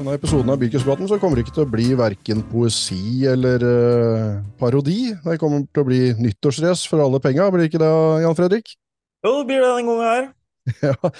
denne 0.00 0.16
episoden 0.16 0.48
av 0.52 0.60
Bilcupspraten 0.60 1.08
så 1.10 1.18
kommer 1.20 1.36
det 1.36 1.44
ikke 1.44 1.58
til 1.58 1.66
å 1.66 1.70
bli 1.70 1.88
verken 1.98 2.40
poesi 2.48 3.26
eller 3.28 3.64
uh, 3.64 4.38
parodi. 4.60 5.12
Det 5.12 5.36
kommer 5.40 5.66
til 5.68 5.82
å 5.82 5.88
bli 5.88 6.00
nyttårsrace 6.16 6.88
for 6.88 7.02
alle 7.04 7.20
penga, 7.22 7.50
blir 7.52 7.64
det 7.64 7.70
ikke 7.70 7.82
det, 7.82 7.90
Jan 8.24 8.36
Fredrik? 8.38 8.72
Jo, 9.20 9.34
det 9.40 9.48
blir 9.50 9.60
det 9.60 9.68
denne 9.68 9.90
gangen 9.90 10.06
her. 10.08 10.30
ja, 10.88 11.10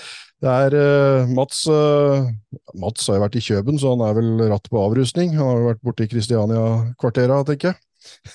det 0.45 0.55
er 0.55 0.77
uh, 0.77 1.35
Mats 1.35 1.63
uh, 1.69 2.29
Mats 2.81 3.09
har 3.09 3.19
jo 3.19 3.25
vært 3.27 3.37
i 3.37 3.45
Kjøben, 3.45 3.81
så 3.81 3.93
han 3.93 4.07
er 4.07 4.17
vel 4.17 4.33
ratt 4.53 4.73
på 4.73 4.81
avrusning. 4.81 5.37
Han 5.37 5.51
har 5.51 5.61
jo 5.61 5.69
vært 5.73 5.85
borte 5.85 6.07
i 6.07 6.13
Kristiania-kvartera, 6.15 7.43
tenker 7.51 7.73
jeg. 7.75 7.81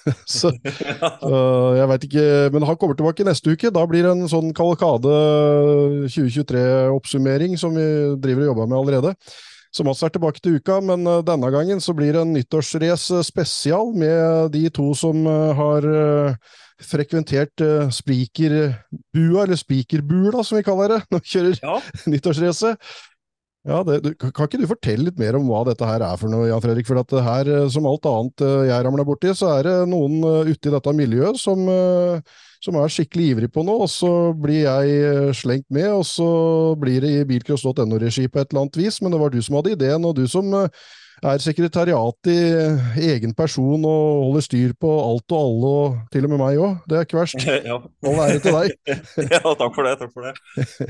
så 0.30 0.52
jeg 0.54 1.86
veit 1.90 2.04
ikke 2.06 2.26
Men 2.54 2.68
han 2.70 2.78
kommer 2.78 2.94
tilbake 2.94 3.26
neste 3.26 3.56
uke. 3.56 3.72
Da 3.74 3.82
blir 3.90 4.06
det 4.06 4.12
en 4.14 4.30
sånn 4.30 4.54
Kavalkade 4.54 5.16
2023-oppsummering 6.06 7.58
som 7.58 7.74
vi 7.74 7.88
driver 8.22 8.46
og 8.46 8.52
jobber 8.52 8.70
med 8.70 8.82
allerede. 8.84 9.16
Så 9.76 9.84
også 9.84 10.08
er 10.08 10.14
tilbake 10.16 10.40
til 10.40 10.56
uka, 10.56 10.78
men 10.88 11.04
uh, 11.04 11.20
denne 11.26 11.50
gangen 11.52 11.82
så 11.84 11.92
blir 11.96 12.16
det 12.16 12.22
en 12.24 12.32
nyttårsrace 12.32 13.20
spesial 13.28 13.92
med 13.92 14.54
de 14.54 14.70
to 14.72 14.94
som 14.96 15.26
uh, 15.28 15.52
har 15.58 15.84
uh, 15.84 16.54
frekventert 16.80 17.64
uh, 17.66 17.90
Spikerbua, 17.92 19.44
eller 19.44 19.60
Spikerbula 19.60 20.46
som 20.48 20.62
vi 20.62 20.64
kaller 20.64 20.96
det, 20.96 21.02
når 21.12 21.26
vi 21.26 21.34
kjører 21.34 21.60
ja. 21.60 21.76
nyttårsrace. 22.14 22.72
Ja, 23.66 23.82
det, 23.84 24.00
du, 24.06 24.12
Kan 24.22 24.48
ikke 24.48 24.62
du 24.62 24.68
fortelle 24.70 25.10
litt 25.10 25.20
mer 25.20 25.36
om 25.36 25.50
hva 25.50 25.66
dette 25.68 25.90
her 25.90 26.06
er 26.06 26.20
for 26.22 26.32
noe, 26.32 26.48
Jan 26.48 26.64
Fredrik? 26.64 26.88
For 26.88 27.02
at 27.02 27.12
her, 27.26 27.50
som 27.74 27.88
alt 27.90 28.06
annet 28.08 28.44
jeg 28.70 28.86
ramler 28.86 29.08
borti, 29.08 29.34
så 29.36 29.56
er 29.58 29.68
det 29.68 29.78
noen 29.90 30.20
ute 30.46 30.70
i 30.70 30.74
dette 30.76 30.94
miljøet 30.94 31.42
som 31.42 31.66
som 32.66 32.78
er 32.82 32.92
skikkelig 32.92 33.30
ivrig 33.32 33.52
på 33.54 33.64
noe, 33.66 33.86
og 33.86 33.92
så 33.92 34.12
blir 34.34 34.66
jeg 34.66 35.00
eh, 35.06 35.32
slengt 35.38 35.68
med, 35.74 35.90
og 35.94 36.06
så 36.10 36.28
blir 36.82 37.04
det 37.06 37.14
i 37.14 37.26
bilcross.no-regi 37.30 38.28
på 38.30 38.42
et 38.42 38.52
eller 38.52 38.66
annet 38.66 38.80
vis, 38.82 39.02
men 39.02 39.14
det 39.14 39.22
var 39.22 39.34
du 39.34 39.42
som 39.46 39.60
hadde 39.60 39.76
ideen, 39.76 40.08
og 40.08 40.16
du 40.18 40.26
som 40.32 40.50
eh, 40.58 40.86
er 41.24 41.42
sekretariat 41.44 42.30
i 42.32 42.38
eh, 42.58 43.00
egen 43.14 43.34
person 43.38 43.86
og 43.88 44.06
holder 44.26 44.46
styr 44.46 44.76
på 44.82 44.92
alt 45.00 45.36
og 45.36 45.40
alle, 45.40 45.72
og 45.72 46.14
til 46.14 46.28
og 46.28 46.34
med 46.34 46.42
meg 46.42 46.62
òg. 46.62 46.78
Det 46.90 46.98
er 46.98 47.08
ikke 47.08 47.20
verst. 47.22 47.48
Ja. 47.70 47.80
All 48.06 48.22
ære 48.26 48.42
til 48.44 48.58
deg. 48.58 48.96
ja, 49.36 49.42
takk 49.42 49.76
for 49.78 49.88
det. 49.88 49.96
takk 50.02 50.14
for 50.14 50.28
det. 50.28 50.36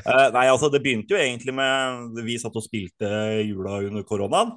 Uh, 0.01 0.27
nei, 0.35 0.45
altså, 0.49 0.69
det 0.73 0.81
begynte 0.83 1.15
jo 1.15 1.21
egentlig 1.21 1.53
med 1.55 2.21
Vi 2.25 2.37
satt 2.41 2.55
og 2.57 2.65
spilte 2.65 3.09
jula 3.45 3.79
under 3.85 4.05
koronaen. 4.07 4.55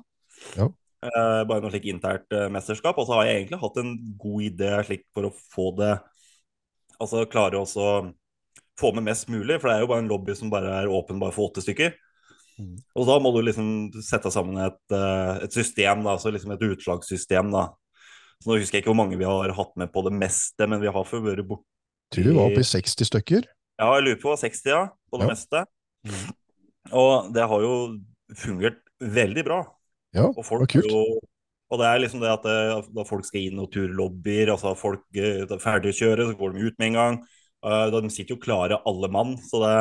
Ja. 0.57 0.71
Uh, 0.99 1.45
bare 1.47 1.63
noe 1.63 1.71
slik 1.71 1.87
internt 1.93 2.27
uh, 2.35 2.49
mesterskap. 2.53 2.99
Og 2.99 3.07
så 3.07 3.19
har 3.19 3.29
jeg 3.29 3.43
egentlig 3.43 3.61
hatt 3.63 3.83
en 3.83 3.93
god 4.19 4.47
idé 4.49 4.73
slik 4.89 5.05
for 5.15 5.29
å 5.29 5.35
få 5.55 5.71
det 5.79 5.97
altså 7.03 7.25
klare 7.31 7.61
å 7.61 7.67
få 8.79 8.93
med 8.95 9.07
mest 9.09 9.29
mulig. 9.33 9.59
For 9.59 9.71
det 9.71 9.77
er 9.77 9.85
jo 9.85 9.91
bare 9.91 10.05
en 10.05 10.11
lobby 10.11 10.37
som 10.39 10.53
bare 10.53 10.75
er 10.83 10.93
åpen 10.93 11.21
bare 11.23 11.35
for 11.35 11.51
åtte 11.51 11.65
stykker. 11.65 11.97
Mm. 12.59 12.75
Og 12.99 13.07
da 13.07 13.19
må 13.23 13.33
du 13.35 13.41
liksom 13.47 13.69
sette 14.03 14.33
sammen 14.35 14.59
et, 14.65 14.81
eh, 14.95 15.45
et 15.47 15.55
system, 15.55 16.03
da, 16.03 16.17
altså 16.17 16.33
liksom 16.35 16.55
et 16.55 16.65
utslagssystem. 16.67 17.53
da. 17.55 17.69
Så 18.39 18.51
Nå 18.51 18.59
husker 18.59 18.79
jeg 18.79 18.85
ikke 18.85 18.93
hvor 18.93 19.03
mange 19.03 19.19
vi 19.19 19.27
har 19.27 19.55
hatt 19.55 19.75
med 19.79 19.93
på 19.95 20.03
det 20.07 20.15
meste, 20.15 20.67
men 20.67 20.83
vi 20.83 20.91
har 20.91 21.07
før 21.07 21.25
vært 21.27 21.47
borti 21.47 21.67
Tror 22.09 22.25
vi 22.25 22.33
var 22.33 22.47
oppe 22.49 22.63
i 22.65 22.65
60 22.65 23.05
stykker? 23.05 23.49
Ja, 23.79 23.89
jeg 23.99 24.05
lurer 24.07 24.21
på 24.23 24.33
60, 24.41 24.71
ja. 24.71 24.85
På 25.13 25.19
det 25.21 25.27
ja. 25.27 25.33
meste. 25.35 25.65
Mm. 26.09 26.29
Og 26.97 27.33
det 27.35 27.45
har 27.51 27.65
jo 27.67 27.75
fungert 28.39 28.79
veldig 28.99 29.45
bra. 29.45 29.59
Ja, 30.17 30.31
og 30.31 30.41
folk 30.41 30.65
det 30.65 30.81
var 30.81 30.89
kult. 30.89 30.95
Jo, 30.95 31.21
og 31.69 31.81
det 31.83 31.89
er 31.89 32.01
liksom 32.01 32.23
det 32.23 32.31
at 32.33 32.47
eh, 32.49 32.87
da 32.97 33.05
folk 33.05 33.27
skal 33.29 33.45
inn 33.45 33.61
og 33.61 33.69
turlobbyer, 33.75 34.55
altså 34.55 34.73
folk 34.79 35.03
eh, 35.19 35.43
er 35.45 35.61
ferdig 35.61 35.93
å 35.93 35.99
kjøre, 35.99 36.31
så 36.31 36.37
går 36.39 36.55
de 36.55 36.65
ut 36.65 36.79
med 36.81 36.87
en 36.91 36.99
gang. 36.99 37.19
Uh, 37.59 37.91
de 37.91 38.09
sitter 38.15 38.37
jo 38.37 38.41
klare, 38.41 38.79
alle 38.89 39.11
mann. 39.13 39.35
Så 39.43 39.61
det, 39.61 39.73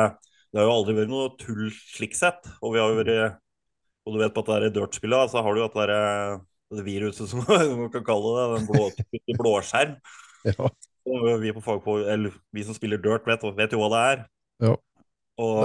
det, 0.50 0.58
har 0.60 0.66
jo 0.66 0.74
aldri 0.74 0.96
vært 0.98 1.12
noe 1.12 1.30
tull 1.40 1.70
slik 1.72 2.18
sett. 2.18 2.48
Og 2.60 2.74
vi 2.74 2.82
har 2.82 2.92
jo 2.92 2.98
vært 2.98 3.38
Og 4.08 4.16
du 4.16 4.20
vet 4.20 4.34
på 4.34 4.42
at 4.44 4.50
det 4.50 4.58
er 4.58 4.74
dirt-spillet, 4.74 5.32
så 5.32 5.44
har 5.44 5.54
du 5.54 5.62
jo 5.62 5.68
at 5.68 5.78
det, 5.78 6.00
det 6.76 6.84
viruset 6.84 7.28
som 7.30 7.44
man 7.46 7.88
kan 7.94 8.04
kalle 8.04 8.34
det, 8.36 8.46
den 8.56 8.68
blå, 8.68 8.90
blåskjerm. 9.40 9.96
Ja. 10.48 10.68
Vi, 11.40 11.54
på 11.56 11.64
fag 11.64 11.80
på, 11.86 11.96
eller, 12.04 12.34
vi 12.52 12.66
som 12.66 12.76
spiller 12.76 13.00
dirt, 13.00 13.24
vet, 13.24 13.46
vet, 13.56 13.72
jo 13.72 13.80
hva 13.80 13.88
det 13.94 14.02
er. 14.10 14.26
Ja. 14.66 14.74
Og, 15.40 15.62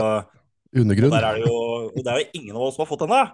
Undergrunn. 0.74 1.12
Og 1.12 1.18
der 1.18 1.28
er 1.28 1.36
det 1.36 1.50
jo 1.50 1.58
det 2.00 2.10
er 2.10 2.22
jo 2.22 2.40
ingen 2.40 2.56
av 2.56 2.64
oss 2.70 2.78
som 2.78 2.86
har 2.86 2.90
fått 2.94 3.04
den, 3.04 3.12
da. 3.12 3.26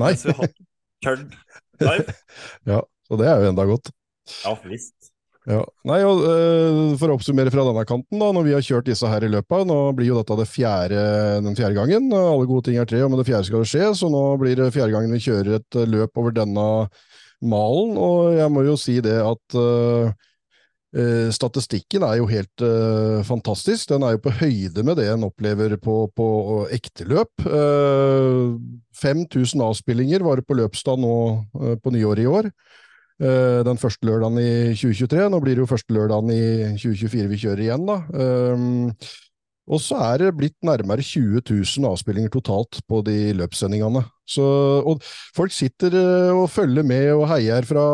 Nei. 0.00 0.14
Så 0.16 0.32
vi 0.32 0.36
har 0.40 1.20
live. 1.20 1.65
ja, 2.72 2.80
så 3.08 3.20
det 3.20 3.28
er 3.30 3.42
jo 3.42 3.52
enda 3.52 3.66
godt. 3.68 3.92
Ja, 4.42 4.56
visst. 4.66 5.12
Ja. 5.46 5.60
Nei, 5.86 6.00
og, 6.02 6.24
uh, 6.26 6.94
For 6.98 7.12
å 7.12 7.16
oppsummere 7.18 7.52
fra 7.54 7.62
denne 7.68 7.84
kanten, 7.86 8.18
da, 8.18 8.32
når 8.34 8.46
vi 8.48 8.54
har 8.56 8.64
kjørt 8.66 8.88
disse 8.88 9.06
her 9.10 9.22
i 9.22 9.30
løpet, 9.30 9.68
nå 9.70 9.78
blir 9.94 10.10
jo 10.10 10.18
dette 10.18 10.38
det 10.40 10.48
fjerde, 10.50 11.02
den 11.46 11.58
fjerde 11.58 11.78
gangen. 11.78 12.08
Alle 12.10 12.48
gode 12.50 12.66
ting 12.66 12.80
er 12.82 12.88
tre, 12.88 13.04
og 13.06 13.12
med 13.12 13.22
det 13.22 13.28
fjerde 13.28 13.46
skal 13.50 13.62
det 13.62 13.70
skje, 13.70 13.90
så 14.00 14.10
nå 14.10 14.24
blir 14.42 14.58
det 14.58 14.72
fjerde 14.74 14.96
gangen 14.96 15.14
vi 15.14 15.22
kjører 15.22 15.60
et 15.60 15.78
løp 15.86 16.18
over 16.18 16.34
denne 16.34 16.66
malen. 17.46 17.94
Og 17.94 18.34
jeg 18.40 18.54
må 18.56 18.66
jo 18.66 18.74
si 18.80 18.98
det 19.04 19.20
at 19.22 19.58
uh, 19.60 20.10
statistikken 21.34 22.04
er 22.06 22.16
jo 22.20 22.28
helt 22.30 22.62
uh, 22.64 23.20
fantastisk. 23.26 23.88
Den 23.90 24.04
er 24.06 24.14
jo 24.14 24.22
på 24.24 24.32
høyde 24.38 24.84
med 24.86 24.96
det 25.00 25.10
en 25.12 25.26
opplever 25.28 25.76
på, 25.82 26.06
på 26.16 26.28
ekte 26.72 27.04
løp. 27.08 27.44
Uh, 27.44 28.56
eh, 28.56 28.96
5000 28.96 29.60
avspillinger 29.60 30.24
var 30.24 30.40
det 30.40 30.46
på 30.48 30.56
løpsdag 30.56 31.00
nå 31.02 31.16
uh, 31.52 31.74
på 31.82 31.92
nyåret 31.94 32.24
i 32.24 32.30
år. 32.30 32.50
den 33.16 33.78
første 33.80 34.04
lørdagen 34.04 34.36
i 34.36 34.74
2023. 34.76 35.22
Nå 35.32 35.38
blir 35.40 35.54
det 35.56 35.62
jo 35.62 35.68
første 35.70 35.94
lørdagen 35.96 36.28
i 36.34 36.42
2024 36.76 37.30
vi 37.30 37.38
kjører 37.40 37.62
igjen, 37.64 37.86
da. 37.88 37.96
Og 39.66 39.82
så 39.82 39.98
er 40.12 40.20
det 40.22 40.34
blitt 40.38 40.56
nærmere 40.66 41.02
20 41.02 41.42
000 41.42 41.88
avspillinger 41.90 42.30
totalt 42.30 42.78
på 42.86 43.00
de 43.06 43.32
løpssendingene. 43.34 44.04
Så, 44.26 44.44
og 44.86 45.02
folk 45.34 45.54
sitter 45.54 45.94
eh, 45.98 46.30
og 46.34 46.48
følger 46.50 46.86
med 46.86 47.12
og 47.14 47.26
heier 47.30 47.66
fra 47.66 47.84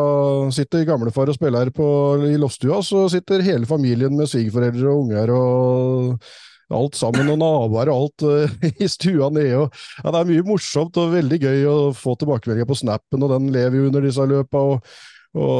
Sitter 0.53 0.85
gamlefar 0.85 1.29
og 1.29 1.37
spiller 1.37 1.69
på, 1.73 1.85
i 2.29 2.37
loftstua, 2.41 2.81
så 2.85 3.07
sitter 3.09 3.45
hele 3.45 3.69
familien 3.69 4.13
med 4.17 4.29
svigerforeldre 4.29 4.89
og 4.89 5.05
unger 5.05 5.33
og 5.33 6.25
alt 6.73 6.97
sammen, 6.97 7.29
og 7.29 7.39
naboer 7.41 7.91
og 7.91 8.05
alt 8.05 8.25
uh, 8.25 8.67
i 8.83 8.89
stua 8.89 9.29
nede. 9.33 9.57
Og, 9.61 9.81
ja, 9.99 10.09
det 10.09 10.21
er 10.21 10.29
mye 10.31 10.45
morsomt 10.47 10.97
og 11.01 11.13
veldig 11.13 11.39
gøy 11.41 11.65
å 11.69 11.77
få 11.97 12.15
tilbakemeldinger 12.19 12.69
på 12.69 12.79
snappen, 12.81 13.25
og 13.25 13.33
den 13.33 13.51
lever 13.53 13.79
jo 13.79 13.89
under 13.89 14.05
disse 14.05 14.25
løpa. 14.29 14.63
Og, 14.73 14.95
og, 15.33 15.53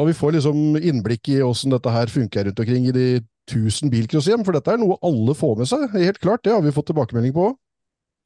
og, 0.00 0.04
vi 0.10 0.16
får 0.16 0.38
liksom 0.38 0.78
innblikk 0.80 1.32
i 1.32 1.40
åssen 1.44 1.72
dette 1.72 1.92
her 1.92 2.12
funker 2.12 2.48
rundt 2.48 2.64
omkring 2.64 2.88
i 2.88 2.96
de 2.96 3.08
1000 3.48 3.92
bilcrosshjem, 3.92 4.44
for 4.46 4.56
dette 4.56 4.74
er 4.74 4.80
noe 4.80 4.98
alle 5.04 5.34
får 5.36 5.56
med 5.60 5.70
seg. 5.70 5.88
Helt 5.96 6.20
klart, 6.22 6.44
det 6.44 6.54
har 6.54 6.62
vi 6.64 6.74
fått 6.74 6.90
tilbakemelding 6.92 7.34
på. 7.36 7.48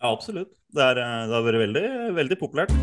Ja, 0.03 0.10
absolutt. 0.10 0.50
Det, 0.72 0.83
er, 0.83 0.99
eh, 0.99 1.25
det 1.31 1.37
har 1.38 1.47
vært 1.47 1.62
veldig, 1.62 1.87
veldig 2.19 2.38
populært. 2.41 2.75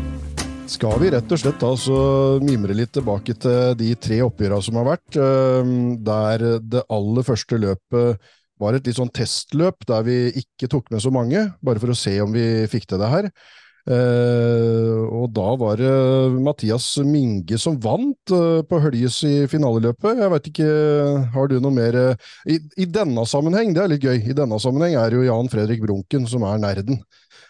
Skal 0.70 1.00
vi 1.02 1.10
rett 1.10 1.32
og 1.34 1.40
slett 1.42 1.58
da 1.60 1.70
så 1.78 2.00
mimre 2.46 2.76
litt 2.78 2.92
tilbake 2.94 3.34
til 3.42 3.72
de 3.80 3.88
tre 3.98 4.20
oppgjørene 4.22 4.62
som 4.62 4.78
har 4.78 4.86
vært, 4.92 5.16
eh, 5.18 5.72
der 6.06 6.44
det 6.62 6.84
aller 6.88 7.26
første 7.26 7.58
løpet 7.58 8.30
var 8.60 8.76
et 8.76 8.86
litt 8.86 8.98
sånn 8.98 9.12
testløp 9.12 9.86
der 9.88 10.04
vi 10.06 10.18
ikke 10.42 10.68
tok 10.70 10.92
med 10.92 11.02
så 11.02 11.12
mange, 11.12 11.48
bare 11.64 11.80
for 11.82 11.92
å 11.92 11.98
se 11.98 12.14
om 12.22 12.32
vi 12.32 12.68
fikk 12.70 12.86
til 12.90 13.00
det 13.00 13.10
her. 13.10 13.30
Uh, 13.90 15.02
og 15.18 15.32
da 15.34 15.48
var 15.58 15.80
det 15.80 15.94
Mathias 16.44 16.92
Minge 17.02 17.56
som 17.58 17.74
vant 17.82 18.30
uh, 18.30 18.60
på 18.62 18.78
Høljes 18.84 19.16
i 19.26 19.32
finaleløpet. 19.50 20.20
Jeg 20.20 20.30
veit 20.30 20.46
ikke, 20.52 20.68
har 21.34 21.50
du 21.50 21.56
noe 21.58 21.74
mer 21.74 21.98
uh, 21.98 22.28
i, 22.46 22.60
i, 22.78 22.86
denne 22.86 23.24
sammenheng, 23.26 23.74
det 23.74 23.82
er 23.82 23.90
litt 23.90 24.06
gøy, 24.06 24.20
i 24.30 24.36
denne 24.36 24.60
sammenheng 24.62 24.94
er 24.94 25.10
det 25.10 25.18
jo 25.18 25.26
Jan 25.26 25.50
Fredrik 25.50 25.82
Brunken 25.82 26.28
som 26.30 26.46
er 26.46 26.62
nerden. 26.62 27.02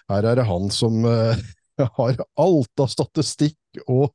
Her 0.09 0.33
er 0.33 0.41
det 0.41 0.49
han 0.49 0.73
som 0.73 1.05
har 2.00 2.25
alt 2.41 2.84
av 2.87 2.89
statistikk 2.97 3.84
og, 3.84 4.09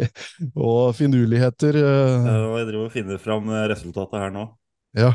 og 0.70 0.96
finurligheter. 0.96 1.82
Jeg 1.84 2.68
driver 2.72 2.84
og 2.86 2.92
finner 2.96 3.20
fram 3.20 3.52
resultatet 3.68 4.22
her 4.24 4.32
nå. 4.32 4.50
Ja. 4.96 5.12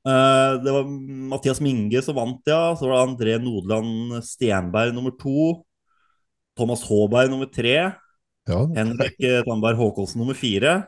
Det 0.00 0.72
var 0.72 0.88
Mathias 0.88 1.60
Minge 1.60 2.00
som 2.02 2.16
vant, 2.16 2.40
ja. 2.48 2.70
Så 2.72 2.88
var 2.88 2.96
det 2.96 3.02
André 3.04 3.42
Nodeland 3.42 4.22
Stenberg 4.24 4.96
nummer 4.96 5.12
to. 5.20 5.60
Thomas 6.58 6.82
Håberg 6.88 7.30
nummer 7.32 7.50
tre. 7.50 7.76
Ja. 8.48 8.60
Henrik 8.76 9.20
eh, 9.20 9.42
Tandberg 9.46 9.78
Håkonsen 9.78 10.20
nummer 10.22 10.38
fire. 10.38 10.82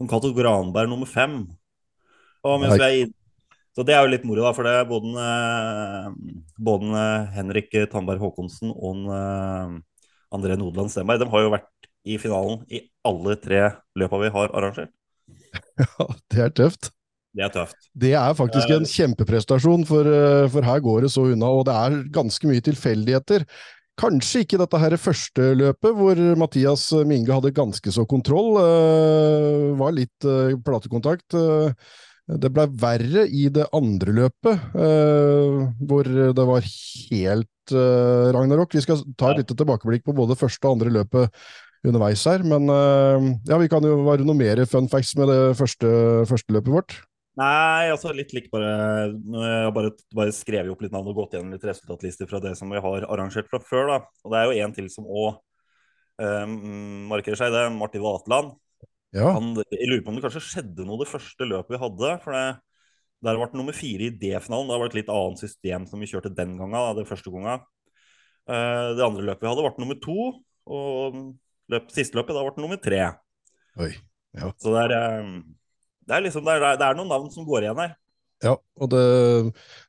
Og 0.00 0.10
Cato 0.10 0.32
Granberg 0.34 0.90
nummer 0.90 1.08
fem. 1.08 1.44
Så 3.74 3.82
det 3.82 3.94
er 3.94 4.04
jo 4.04 4.10
litt 4.12 4.26
moro, 4.26 4.44
da, 4.44 4.52
for 4.54 4.66
det 4.66 4.74
er 4.78 4.86
både, 4.86 5.12
eh, 5.18 6.42
både 6.62 6.90
eh, 7.00 7.30
Henrik 7.38 7.72
Tandberg 7.90 8.22
Håkonsen 8.22 8.74
og 8.74 9.08
André 10.34 10.58
Nodeland 10.58 10.90
Stenberg 10.90 11.22
De 11.22 11.30
har 11.30 11.44
jo 11.44 11.54
vært 11.54 11.88
i 12.04 12.18
finalen 12.20 12.60
i 12.68 12.82
alle 13.06 13.38
tre 13.40 13.62
løpa 13.96 14.20
vi 14.22 14.34
har 14.34 14.52
arrangert. 14.52 14.92
Ja, 15.74 16.06
det 16.30 16.42
er 16.42 16.52
tøft. 16.54 16.90
Det 17.34 17.42
er 17.42 17.50
tøft. 17.50 17.88
Det 17.98 18.12
er 18.14 18.34
faktisk 18.38 18.70
en 18.70 18.84
kjempeprestasjon, 18.86 19.82
for, 19.88 20.06
for, 20.52 20.66
her 20.66 20.82
går 20.84 21.06
det 21.06 21.10
så 21.10 21.24
unna. 21.32 21.48
Og 21.50 21.64
det 21.66 21.74
er 21.74 21.96
ganske 22.14 22.46
mye 22.46 22.62
tilfeldigheter. 22.62 23.46
Kanskje 23.94 24.40
ikke 24.42 24.58
dette 24.58 24.78
her 24.82 24.96
første 24.98 25.52
løpet, 25.54 25.92
hvor 25.94 26.18
Mathias 26.40 26.88
Minge 27.06 27.30
hadde 27.30 27.52
ganske 27.54 27.92
så 27.94 28.02
kontroll. 28.10 28.56
Uh, 28.58 29.70
var 29.78 29.94
litt 29.94 30.26
uh, 30.26 30.56
platekontakt. 30.66 31.36
Uh, 31.36 31.70
Det 32.24 32.48
ble 32.56 32.64
verre 32.80 33.26
i 33.28 33.50
det 33.52 33.66
andre 33.76 34.12
løpet, 34.16 34.62
uh, 34.74 35.68
hvor 35.84 36.08
det 36.08 36.46
var 36.48 36.64
helt 36.64 37.74
ragnarok. 37.74 38.74
Vi 38.76 38.82
skal 38.84 39.02
ta 39.16 39.30
et 39.30 39.42
lite 39.42 39.56
tilbakeblikk 39.56 40.02
på 40.04 40.16
både 40.16 40.36
første 40.36 40.66
og 40.68 40.74
andre 40.74 40.90
løpet 40.98 41.44
underveis 41.84 42.24
her, 42.28 42.42
men 42.44 42.68
ja, 43.48 43.56
vi 43.60 43.68
kan 43.72 43.84
jo 43.84 44.02
være 44.04 44.24
noe 44.24 44.36
mer 44.36 44.60
fun 44.68 44.88
facts 44.92 45.14
med 45.16 45.28
det 45.32 45.38
første, 45.56 45.88
første 46.28 46.52
løpet 46.52 46.74
vårt. 46.74 46.96
Nei, 47.34 47.90
altså 47.90 48.12
litt 48.14 48.30
likt 48.30 48.52
bare 48.52 48.68
Jeg 49.10 49.62
har 49.66 49.72
bare, 49.74 49.90
bare 50.14 50.34
skrevet 50.34 50.70
opp 50.70 50.84
litt 50.84 50.92
navn 50.94 51.08
og 51.10 51.16
gått 51.18 51.34
gjennom 51.34 51.54
litt 51.54 51.64
resultatlister 51.66 52.28
fra 52.30 52.38
det 52.42 52.52
som 52.58 52.70
vi 52.70 52.82
har 52.82 53.06
arrangert 53.08 53.48
fra 53.50 53.58
før. 53.62 53.88
da. 53.90 53.96
Og 54.22 54.34
det 54.34 54.40
er 54.40 54.46
jo 54.46 54.66
en 54.66 54.76
til 54.76 54.90
som 54.92 55.08
òg 55.08 55.40
um, 56.22 56.54
markerer 57.10 57.40
seg, 57.40 57.50
det 57.54 57.64
er 57.64 57.74
Martin 57.74 58.04
Vatland. 58.04 58.54
Ja. 59.14 59.32
Han, 59.34 59.50
jeg 59.66 59.90
lurer 59.90 60.04
på 60.06 60.12
om 60.12 60.18
det 60.18 60.24
kanskje 60.26 60.44
skjedde 60.46 60.86
noe 60.86 61.02
det 61.02 61.10
første 61.10 61.46
løpet 61.50 61.74
vi 61.74 61.82
hadde. 61.82 62.14
for 62.22 62.38
det 62.38 62.46
der 63.24 63.38
ble 63.40 63.56
nummer 63.56 63.76
fire 63.76 64.08
i 64.08 64.12
D-finalen. 64.12 64.68
Det 64.68 64.78
var 64.80 64.90
et 64.90 64.98
litt 64.98 65.12
annet 65.12 65.40
system 65.40 65.86
som 65.88 66.02
vi 66.02 66.08
kjørte 66.10 66.32
den 66.34 66.58
gangen. 66.58 66.96
det 66.98 67.08
første 67.08 67.32
gangen. 67.32 67.62
Uh, 68.44 68.92
det 68.98 69.04
andre 69.06 69.24
løpet 69.30 69.46
vi 69.46 69.48
hadde, 69.48 69.64
ble 69.64 69.84
nummer 69.84 70.00
to. 70.02 70.18
Og 70.68 71.20
løp, 71.72 71.92
siste 71.94 72.18
løpet 72.18 72.36
da 72.36 72.44
ble 72.44 72.64
nummer 72.64 72.80
tre. 72.80 73.00
Oi, 73.80 73.92
ja. 74.36 74.50
Så 74.60 74.74
det 74.74 74.84
er, 74.84 75.22
um, 75.24 75.38
det 76.04 76.16
er, 76.16 76.24
liksom, 76.26 76.46
det 76.46 76.56
er, 76.56 76.80
det 76.80 76.86
er 76.86 76.98
noen 76.98 77.12
navn 77.12 77.30
som 77.32 77.46
går 77.48 77.66
igjen 77.66 77.82
her. 77.82 77.94
Ja, 78.44 78.54
og 78.54 78.90
det, 78.92 79.02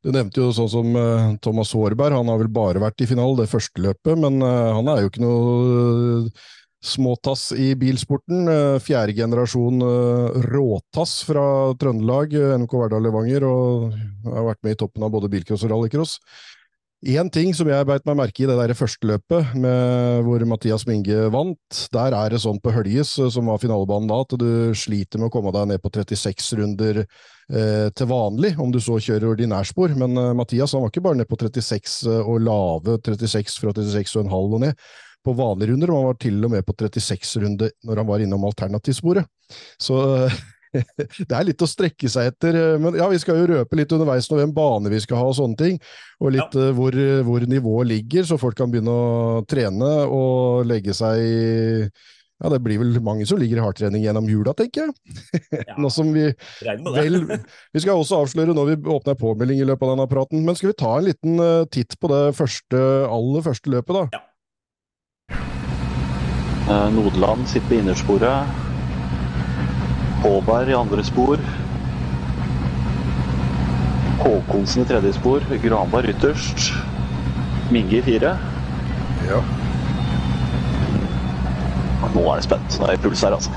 Du 0.06 0.14
nevnte 0.14 0.40
jo 0.40 0.52
sånn 0.56 0.70
som 0.72 0.94
uh, 0.96 1.32
Thomas 1.44 1.74
Hårberg. 1.76 2.16
Han 2.16 2.30
har 2.32 2.40
vel 2.40 2.52
bare 2.54 2.84
vært 2.84 3.02
i 3.04 3.10
finalen 3.10 3.42
det 3.42 3.50
første 3.52 3.84
løpet, 3.84 4.14
men 4.22 4.40
uh, 4.46 4.76
han 4.78 4.92
er 4.94 5.02
jo 5.04 5.12
ikke 5.12 5.26
noe 5.26 6.30
småtass 6.86 7.50
i 7.52 7.74
bilsporten. 7.80 8.48
Eh, 8.52 8.80
fjerde 8.84 9.16
generasjon 9.18 9.82
eh, 9.82 10.42
råtass 10.52 11.18
fra 11.28 11.46
Trøndelag, 11.82 12.36
eh, 12.38 12.56
NK 12.62 12.76
Verdal 12.84 13.06
Levanger, 13.08 13.48
og 13.50 13.96
har 14.30 14.50
vært 14.52 14.62
med 14.66 14.76
i 14.76 14.80
toppen 14.84 15.06
av 15.06 15.14
både 15.16 15.32
bilcross 15.34 15.66
og 15.66 15.74
rallycross. 15.74 16.20
Én 17.06 17.28
ting 17.30 17.52
som 17.54 17.68
jeg 17.70 17.86
beit 17.86 18.06
meg 18.08 18.16
merke 18.18 18.42
i 18.42 18.48
det 18.50 18.56
der 18.58 18.72
første 18.74 19.06
løpet, 19.06 19.52
med, 19.62 20.24
hvor 20.26 20.42
Mathias 20.50 20.88
Minge 20.90 21.28
vant, 21.30 21.82
der 21.94 22.16
er 22.18 22.34
det 22.34 22.40
sånn 22.42 22.58
på 22.58 22.72
Høljes, 22.74 23.12
som 23.30 23.52
var 23.52 23.60
finalebanen 23.62 24.10
da, 24.10 24.24
at 24.24 24.34
du 24.42 24.74
sliter 24.74 25.22
med 25.22 25.30
å 25.30 25.34
komme 25.36 25.54
deg 25.54 25.68
ned 25.70 25.84
på 25.84 25.92
36 25.94 26.48
runder 26.58 27.04
eh, 27.04 27.92
til 27.94 28.10
vanlig, 28.10 28.56
om 28.58 28.74
du 28.74 28.80
så 28.82 28.98
kjører 28.98 29.36
ordinærspor. 29.36 29.94
Men 30.02 30.18
eh, 30.18 30.32
Mathias 30.40 30.74
han 30.74 30.82
var 30.82 30.90
ikke 30.90 31.06
bare 31.06 31.20
ned 31.22 31.30
på 31.30 31.38
36 31.44 32.10
og 32.16 32.42
lave 32.42 32.98
36 32.98 33.62
fra 33.62 33.76
36,5 33.78 34.26
og 34.34 34.66
ned 34.66 34.90
på 35.26 35.38
vanlige 35.38 35.76
runder, 35.76 35.94
og 35.94 36.02
han 36.02 36.10
var 36.10 36.20
til 36.26 36.42
og 36.42 36.56
med 36.56 36.66
på 36.66 36.74
36 36.82 37.46
runder 37.46 37.78
når 37.86 38.02
han 38.02 38.10
var 38.10 38.26
innom 38.26 38.50
alternativsporet. 38.50 39.30
Så 39.78 40.02
det 41.30 41.36
er 41.36 41.48
litt 41.48 41.62
å 41.64 41.70
strekke 41.70 42.10
seg 42.12 42.32
etter. 42.32 42.58
Men 42.82 42.98
ja, 43.00 43.08
vi 43.12 43.20
skal 43.22 43.40
jo 43.42 43.52
røpe 43.54 43.80
litt 43.80 43.94
underveis 43.96 44.30
nå 44.32 44.40
hvem 44.40 44.56
bane 44.56 44.92
vi 44.94 45.02
skal 45.04 45.22
ha 45.22 45.30
og 45.30 45.38
sånne 45.38 45.60
ting. 45.60 45.80
Og 46.24 46.36
litt 46.36 46.58
ja. 46.58 46.72
uh, 46.72 46.74
hvor, 46.78 46.98
hvor, 47.28 47.46
nivået 47.50 47.92
ligger, 47.92 48.28
så 48.28 48.40
folk 48.42 48.58
kan 48.60 48.72
begynne 48.74 48.92
å 48.92 49.40
trene 49.50 49.94
og 50.10 50.68
legge 50.70 50.96
seg 50.96 51.24
i 51.24 51.40
ja, 52.44 52.50
det 52.52 52.60
blir 52.66 52.82
vel 52.82 52.98
mange 53.00 53.24
som 53.24 53.40
ligger 53.40 53.62
i 53.62 53.64
hardtrening 53.64 54.02
gjennom 54.04 54.28
jula, 54.28 54.52
tenker 54.58 54.90
jeg. 54.90 55.16
Ja, 55.70 55.78
Nå 55.80 55.88
som 55.94 56.10
vi 56.12 56.26
vel 56.60 57.22
Vi 57.24 57.80
skal 57.80 57.96
også 57.96 58.20
avsløre 58.26 58.52
når 58.58 58.74
vi 58.74 58.78
åpner 58.92 59.16
påmelding 59.16 59.62
i 59.64 59.68
løpet 59.70 59.88
av 59.88 59.94
denne 59.94 60.10
praten, 60.12 60.44
men 60.44 60.60
skal 60.60 60.74
vi 60.74 60.80
ta 60.84 60.98
en 60.98 61.08
liten 61.08 61.44
titt 61.72 61.96
på 61.96 62.12
det 62.12 62.24
første, 62.36 62.86
aller 63.08 63.46
første 63.48 63.72
løpet, 63.72 64.02
da? 64.02 64.08
Ja. 64.20 64.26
Eh, 66.70 66.90
Nodeland 66.94 67.48
sitter 67.48 67.68
på 67.68 67.74
innersporet. 67.74 68.65
Håberg 70.26 70.70
i 70.70 70.74
andre 70.74 71.04
spor. 71.06 71.38
Håkonsen 74.24 74.82
i 74.82 74.86
tredje 74.90 75.14
spor. 75.14 75.46
Granberg 75.64 76.10
ytterst. 76.16 76.74
Migge 77.72 77.98
i 77.98 78.02
fire. 78.02 78.32
Ja. 79.30 79.44
Nå 82.16 82.24
er 82.32 82.36
det 82.40 82.48
spent. 82.48 82.80
Nå 82.80 82.88
er 82.88 82.96
det 82.96 83.04
puls 83.06 83.22
her, 83.22 83.38
altså. 83.38 83.54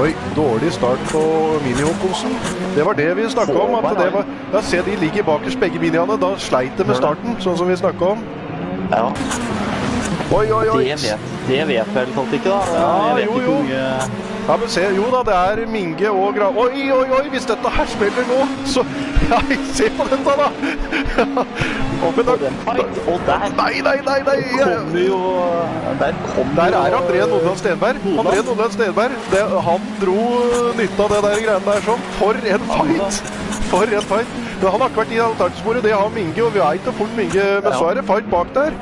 Oi, 0.00 0.14
dårlig 0.36 0.72
start 0.72 1.02
på 1.10 1.20
Mini-Håkonsen. 1.66 2.32
Det 2.76 2.86
var 2.88 2.96
det 2.96 3.10
vi 3.16 3.28
snakka 3.28 3.58
om. 3.60 3.74
at 3.84 3.98
det 3.98 4.12
var, 4.12 4.24
ja, 4.52 4.62
Se, 4.62 4.80
de 4.86 4.96
ligger 5.00 5.22
bakerst, 5.28 5.60
begge 5.60 5.78
miniene. 5.78 6.16
Da 6.20 6.32
sleit 6.38 6.72
det 6.78 6.88
med 6.88 6.96
starten, 6.96 7.36
sånn 7.44 7.60
som 7.60 7.68
vi 7.68 7.76
snakka 7.76 8.14
om. 8.14 8.24
Ja. 8.88 9.10
Oi, 10.32 10.46
oi, 10.52 10.68
oi. 10.72 10.84
Det 10.84 10.96
vet, 11.02 11.32
det 11.48 11.64
vet 11.68 11.88
vel 11.94 12.12
folk 12.16 12.30
ikke, 12.32 12.48
da. 12.48 12.60
Ja, 12.72 13.18
jo, 13.20 13.40
jo. 13.44 13.56
Ja, 14.42 14.56
men 14.58 14.70
se, 14.72 14.82
jo 14.96 15.04
da, 15.12 15.20
det 15.28 15.34
er 15.36 15.60
Minge 15.70 16.08
og 16.10 16.32
Gra... 16.34 16.48
Oi, 16.58 16.86
oi, 16.90 17.04
oi, 17.14 17.26
hvis 17.30 17.44
dette 17.46 17.70
her 17.74 17.90
smeller 17.92 18.24
nå, 18.26 18.38
så 18.66 18.82
ja, 19.28 19.38
Se 19.76 19.90
på 19.94 20.06
dette, 20.08 20.32
da! 20.40 20.48
og 22.02 22.16
da, 22.26 22.34
og 23.12 23.20
der 23.28 23.44
Nei, 23.58 23.74
nei, 23.86 23.94
nei! 24.08 24.16
nei 24.26 24.38
kommer 24.56 24.98
jo 24.98 25.20
Der 26.00 26.16
kommer 26.32 26.56
Der 26.58 26.78
er 26.80 26.96
André 26.98 27.20
Nordland 27.30 27.60
Stenberg. 27.60 28.08
André 28.24 28.40
Nordland 28.48 28.74
Stenberg, 28.78 29.20
det, 29.34 29.44
han 29.68 29.86
dro 30.00 30.16
nytte 30.80 31.06
av 31.06 31.14
det 31.14 31.20
der 31.28 31.44
greiene 31.44 31.68
der 31.68 31.86
sånn. 31.90 32.08
For 32.16 32.40
en 32.56 32.66
fight! 32.72 33.20
For 33.68 33.94
en 34.00 34.10
fight! 34.10 34.34
Han 34.64 34.80
har 34.80 34.88
ikke 34.88 35.04
vært 35.04 35.14
i 35.14 35.22
alternativsporet, 35.28 35.84
det 35.86 35.94
har 35.94 36.10
Minge, 36.16 36.42
og 36.48 36.56
vi 36.56 36.64
veit 36.64 36.90
hvor 36.90 36.98
fort 37.04 37.14
Minge 37.20 37.46
Men 37.62 37.78
så 37.78 37.92
er 37.92 38.00
det 38.00 38.08
fight 38.10 38.28
bak 38.32 38.50
der. 38.58 38.74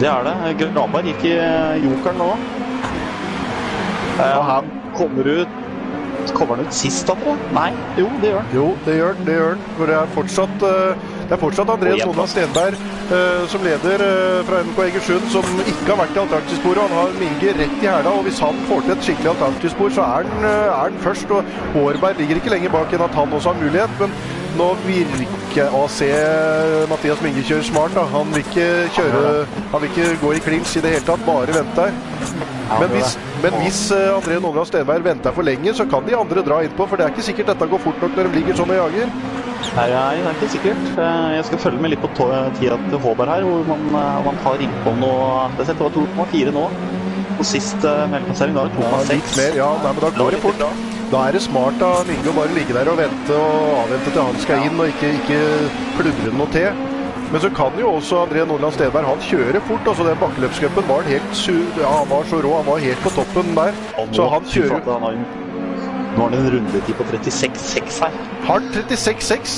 Det 0.00 0.08
er 0.10 0.24
det. 0.26 0.54
Granberg 0.60 1.10
gikk 1.12 1.28
i 1.30 1.34
jokeren 1.84 2.18
nå. 2.18 2.32
Og 4.24 4.42
han 4.50 4.72
kommer 4.96 5.30
ut 5.42 5.60
Kommer 6.34 6.56
han 6.56 6.64
ut 6.64 6.72
sist, 6.72 7.04
da? 7.04 7.34
Nei? 7.52 7.68
Jo, 8.00 8.06
det 8.22 8.30
gjør 8.30 8.38
han. 8.38 8.52
Jo, 8.56 8.68
det 8.86 8.94
gjør 8.96 9.10
han. 9.12 9.26
Det 9.26 9.34
gjør 9.36 9.50
han. 9.50 9.64
For 9.76 9.90
det 9.90 9.96
er 9.98 10.12
fortsatt, 10.14 10.62
eh, 10.64 11.02
det 11.28 11.34
er 11.36 11.40
fortsatt 11.42 11.72
Andreas 11.74 12.04
Nona 12.06 12.24
Stenberg 12.32 12.78
som 13.52 13.60
leder 13.60 14.00
fra 14.48 14.62
NK 14.64 14.78
Egersund, 14.86 15.26
som 15.28 15.44
ikke 15.60 15.90
har 15.90 15.98
vært 16.00 16.16
i 16.16 16.20
alternativsporet. 16.22 16.80
Han 16.88 16.96
har 16.96 17.18
Minge 17.18 17.52
rett 17.58 17.82
i 17.84 17.90
hæla, 17.90 18.14
og 18.14 18.24
hvis 18.24 18.40
han 18.40 18.62
får 18.70 18.86
til 18.86 18.94
et 18.94 19.04
skikkelig 19.04 19.30
alternativspor, 19.34 19.92
så 19.92 20.06
er 20.06 20.30
han, 20.30 20.48
er 20.48 20.72
han 20.78 20.96
først. 21.04 21.34
Og 21.36 21.44
Hårberg 21.74 22.22
ligger 22.22 22.40
ikke 22.40 22.54
lenger 22.54 22.72
bak 22.72 22.96
enn 22.96 23.04
at 23.04 23.18
han 23.20 23.36
også 23.36 23.52
har 23.52 23.60
mulighet. 23.60 24.00
men 24.00 24.16
nå 24.58 24.70
virker 24.84 25.74
AC 25.82 26.00
Mathias 26.90 27.22
Minge 27.24 27.44
kjører 27.46 27.66
smart. 27.66 27.94
Da. 27.96 28.04
Han 28.14 28.32
vil 28.34 28.44
ikke 28.44 28.66
kjøre 28.96 29.22
Han 29.72 29.82
vil 29.82 29.90
ikke 29.90 30.10
gå 30.22 30.32
i 30.36 30.42
klins 30.44 30.76
i 30.76 30.82
det 30.84 30.96
hele 30.96 31.06
tatt, 31.08 31.24
bare 31.26 31.54
vente 31.54 31.88
her. 31.88 32.52
Men 32.80 32.90
hvis, 32.94 33.14
men 33.42 33.56
hvis 33.60 33.80
eh, 33.92 34.10
André 34.14 34.38
Nordland 34.40 34.68
Stenberg 34.70 35.04
venter 35.04 35.34
for 35.36 35.46
lenge, 35.46 35.74
så 35.76 35.84
kan 35.88 36.06
de 36.06 36.16
andre 36.16 36.44
dra 36.46 36.62
innpå. 36.64 36.86
For 36.88 36.96
det 36.96 37.06
er 37.06 37.12
ikke 37.14 37.26
sikkert 37.26 37.52
dette 37.52 37.68
går 37.74 37.82
fort 37.84 38.00
nok 38.02 38.16
når 38.16 38.30
de 38.30 38.38
ligger 38.38 38.58
sånn 38.58 38.72
og 38.72 38.80
jager. 38.80 39.12
Nei, 39.74 39.84
det 39.90 40.00
er 40.00 40.32
ikke 40.32 40.50
sikkert. 40.56 40.88
Eh, 40.94 41.28
jeg 41.36 41.46
skal 41.50 41.62
følge 41.66 41.84
med 41.84 41.94
litt 41.94 42.04
på 42.04 42.10
tida 42.16 42.80
til 42.88 43.04
Håberg 43.04 43.34
her, 43.34 43.46
hvor 43.48 43.68
man, 43.68 43.86
eh, 44.00 44.24
man 44.30 44.42
tar 44.46 44.64
innpå 44.64 44.96
noe 45.02 45.46
Det 45.60 45.68
var 45.82 45.94
2,4 46.00 46.56
nå. 46.56 46.66
Og 47.34 47.46
sist 47.48 47.80
mellomplassering 47.82 48.54
da 48.54 48.66
var 48.66 48.74
det 49.04 49.16
2,6. 49.20 49.40
Ja, 49.44 49.54
ja. 49.64 49.70
Men 49.82 50.04
da 50.06 50.12
går 50.16 50.36
det 50.36 50.44
fort. 50.44 50.60
Da 50.62 50.93
er 51.12 51.36
det 51.36 51.42
smart 51.44 51.82
av 51.84 52.08
Mygge 52.08 52.30
å 52.32 52.36
bare 52.36 52.54
ligge 52.56 52.74
der 52.76 52.88
og 52.90 52.98
vente 52.98 53.36
og 53.36 53.78
avvente 53.84 54.10
til 54.10 54.22
han 54.22 54.40
skal 54.42 54.66
inn, 54.66 54.80
og 54.80 54.90
ikke, 54.90 55.10
ikke 55.20 55.40
pludre 55.98 56.32
noe 56.38 56.50
til. 56.54 56.84
Men 57.32 57.42
så 57.42 57.50
kan 57.50 57.78
jo 57.80 57.90
også 57.96 58.20
André 58.22 58.44
Nordland 58.46 58.76
Stenberg 58.76 59.08
han 59.08 59.22
kjøre 59.26 59.60
fort. 59.68 59.88
altså 59.90 60.04
Den 60.06 60.20
bakkeløpscupen 60.20 60.88
var 60.88 61.08
helt 61.08 61.40
ja, 61.80 61.90
han 61.90 62.10
var 62.10 62.28
så 62.30 62.38
rå. 62.44 62.52
Han 62.60 62.68
var 62.68 62.82
helt 62.84 63.00
på 63.02 63.10
toppen 63.16 63.56
der. 63.56 63.80
Så 64.14 64.28
han 64.30 64.46
kjører 64.46 64.84
Nå 66.14 66.22
har 66.22 66.30
han 66.30 66.34
en 66.38 66.50
rundetid 66.54 66.94
på 66.94 67.04
36,6 67.10 67.96
her. 68.04 68.18
Har 68.46 68.60
han 68.60 68.68
36,6? 68.76 69.56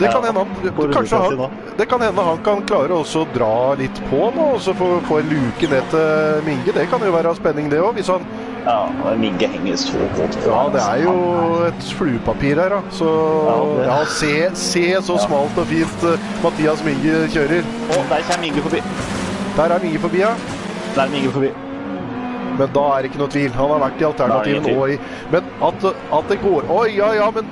Det 0.00 0.08
kan, 0.10 0.24
hende 0.24 0.40
han, 0.40 0.92
kanskje 0.94 1.18
han, 1.20 1.42
det 1.78 1.86
kan 1.90 2.02
hende 2.02 2.22
han 2.22 2.38
kan 2.46 2.62
klare 2.62 2.94
å 2.94 3.22
dra 3.34 3.74
litt 3.78 3.98
på 4.10 4.28
nå, 4.34 4.44
og 4.54 4.60
så 4.62 4.74
få, 4.78 5.00
få 5.08 5.18
en 5.22 5.30
luke 5.32 5.70
ned 5.70 5.88
til 5.90 6.44
Minge. 6.46 6.74
Det 6.76 6.86
kan 6.90 7.02
jo 7.02 7.10
være 7.14 7.34
spenning, 7.34 7.70
det 7.72 7.80
òg. 7.82 7.96
Hvis 7.98 8.10
han 8.12 8.26
ja, 8.64 8.78
Minge 9.18 9.48
henger 9.50 9.76
så 9.82 10.06
godt 10.14 10.38
på. 10.38 10.52
Ja, 10.52 10.62
det 10.72 10.84
er 10.84 11.02
jo 11.02 11.16
et 11.66 11.90
fluepapir 11.98 12.62
her, 12.62 12.76
da. 12.76 12.80
Så 12.94 13.10
ja, 13.84 13.98
se, 14.08 14.32
se, 14.56 14.86
så 15.04 15.18
smalt 15.26 15.58
og 15.60 15.68
fint 15.68 16.06
uh, 16.06 16.30
Mathias 16.44 16.84
Minge 16.86 17.26
kjører. 17.34 17.66
Og 17.90 18.06
der 18.12 18.24
kommer 18.28 18.42
Minge 18.46 18.64
forbi. 18.68 18.82
Der 19.58 19.74
er 19.74 19.84
Minge 19.84 20.02
forbi, 20.06 20.22
ja. 20.22 20.32
Der 20.94 21.02
er 21.08 21.12
Minge 21.12 21.34
forbi. 21.34 21.50
Men 22.54 22.70
da 22.70 22.84
er 22.94 23.02
det 23.02 23.10
ikke 23.10 23.20
noe 23.24 23.34
tvil. 23.34 23.50
Han 23.58 23.74
har 23.74 23.82
vært 23.82 24.00
i 24.00 24.06
alternativen 24.06 24.70
òg 24.78 24.94
i 24.94 24.98
Men 25.34 25.50
at, 25.68 25.88
at, 25.90 26.28
det 26.30 26.38
går 26.44 26.70
Oi, 26.70 26.86
ja, 26.94 27.10
ja, 27.18 27.26
men 27.34 27.50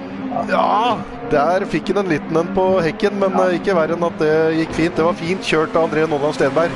Ja! 0.49 0.95
Der 1.33 1.65
fikk 1.65 1.89
han 1.95 2.03
en 2.03 2.11
liten 2.13 2.37
en 2.37 2.49
på 2.53 2.65
hekken, 2.85 3.15
men 3.21 3.33
ja. 3.33 3.45
ikke 3.57 3.73
verre 3.77 3.97
enn 3.97 4.05
at 4.05 4.19
det 4.21 4.33
gikk 4.59 4.75
fint. 4.77 4.99
Det 4.99 5.05
var 5.07 5.15
fint 5.17 5.47
kjørt 5.49 5.77
av 5.79 5.87
André 5.89 6.05
Nolland 6.05 6.37
Stenberg. 6.37 6.75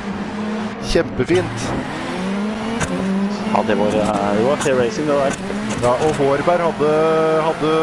Kjempefint. 0.88 1.66
Ja, 3.52 3.60
det 3.68 3.76
var, 3.76 3.92
det 3.92 4.46
var 4.46 4.62
fair 4.64 4.78
racing, 4.80 5.10
det 5.10 5.18
der. 5.20 5.36
Ja, 5.82 5.92
og 5.92 6.16
Hårberg 6.16 6.64
hadde, 6.70 6.92
hadde, 7.50 7.74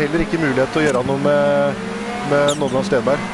heller 0.00 0.24
ikke 0.24 0.40
mulighet 0.40 0.72
til 0.72 0.80
å 0.80 0.86
gjøre 0.86 1.04
noe 1.10 1.20
med, 1.26 1.84
med 2.32 2.56
Nolland 2.62 2.88
Stenberg. 2.88 3.28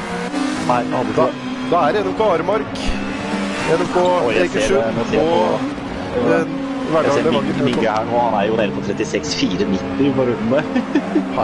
Nei, 0.67 0.83
hadde 0.91 1.15
da, 1.17 1.29
da 1.71 1.85
er 1.87 1.97
det 1.97 2.05
NOK 2.09 2.25
Aremark, 2.27 2.83
NOK 3.79 3.97
Egersund 4.35 5.01
og 5.23 5.71
Jeg 6.89 7.15
ser 7.15 7.31
Mygge, 7.63 7.85
her 7.85 8.07
nå, 8.09 8.21
han 8.27 8.37
er 8.41 8.45
jo 8.49 8.59
nede 8.59 8.75
på 8.75 8.85
36,490 8.91 10.15
på 10.19 10.29
rundene. 10.33 10.63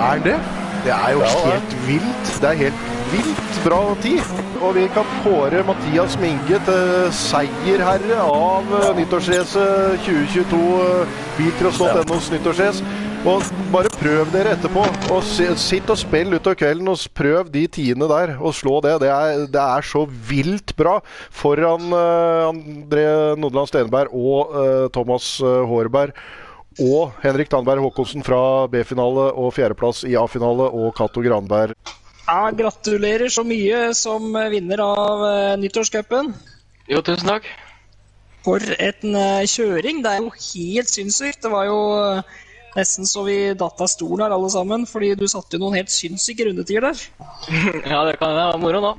Er 0.03 0.23
det? 0.25 0.39
Det 0.85 0.93
er 0.93 1.15
jo 1.17 1.21
helt 1.25 1.75
vilt. 1.87 2.31
Det 2.43 2.49
er 2.51 2.59
helt 2.59 2.81
vilt 3.09 3.55
bra 3.65 3.79
tid. 4.05 4.35
Og 4.61 4.75
vi 4.77 4.83
kan 4.93 5.09
kåre 5.25 5.63
Mathias 5.65 6.19
Minge 6.21 6.59
til 6.67 7.07
seierherre 7.17 8.19
av 8.21 8.69
nyttårsracet 8.99 10.05
2022 10.05 10.61
Bilcross.nos 11.39 12.29
nyttårsrace. 12.35 12.85
Og 13.25 13.49
bare 13.73 13.89
prøv 13.97 14.29
dere 14.35 14.53
etterpå. 14.59 14.85
og 15.17 15.25
Sitt 15.25 15.89
og 15.89 15.97
spill 15.97 16.37
utover 16.37 16.61
kvelden 16.61 16.93
og 16.93 17.09
prøv 17.17 17.49
de 17.57 17.65
tiende 17.73 18.11
der 18.13 18.37
og 18.37 18.53
slå 18.53 18.83
det. 18.85 18.99
Det 19.07 19.09
er, 19.09 19.49
det 19.49 19.65
er 19.65 19.89
så 19.89 20.05
vilt 20.05 20.77
bra 20.77 20.99
foran 21.33 21.89
uh, 21.97 22.53
André 22.53 23.09
Nodeland 23.41 23.73
Stenberg 23.73 24.13
og 24.13 24.53
uh, 24.53 24.89
Thomas 24.93 25.39
Hårberg. 25.41 26.13
Og 26.83 27.13
Henrik 27.23 27.51
Danberg 27.53 27.85
Håkonsen 27.85 28.25
fra 28.27 28.67
B-finale 28.71 29.29
og 29.39 29.53
fjerdeplass 29.55 30.03
i 30.09 30.17
A-finale, 30.19 30.71
og 30.71 30.95
Cato 30.99 31.23
Granberg. 31.23 31.77
Ja, 32.25 32.49
gratulerer 32.57 33.31
så 33.31 33.45
mye 33.47 33.91
som 33.95 34.33
vinner 34.51 34.81
av 34.83 35.23
uh, 35.23 35.55
nyttårscupen. 35.61 36.33
Jo, 36.91 37.03
tusen 37.05 37.31
takk. 37.31 37.47
For 38.45 38.61
en 38.61 39.19
kjøring. 39.49 40.03
Det 40.05 40.11
er 40.11 40.25
jo 40.25 40.33
helt 40.33 40.91
sinnssykt. 40.91 41.45
Det 41.45 41.53
var 41.53 41.69
jo 41.71 41.79
Nesten 42.75 43.07
så 43.07 43.23
vi 43.23 43.37
datt 43.55 43.79
av 43.81 43.87
stolen 43.91 44.25
her 44.25 44.35
alle 44.35 44.51
sammen, 44.51 44.87
fordi 44.91 45.13
du 45.19 45.29
satte 45.31 45.55
jo 45.55 45.63
noen 45.63 45.79
helt 45.79 45.93
sinnssyke 45.95 46.49
rundetider 46.49 46.89
der. 46.89 47.03
ja, 47.93 48.01
det 48.09 48.17
kan 48.19 48.35
være 48.35 48.63
moro 48.63 48.81
nå. 48.83 48.95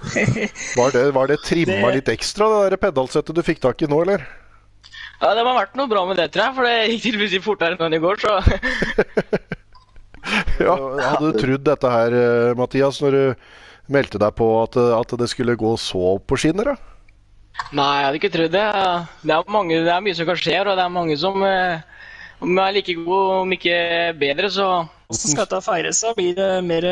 var, 0.78 0.92
det, 0.94 1.02
var 1.16 1.26
det 1.32 1.40
trimma 1.42 1.88
det... 1.88 1.96
litt 1.98 2.12
ekstra, 2.12 2.46
det 2.52 2.76
der 2.76 2.82
pedalsettet 2.84 3.36
du 3.36 3.42
fikk 3.44 3.58
tak 3.64 3.82
i 3.82 3.88
nå, 3.90 3.98
eller? 4.04 4.22
Ja, 5.20 5.34
det 5.36 5.42
må 5.44 5.52
ha 5.52 5.60
vært 5.60 5.76
noe 5.76 5.90
bra 5.90 6.02
med 6.08 6.16
det, 6.16 6.30
tror 6.32 6.46
jeg, 6.46 6.56
for 6.56 6.66
det 6.66 6.76
gikk 6.90 7.02
tydeligvis 7.04 7.44
fortere 7.44 7.76
enn 7.76 7.96
i 7.96 8.00
går, 8.00 8.22
så 8.22 8.38
ja. 10.64 10.76
Hadde 10.76 11.26
du 11.26 11.40
trodd 11.40 11.66
dette 11.66 11.90
her, 11.92 12.16
eh, 12.16 12.52
Mathias, 12.56 13.00
når 13.04 13.16
du 13.16 13.24
meldte 13.92 14.20
deg 14.22 14.32
på 14.38 14.48
at, 14.62 14.78
at 14.96 15.12
det 15.20 15.28
skulle 15.32 15.58
gå 15.60 15.74
så 15.80 16.14
på 16.24 16.40
skinner? 16.40 16.72
da? 16.72 16.76
Nei, 17.76 17.90
jeg 17.98 18.06
hadde 18.06 18.20
ikke 18.20 18.32
trodd 18.32 18.54
det. 18.54 18.66
Det 19.20 19.34
er, 19.36 19.52
mange, 19.52 19.82
det 19.84 19.92
er 19.92 20.04
mye 20.04 20.16
som 20.16 20.28
kan 20.30 20.40
skje, 20.40 20.56
og 20.62 20.72
det 20.72 20.86
er 20.86 20.94
mange 20.94 21.18
som 21.20 21.44
eh, 21.44 21.82
om 22.40 22.56
jeg 22.56 22.64
er 22.64 22.76
like 22.78 22.94
god, 23.04 23.26
om 23.42 23.52
ikke 23.52 23.76
bedre, 24.20 24.48
så 24.48 24.70
Hvordan 25.10 25.32
skal 25.34 25.44
dette 25.44 25.60
feires? 25.66 26.00
da? 26.06 26.14
Blir 26.16 26.32
det 26.38 26.48
mer 26.64 26.86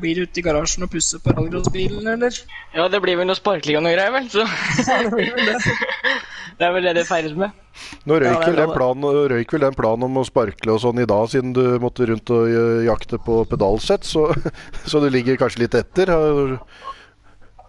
blir 0.00 0.16
det 0.16 0.30
ute 0.30 0.40
i 0.40 0.46
garasjen 0.46 0.86
og 0.86 0.92
pusse 0.94 1.18
på 1.20 1.34
rallycrossbilen, 1.34 2.06
eller? 2.14 2.40
Ja, 2.72 2.86
det 2.88 3.02
blir 3.04 3.18
vel 3.18 3.28
noe 3.28 3.36
sparkling 3.36 3.80
og 3.80 3.84
noe 3.84 3.92
greier, 3.92 4.14
vel. 4.14 4.30
Så. 4.32 4.46
det, 4.86 5.58
er 6.58 6.74
vel 6.76 6.88
det 6.88 6.96
det 6.98 7.06
feires 7.08 7.36
med. 7.38 7.54
Nå 8.08 8.18
røyk, 8.22 8.32
ja, 8.32 8.42
vel 8.46 8.58
den 8.62 8.72
planen, 8.72 9.20
røyk 9.32 9.52
vel 9.52 9.64
den 9.66 9.76
planen 9.76 10.08
om 10.08 10.20
å 10.20 10.26
sparkle 10.26 10.74
og 10.76 10.82
sånn 10.84 11.02
i 11.02 11.08
dag, 11.08 11.28
siden 11.32 11.54
du 11.56 11.64
måtte 11.82 12.08
rundt 12.08 12.32
og 12.32 12.50
jakte 12.86 13.20
på 13.22 13.42
pedalsett, 13.50 14.08
så, 14.08 14.28
så 14.90 15.02
du 15.02 15.10
ligger 15.12 15.38
kanskje 15.40 15.66
litt 15.66 15.78
etter? 15.78 16.12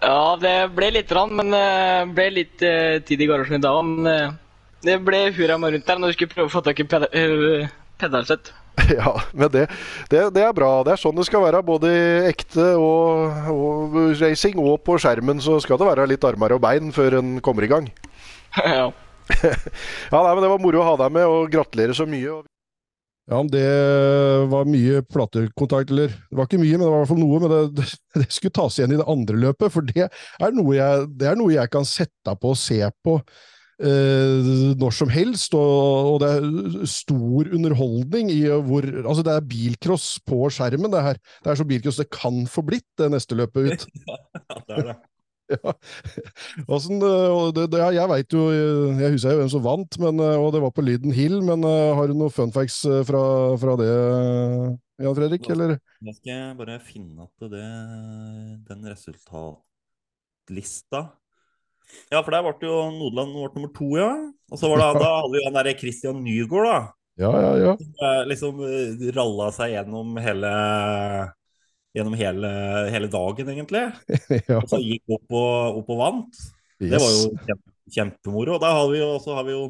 Ja, 0.02 0.36
det 0.42 0.58
ble 0.78 0.92
litt, 0.96 1.16
men 1.34 1.56
det 1.56 1.64
eh, 1.64 2.12
ble 2.14 2.28
litt 2.36 2.62
uh, 2.62 3.00
tid 3.04 3.24
i 3.24 3.30
garasjen 3.32 3.60
i 3.60 3.66
dag. 3.66 3.80
men... 3.86 4.12
Uh, 4.12 4.44
det 4.86 5.00
ble 5.02 5.28
hurra 5.34 5.58
meg 5.60 5.74
rundt 5.74 5.90
der 5.90 6.00
når 6.00 6.12
du 6.12 6.18
skulle 6.18 6.34
prøve 6.34 6.50
å 6.50 6.54
få 6.54 6.64
tak 6.66 6.80
i 6.80 6.88
eh, 6.88 7.68
pedalsett. 8.00 8.54
Ja, 8.94 9.16
men 9.34 9.50
det, 9.50 9.64
det, 10.12 10.20
det, 10.36 10.44
er 10.46 10.54
bra. 10.54 10.84
Det 10.86 10.94
er 10.94 11.00
sånn 11.02 11.18
det 11.18 11.26
skal 11.26 11.42
være. 11.48 11.64
Både 11.66 11.90
i 11.90 12.04
ekte 12.30 12.76
og, 12.78 13.50
og, 13.50 13.96
racing 14.22 14.60
og 14.62 14.84
på 14.86 15.00
skjermen 15.02 15.42
så 15.44 15.58
skal 15.64 15.82
det 15.82 15.88
være 15.90 16.06
litt 16.12 16.28
armer 16.28 16.54
og 16.56 16.62
bein 16.64 16.94
før 16.94 17.18
en 17.18 17.40
kommer 17.44 17.66
i 17.66 17.72
gang. 17.72 17.90
ja. 18.64 18.88
ja, 19.44 20.20
nei, 20.22 20.34
men 20.34 20.44
Det 20.44 20.52
var 20.54 20.62
moro 20.64 20.84
å 20.84 20.88
ha 20.88 20.96
deg 21.04 21.18
med, 21.18 21.26
og 21.28 21.52
gratulerer 21.52 21.98
så 21.98 22.08
mye. 22.10 22.40
Ja, 23.28 23.42
det 23.44 23.68
var 24.48 24.70
mye 24.72 25.02
platekontakt, 25.04 25.92
eller 25.92 26.14
Det 26.14 26.38
var 26.40 26.48
ikke 26.48 26.62
mye, 26.62 26.78
men 26.78 26.86
det 26.86 26.92
var 26.94 27.02
i 27.02 27.04
hvert 27.04 27.12
fall 27.12 27.20
noe. 27.20 27.42
Men 27.44 27.52
det, 27.76 27.90
det, 28.16 28.30
skulle 28.32 28.56
tas 28.56 28.78
igjen 28.80 28.96
i 28.96 29.02
det 29.02 29.10
andre 29.12 29.42
løpet, 29.44 29.74
for 29.74 29.88
det 29.90 30.08
er 30.08 30.56
noe 30.56 30.78
jeg, 30.78 31.12
det 31.20 31.28
er 31.28 31.40
noe 31.40 31.56
jeg 31.58 31.74
kan 31.74 31.88
sette 31.88 32.36
på 32.40 32.54
og 32.56 32.60
se 32.62 32.80
på 33.04 33.18
eh, 33.84 34.48
når 34.80 34.96
som 34.96 35.12
helst, 35.12 35.58
og, 35.60 36.14
og, 36.14 36.22
det 36.24 36.32
er 36.38 36.88
stor 36.88 37.52
underholdning 37.60 38.32
i 38.32 38.42
hvor 38.48 38.88
Altså, 39.04 39.28
det 39.28 39.36
er 39.36 39.52
bilcross 39.52 40.08
på 40.24 40.48
skjermen, 40.54 40.92
det 40.94 41.04
her. 41.10 41.22
Det 41.44 41.52
er 41.52 41.60
så 41.60 41.68
bilcross 41.68 42.00
det 42.00 42.10
kan 42.14 42.46
få 42.48 42.64
blitt, 42.70 42.88
det 42.96 43.12
neste 43.12 43.36
løpet 43.36 43.74
ut. 43.74 43.88
ja, 44.08 44.62
det 44.64 44.80
er 44.80 44.92
det. 44.94 44.98
Ja. 45.58 45.72
Hvordan, 46.68 47.00
det, 47.56 47.72
det, 47.72 47.80
jeg 47.96 48.04
veit 48.12 48.34
jo 48.36 48.52
Jeg 48.52 49.14
husker 49.14 49.32
jo 49.32 49.40
hvem 49.40 49.52
som 49.54 49.64
vant, 49.64 49.94
men, 50.04 50.20
og 50.20 50.52
det 50.52 50.60
var 50.60 50.76
på 50.76 50.84
Lyden 50.84 51.14
Hill. 51.16 51.40
Men 51.46 51.64
har 51.64 52.04
du 52.10 52.14
noen 52.18 52.34
funfacts 52.36 52.82
fra, 53.08 53.22
fra 53.62 53.76
det, 53.80 53.88
Jan 55.06 55.16
Fredrik? 55.16 55.48
Eller? 55.56 55.78
Jeg 56.04 56.16
skal 56.20 56.52
bare 56.60 56.76
finne 56.84 57.24
at 57.24 57.48
det, 57.54 57.64
den 58.68 58.84
resultatlista 58.92 61.02
ja, 62.12 62.22
for 62.22 62.34
der 62.34 62.46
ble 62.46 62.68
jo 62.68 62.78
Nodeland 62.94 63.34
nummer 63.34 63.72
to, 63.76 63.90
ja. 64.00 64.12
Og 64.52 64.60
så 64.60 64.70
var 64.72 64.82
det, 64.82 65.00
da 65.04 65.12
hadde 65.22 65.34
vi 65.36 65.44
han 65.46 65.58
derre 65.58 65.76
Christian 65.80 66.22
Nygaard, 66.24 66.68
da. 66.68 66.78
Ja, 67.18 67.32
ja, 67.42 67.52
ja. 67.64 67.74
Som 67.82 68.30
liksom 68.30 68.60
eh, 68.68 69.08
ralla 69.16 69.50
seg 69.56 69.74
gjennom 69.74 70.20
hele 70.22 70.52
Gjennom 71.98 72.14
hele, 72.20 72.52
hele 72.94 73.10
dagen, 73.10 73.50
egentlig. 73.56 73.84
ja. 74.50 74.60
Og 74.60 74.70
så 74.70 74.80
gikk 74.84 75.18
opp 75.18 75.34
og, 75.34 75.82
opp 75.82 75.92
og 75.96 76.00
vant. 76.04 76.40
Yes. 76.78 76.92
Det 76.94 77.02
var 77.02 77.12
jo 77.16 77.28
kjempe, 77.48 77.76
kjempemoro. 77.98 78.58
Da 78.62 78.74
har 78.78 78.90
vi 78.92 79.02
jo, 79.02 79.12
også 79.18 79.38
har 79.38 79.48
vi 79.48 79.56
jo 79.56 79.68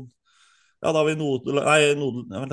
ja, 0.77 0.91
da 0.91 1.00
har 1.00 1.07
vi 1.07 1.15
nei, 1.17 1.77
Nodland, 1.98 2.51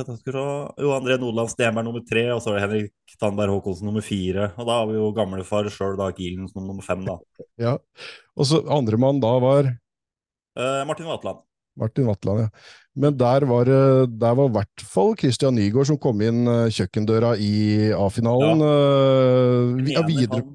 jo, 0.80 0.92
André 0.96 1.18
Nodeland 1.20 1.60
er 1.60 1.74
nummer 1.84 2.00
tre, 2.08 2.22
og 2.32 2.40
så 2.40 2.54
er 2.54 2.56
det 2.56 2.62
Henrik 2.62 3.16
Tandberg 3.20 3.52
Håkonsen 3.52 3.84
nummer 3.90 4.04
fire. 4.04 4.46
Og 4.56 4.64
da 4.64 4.78
har 4.78 4.86
vi 4.88 4.96
jo 4.96 5.10
gamlefar 5.16 5.68
sjøl, 5.72 5.98
da, 6.00 6.08
Gilen 6.16 6.48
som 6.48 6.64
nummer 6.64 6.84
fem, 6.86 7.04
da. 7.04 7.18
Ja, 7.66 7.76
Og 8.34 8.48
så 8.48 8.62
andremann 8.72 9.20
da 9.22 9.34
var 9.44 9.68
eh, 9.68 10.80
Martin 10.88 11.10
Vatland. 11.10 11.44
Martin 11.80 12.06
Vatland, 12.08 12.44
ja. 12.44 12.48
Men 12.94 13.16
der 13.18 13.46
var 13.50 13.66
det 13.66 13.78
i 14.14 14.50
hvert 14.54 14.82
fall 14.86 15.16
Christian 15.18 15.56
Nygaard 15.58 15.88
som 15.88 15.98
kom 15.98 16.20
inn 16.22 16.44
uh, 16.46 16.70
kjøkkendøra 16.70 17.32
i 17.42 17.54
A-finalen. 17.96 18.62
Ja. 18.62 18.74
Uh, 19.74 19.88
ja, 19.90 20.04
videre 20.06 20.44
han, 20.44 20.52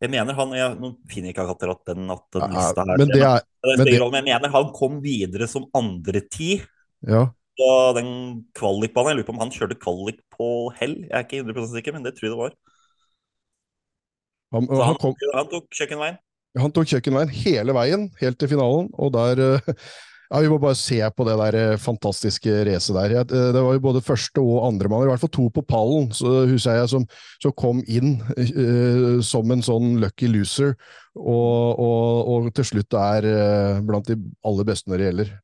jeg 0.00 0.12
mener 0.14 0.36
han 0.38 0.54
jeg, 0.56 0.76
Nå 0.80 0.92
finner 1.10 1.28
jeg 1.28 1.34
ikke 1.34 1.48
akkurat 1.52 1.82
den, 1.90 2.06
at 2.14 2.24
den 2.36 2.54
lista 2.54 2.86
her. 2.86 3.02
Men 3.02 3.10
det 3.10 3.20
er, 3.20 3.42
men, 3.66 3.84
det, 3.84 3.98
men 4.00 4.30
jeg 4.32 4.40
mener 4.40 4.54
han 4.54 4.72
kom 4.76 4.96
videre 5.04 5.48
som 5.50 5.66
andre 5.76 6.22
ti. 6.32 6.54
Ja. 7.06 7.26
Og 7.60 7.98
den 7.98 8.10
kvalikbanen, 8.56 9.10
Jeg 9.10 9.18
lurer 9.18 9.28
på 9.28 9.34
om 9.34 9.42
han 9.42 9.52
kjørte 9.52 9.76
kvalik 9.76 10.22
på 10.32 10.70
hell. 10.78 10.96
Jeg 11.04 11.16
er 11.18 11.26
ikke 11.26 11.42
100 11.42 11.72
sikker, 11.74 11.96
men 11.96 12.06
det 12.06 12.14
tror 12.16 12.28
jeg 12.30 12.32
det 12.32 12.40
var. 12.40 12.56
Han, 14.56 14.66
han, 14.70 14.84
han, 14.88 15.00
kom, 15.02 15.14
han 15.36 15.50
tok 15.50 15.68
kjøkkenveien? 15.76 16.16
Han 16.58 16.72
tok 16.74 16.88
kjøkkenveien 16.90 17.34
hele 17.42 17.74
veien, 17.76 18.08
helt 18.22 18.40
til 18.40 18.50
finalen. 18.50 18.88
Og 18.96 19.12
der 19.14 19.60
Ja, 20.30 20.40
Vi 20.40 20.48
må 20.48 20.60
bare 20.62 20.78
se 20.78 21.00
på 21.10 21.24
det 21.26 21.34
der 21.40 21.56
eh, 21.58 21.76
fantastiske 21.80 22.52
racet 22.68 22.94
der. 22.94 23.16
Eh, 23.18 23.48
det 23.54 23.62
var 23.66 23.74
jo 23.74 23.82
både 23.82 24.02
første 24.04 24.40
og 24.40 24.62
andre 24.68 24.88
mann, 24.88 25.02
i 25.02 25.10
hvert 25.10 25.22
fall 25.24 25.32
to 25.34 25.48
på 25.50 25.64
pallen, 25.66 26.12
så 26.14 26.44
husker 26.46 26.78
jeg, 26.78 26.90
som, 26.92 27.06
som 27.42 27.54
kom 27.58 27.82
inn 27.90 28.20
uh, 28.38 29.18
som 29.26 29.50
en 29.50 29.64
sånn 29.64 29.96
lucky 29.98 30.30
loser, 30.30 30.76
og, 31.18 31.80
og, 31.82 32.30
og 32.30 32.50
til 32.54 32.68
slutt 32.68 32.94
er 32.94 33.26
uh, 33.26 33.80
blant 33.82 34.06
de 34.06 34.20
aller 34.46 34.68
beste 34.68 34.90
når 34.90 35.02
det 35.02 35.08
gjelder. 35.10 35.38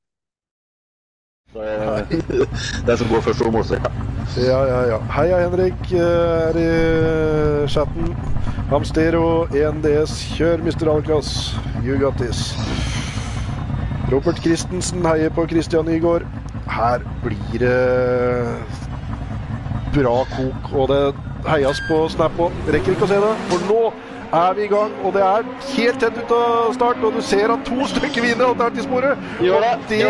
Det 2.86 2.98
som 3.00 3.08
går 3.08 3.22
først 3.24 3.42
over 3.42 3.54
målstreka. 3.54 3.90
Ja, 4.36 4.58
ja, 4.68 4.80
ja. 4.90 4.98
Heia 5.16 5.38
Henrik 5.46 5.94
er 5.96 6.58
i 6.60 6.68
chatten. 7.72 8.12
Hamstero 8.68 9.46
1DS, 9.54 10.18
kjør 10.36 10.62
Mr. 10.66 10.92
Alcas. 10.92 11.32
You 11.82 11.96
got 12.02 12.20
this. 12.20 12.52
Robert 14.12 14.38
Christensen 14.38 15.06
heier 15.06 15.30
på 15.34 15.46
Christian 15.50 15.84
Nygaard. 15.84 16.22
Her 16.70 17.02
blir 17.24 17.58
det 17.58 17.78
bra 19.94 20.16
kok, 20.30 20.68
og 20.74 20.88
det 20.92 21.00
heias 21.48 21.80
på 21.88 22.04
Snap 22.12 22.38
òg. 22.38 22.54
Rekker 22.70 22.94
ikke 22.94 23.06
å 23.06 23.10
se 23.10 23.18
det, 23.22 23.32
for 23.50 23.64
nå 23.66 23.80
er 24.36 24.54
vi 24.58 24.66
i 24.66 24.70
gang. 24.70 24.94
Og 25.02 25.14
det 25.16 25.24
er 25.26 25.48
helt 25.72 25.98
tett 26.02 26.20
ut 26.20 26.36
av 26.38 26.70
start, 26.78 27.02
og 27.02 27.18
du 27.18 27.22
ser 27.24 27.50
at 27.54 27.66
to 27.66 27.88
stykker 27.94 28.28
vinner 28.28 28.52
alternativsporet. 28.52 29.26
Og 29.42 29.66
det 29.90 30.04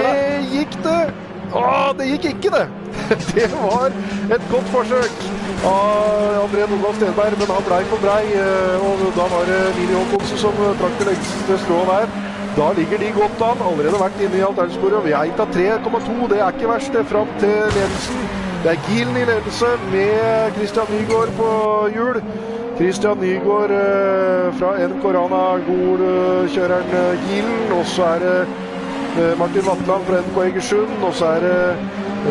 gikk 0.53 0.77
det! 0.85 1.01
Å, 1.57 1.65
det 1.97 2.11
gikk 2.11 2.31
ikke, 2.35 2.53
det! 2.53 2.67
Det 3.37 3.47
var 3.53 3.93
et 4.35 4.47
godt 4.51 4.71
forsøk 4.73 5.21
av 5.69 6.41
André 6.43 6.65
Nordland 6.67 6.97
Stenberg, 6.99 7.37
men 7.39 7.53
han 7.55 7.67
blei 7.69 7.83
for 7.91 8.03
brei. 8.03 8.23
Eh, 8.35 8.87
og 8.89 9.05
da 9.17 9.29
var 9.31 9.47
det 9.49 9.61
Mini 9.77 9.95
Håkonsen 9.95 10.41
som 10.41 10.65
trakk 10.81 10.97
det 11.01 11.13
lengste 11.13 11.61
strået 11.63 11.93
der. 11.93 12.36
Da 12.57 12.73
ligger 12.73 12.99
de 12.99 13.13
godt 13.17 13.43
an. 13.45 13.63
Allerede 13.69 14.01
vært 14.01 14.21
inne 14.25 14.39
i 14.39 14.45
alternativsporet. 14.49 15.05
Vi 15.05 15.15
er 15.17 15.43
av 15.45 15.55
3,2. 15.57 16.29
Det 16.33 16.41
er 16.41 16.57
ikke 16.57 16.71
verst, 16.73 16.93
det. 16.97 17.07
Fram 17.13 17.33
til 17.41 17.57
ledelsen. 17.77 18.29
Det 18.65 18.73
er 18.73 18.85
Gilen 18.89 19.17
i 19.21 19.27
ledelse 19.29 19.73
med 19.93 20.55
Christian 20.57 20.89
Nygaard 20.95 21.35
på 21.41 21.51
hjul. 21.95 22.23
Christian 22.79 23.21
Nygaard 23.21 23.75
eh, 23.77 24.49
fra 24.59 24.73
NK 24.89 25.05
Rana 25.19 25.43
Gol-kjøreren 25.69 26.97
eh, 27.03 27.29
Gilen. 27.29 27.77
Og 27.77 27.85
så 27.93 28.09
er 28.17 28.25
det 28.25 28.39
Eh, 29.17 29.39
Martin 29.39 29.63
Vatland 29.65 30.05
fra 30.05 30.17
NK 30.21 30.37
Egersund. 30.45 30.91
Og 31.07 31.15
så 31.15 31.25
er 31.37 31.41
det 31.41 31.61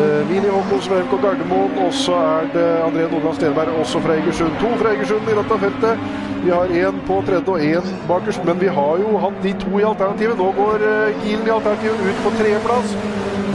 eh, 0.00 0.20
Mini 0.30 0.48
Håkonsen 0.54 0.92
fra 0.92 1.00
NK 1.02 1.14
Gardermoen. 1.24 1.72
Og 1.86 1.92
så 1.92 2.14
er 2.14 2.44
det 2.54 2.66
André 2.86 3.08
Nordland 3.12 3.36
Stenberg, 3.36 3.72
også 3.82 4.00
fra 4.04 4.14
Egersund. 4.14 4.52
To 4.60 4.70
fra 4.80 4.92
Egersund 4.94 5.30
i 5.32 5.36
dette 5.40 5.58
feltet. 5.64 6.04
Vi 6.46 6.52
har 6.52 6.70
én 6.70 6.98
på 7.06 7.14
tredje 7.26 7.50
og 7.50 7.58
én 7.58 7.86
bakerst, 8.06 8.44
men 8.46 8.60
vi 8.60 8.68
har 8.70 9.00
jo 9.02 9.16
hatt 9.18 9.38
de 9.42 9.50
to 9.58 9.80
i 9.80 9.86
alternativet. 9.88 10.38
Nå 10.38 10.52
går 10.54 10.84
Gilen 11.24 11.48
i 11.48 11.50
alternativet 11.50 12.04
ut 12.06 12.20
på 12.22 12.30
tredjeplass. 12.36 12.92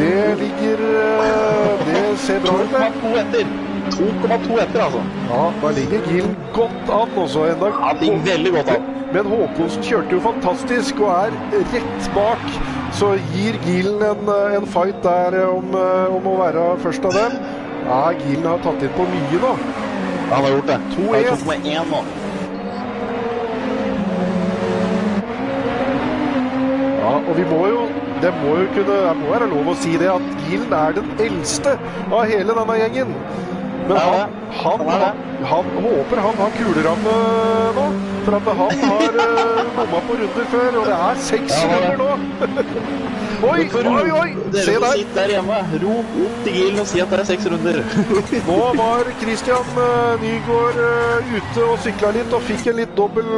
Det 0.01 0.17
ligger 0.41 0.81
uh, 0.88 1.86
Det 1.88 2.01
ser 2.19 2.41
bra 2.43 2.57
ut. 2.60 2.75
2,2 2.75 3.13
etter. 3.21 3.53
2,2 3.95 4.60
etter, 4.63 4.83
altså. 4.83 5.03
Ja, 5.29 5.45
da 5.62 5.71
ligger 5.77 6.03
Gilen 6.10 6.36
godt 6.53 6.91
an 7.00 7.17
også. 7.24 7.45
Enda. 7.53 7.69
Han 7.79 8.01
ligger 8.01 8.25
veldig 8.25 8.51
godt 8.57 8.75
an. 8.75 8.89
Men 9.13 9.33
Håkonsen 9.33 9.83
kjørte 9.88 10.17
jo 10.17 10.19
fantastisk 10.27 11.00
og 11.00 11.12
er 11.15 11.38
rett 11.71 12.10
bak. 12.15 12.43
Så 13.00 13.13
gir 13.31 13.55
Gilen 13.63 14.03
en, 14.03 14.33
en 14.57 14.67
fight 14.67 15.00
der 15.05 15.38
om, 15.45 15.71
om, 16.17 16.27
å 16.27 16.36
være 16.41 16.67
først 16.83 17.07
av 17.07 17.15
dem. 17.15 17.39
Ja, 17.86 18.01
Gilen 18.25 18.51
har 18.51 18.60
tatt 18.67 18.83
inn 18.83 18.91
på 19.00 19.07
mye 19.15 19.45
nå. 19.45 19.53
Ja, 19.53 20.33
han 20.33 20.43
har 20.43 20.57
gjort 20.57 20.74
det. 20.74 20.81
2,1 20.98 21.95
nå. 21.95 22.03
Ja, 27.01 27.20
og 27.31 27.38
vi 27.38 27.45
må 27.47 27.61
jo 27.71 27.83
det 28.21 28.29
må 28.38 28.57
jo 28.59 28.65
kunne, 28.75 28.95
det 29.07 29.13
må 29.17 29.31
være 29.31 29.47
lov 29.50 29.71
å 29.71 29.73
si 29.81 29.95
det, 29.97 30.11
at 30.11 30.43
Gilen 30.45 30.73
er 30.77 30.97
den 31.00 31.07
eldste 31.25 31.77
av 32.11 32.27
hele 32.29 32.53
denne 32.53 32.75
gjengen. 32.77 33.15
Men 33.88 33.97
han, 33.97 34.35
han, 34.59 34.83
han, 34.88 35.21
han 35.51 35.71
håper 35.85 36.21
han 36.21 36.35
har 36.38 36.51
kuleramme 36.57 37.15
nå. 37.77 37.85
For 38.25 38.38
at 38.38 38.50
han 38.59 38.83
har 38.83 39.17
uh, 39.17 39.71
bomma 39.77 40.01
på 40.05 40.17
runder 40.19 40.45
før, 40.51 40.77
og 40.81 40.85
det 40.85 41.00
er 41.07 41.23
seks 41.25 41.55
runder 41.71 41.97
nå. 41.97 42.11
oi, 43.50 43.65
oi, 43.79 44.05
oi! 44.19 44.27
Se 44.53 44.75
der. 44.75 44.93
Sitt 45.00 45.15
der 45.17 45.33
hjemme. 45.33 45.57
Rop 45.81 46.13
opp 46.27 46.38
til 46.45 46.59
Gilen 46.59 46.83
og 46.83 46.89
si 46.91 47.01
at 47.01 47.15
det 47.15 47.23
er 47.23 47.29
seks 47.31 47.50
runder. 47.55 47.81
nå 48.51 48.59
var 48.83 49.09
Christian 49.23 49.73
uh, 49.79 50.13
Nygaard 50.21 50.77
uh, 50.83 51.33
ute 51.33 51.65
og 51.71 51.81
sykla 51.88 52.13
litt 52.19 52.38
og 52.38 52.45
fikk 52.51 52.69
en 52.69 52.83
litt 52.83 52.93
dobbel 53.00 53.33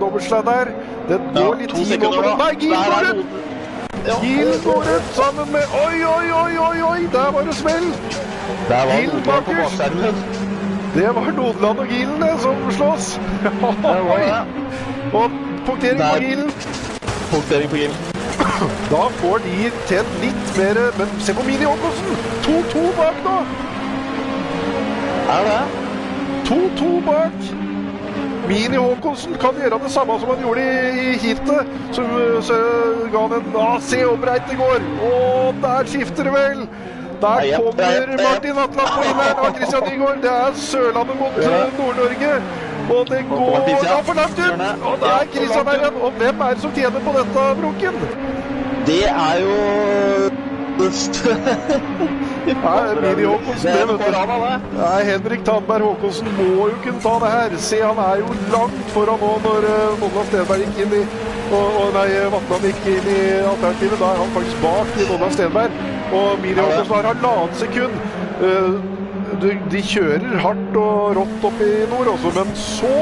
dobbeltslag 0.00 0.44
der. 0.44 0.64
Det 1.08 1.20
går 1.34 1.42
Ja, 1.42 1.52
litt 1.60 1.74
tid 1.74 2.00
men- 2.00 2.38
Nei, 2.38 2.52
Gil 2.60 2.74
går 2.88 3.04
ut! 3.10 3.26
Gil 4.22 4.52
går 4.64 4.82
ut 4.96 5.06
sammen 5.14 5.52
med 5.52 5.64
Oi, 5.86 5.96
oi, 6.16 6.26
oi, 6.42 6.58
oi, 6.68 6.82
oi! 6.82 7.08
Der 7.12 7.30
var 7.32 7.42
det 7.42 7.54
smell! 7.54 7.86
Der 8.68 8.82
var 8.86 9.00
Gil 9.00 9.22
bakerst. 9.24 9.82
Det 10.94 11.14
var 11.14 11.32
Nodeland 11.36 11.78
og 11.78 11.86
Gilen 11.86 12.22
det, 12.22 12.40
som 12.40 12.54
slåss. 12.70 13.20
Var. 13.62 14.46
Og 15.20 15.30
punktering 15.66 16.00
på. 16.00 16.20
Gilen. 16.20 16.50
Punktering 17.30 17.70
på 17.70 17.76
Gilen. 17.76 17.96
Da 18.90 19.02
får 19.20 19.38
de 19.44 19.70
tjent 19.88 20.12
litt 20.22 20.56
mer 20.58 20.78
Men 20.98 21.08
se 21.20 21.34
på 21.34 21.42
Mini 21.46 21.64
Håkonsen! 21.64 22.16
2-2 22.46 22.84
bak 22.96 23.20
nå! 23.24 23.36
Er 25.36 25.42
det? 25.50 25.62
2-2 26.48 26.90
bak. 27.06 27.65
Mini 28.48 28.76
Haakonsen 28.76 29.34
kan 29.42 29.56
gjøre 29.58 29.78
det 29.82 29.90
samme 29.90 30.18
som 30.20 30.28
han 30.32 30.42
gjorde 30.44 30.62
i, 30.62 31.06
i 31.12 31.16
heatet. 31.22 31.72
Som 31.96 32.12
så 32.46 32.58
ga 33.12 33.24
han 33.24 33.32
en 33.38 33.56
ah, 33.62 33.80
Se 33.82 34.02
hvor 34.04 34.18
breit 34.22 34.46
det 34.50 34.58
går! 34.60 34.84
Og 35.10 35.54
der 35.62 35.90
skifter 35.92 36.28
det 36.28 36.34
vel! 36.36 36.68
Der 37.20 37.40
kommer. 37.56 38.06
Martin 38.22 38.58
Atland 38.64 38.90
på 38.96 39.02
inneren 39.08 39.38
av 39.46 39.56
Christian 39.56 39.82
Nygaard. 39.88 40.22
Det 40.22 40.32
er 40.32 40.52
Sørlandet 40.54 41.16
mot 41.20 41.38
eh, 41.42 41.78
Nord-Norge. 41.78 42.32
Og 42.90 43.06
det 43.10 43.22
går 43.30 43.56
da 43.82 44.00
for 44.08 44.14
langt 44.20 44.38
ut! 44.38 44.52
Og 44.90 44.98
det 45.02 45.12
er 45.12 45.24
Christian 45.34 45.66
her 45.66 45.78
igjen. 45.80 46.00
Og 46.02 46.10
hvem 46.20 46.40
er 46.40 46.54
det 46.54 46.60
som 46.66 46.74
tjener 46.76 47.00
på 47.06 47.16
dette, 47.18 47.46
Brokken? 47.62 47.94
Det 48.86 49.04
er 49.08 49.36
jo 49.42 49.56
det. 54.42 54.78
Nei, 54.78 54.98
Henrik 55.10 55.44
Tandberg 55.46 55.86
Håkonsen 55.88 56.28
må 56.38 56.68
jo 56.70 56.80
kunne 56.84 57.02
ta 57.04 57.14
det 57.22 57.30
her. 57.34 57.56
Se, 57.68 57.80
han 57.82 58.02
er 58.06 58.22
jo 58.22 58.36
langt 58.54 58.92
foran 58.94 59.22
nå 59.22 59.32
når 59.46 59.68
uh, 59.70 60.20
Stenberg 60.30 60.64
gikk 60.66 60.82
inn 60.86 60.98
i 61.00 61.02
og, 61.46 61.76
og 61.78 61.92
nei, 61.94 62.08
Vatland 62.32 62.66
gikk 62.66 62.90
inn 62.90 63.08
i 63.12 63.20
alternativet. 63.46 64.00
Da 64.02 64.10
er 64.12 64.22
han 64.22 64.34
faktisk 64.34 64.64
bak 64.64 64.98
i 64.98 65.08
Nodland 65.10 65.36
Stenberg. 65.36 65.80
Og 66.16 66.42
Mini 66.42 66.60
Håkonsen 66.62 66.94
har 66.94 67.10
halvannet 67.12 67.62
sekund. 67.62 67.98
Uh, 68.42 68.76
de, 69.42 69.56
de 69.72 69.82
kjører 69.84 70.40
hardt 70.40 70.76
og 70.80 71.16
rått 71.18 71.46
opp 71.48 71.62
i 71.64 71.72
nord 71.90 72.08
også, 72.14 72.32
men 72.36 72.52
så 72.56 72.92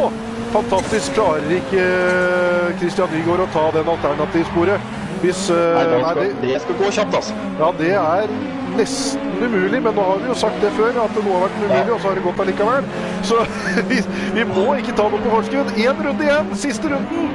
fantastisk 0.54 1.16
klarer 1.16 1.56
ikke 1.58 1.84
uh, 1.84 2.74
Christian 2.80 3.10
Nygaard 3.14 3.44
å 3.46 3.48
ta 3.54 3.64
den 3.76 3.90
alternativsporet. 3.96 4.92
Hvis 5.24 5.46
uh, 5.48 5.56
Nei, 5.56 5.84
det 5.88 6.02
nei, 6.02 6.14
det, 6.18 6.26
det 6.42 6.60
skal 6.60 6.76
gå 6.82 6.90
kjapt, 6.98 7.14
altså. 7.20 7.36
ja, 7.60 7.70
det 7.78 7.92
er 7.96 8.34
nesten 8.74 9.30
umulig, 9.40 9.80
men 9.82 9.94
nå 9.96 10.04
har 10.04 10.20
vi 10.20 10.28
jo 10.28 10.36
sagt 10.36 10.60
det 10.60 10.72
før, 10.76 10.98
at 11.04 11.16
det 11.16 11.22
nå 11.24 11.32
har 11.32 11.46
vært 11.46 11.56
umulig, 11.62 11.94
og 11.94 12.00
så 12.02 12.10
har 12.10 12.18
det 12.18 12.24
gått 12.26 12.42
allikevel. 12.44 12.88
Så 13.30 13.40
vi, 13.90 14.02
vi 14.36 14.46
må 14.50 14.66
ikke 14.82 14.96
ta 14.98 15.08
noe 15.08 15.22
på 15.24 15.32
forskudd. 15.38 15.72
Én 15.80 16.04
runde 16.06 16.28
igjen, 16.28 16.54
siste 16.66 16.92
runden. 16.92 17.34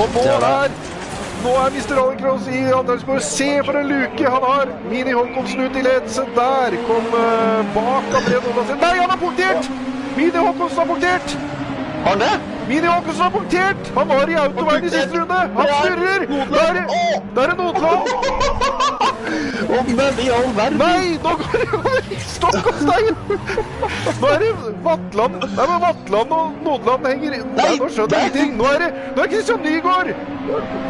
Og 0.00 0.16
nå 0.16 0.24
er 0.40 0.74
nå 1.44 1.50
er 1.60 1.74
Mr. 1.74 1.98
Allencross 2.00 2.46
i 2.48 2.60
Andelsborg. 2.72 3.20
Se 3.22 3.50
for 3.66 3.76
en 3.76 3.90
luke 3.90 4.30
han 4.34 4.46
har! 4.48 4.70
Mini 4.88 5.12
Håkonsen 5.12 5.66
ut 5.66 5.76
i 5.76 5.82
ledelse. 5.84 6.24
Der 6.38 6.76
kom 6.88 7.10
uh, 7.12 7.74
bak 7.74 8.16
André 8.16 8.38
Nordlandsen. 8.38 8.80
Nei, 8.80 8.94
han 8.96 9.12
har 9.12 9.20
punktert! 9.20 9.68
Mini 10.16 10.32
Håkonsen 10.38 10.80
har 10.80 10.88
punktert! 10.88 11.36
Har 12.04 12.10
han 12.10 12.20
det? 12.20 12.34
Mini 12.68 12.86
Håkonsen 12.86 13.22
har 13.22 13.30
punktert! 13.30 13.92
Han 13.94 14.08
var 14.08 14.28
i 14.28 14.34
autoveien 14.34 14.84
i 14.84 14.90
siste 14.92 15.20
runde! 15.20 15.34
Han 15.56 15.66
er 15.66 15.74
snurrer! 15.84 16.26
Der 17.34 17.42
er 17.42 17.46
det, 17.48 17.56
Notland! 17.58 18.00
Hvem 19.68 20.18
i 20.24 20.28
all 20.36 20.50
verden! 20.56 20.78
Nei, 20.78 21.16
nå 21.24 21.32
går 21.40 21.62
det 21.62 21.68
over 21.78 21.96
stokk 22.34 22.68
og 22.70 22.80
stein! 22.82 23.16
Nå 24.20 24.32
er 24.34 24.42
det 24.42 24.50
Vatland 24.84 25.38
Nei, 25.40 25.66
men 25.70 25.80
Vatland 25.86 26.34
og 26.38 26.58
Nodeland 26.66 27.08
henger 27.08 27.38
Nei, 27.56 27.70
nå 27.80 27.88
skjønner 27.88 28.20
jeg 28.20 28.30
ingenting. 28.30 28.56
Nå 28.60 28.68
er 28.74 28.84
det 28.84 28.90
Nå 29.16 29.24
er 29.24 29.32
Christian 29.32 29.64
Nygaard! 29.64 30.12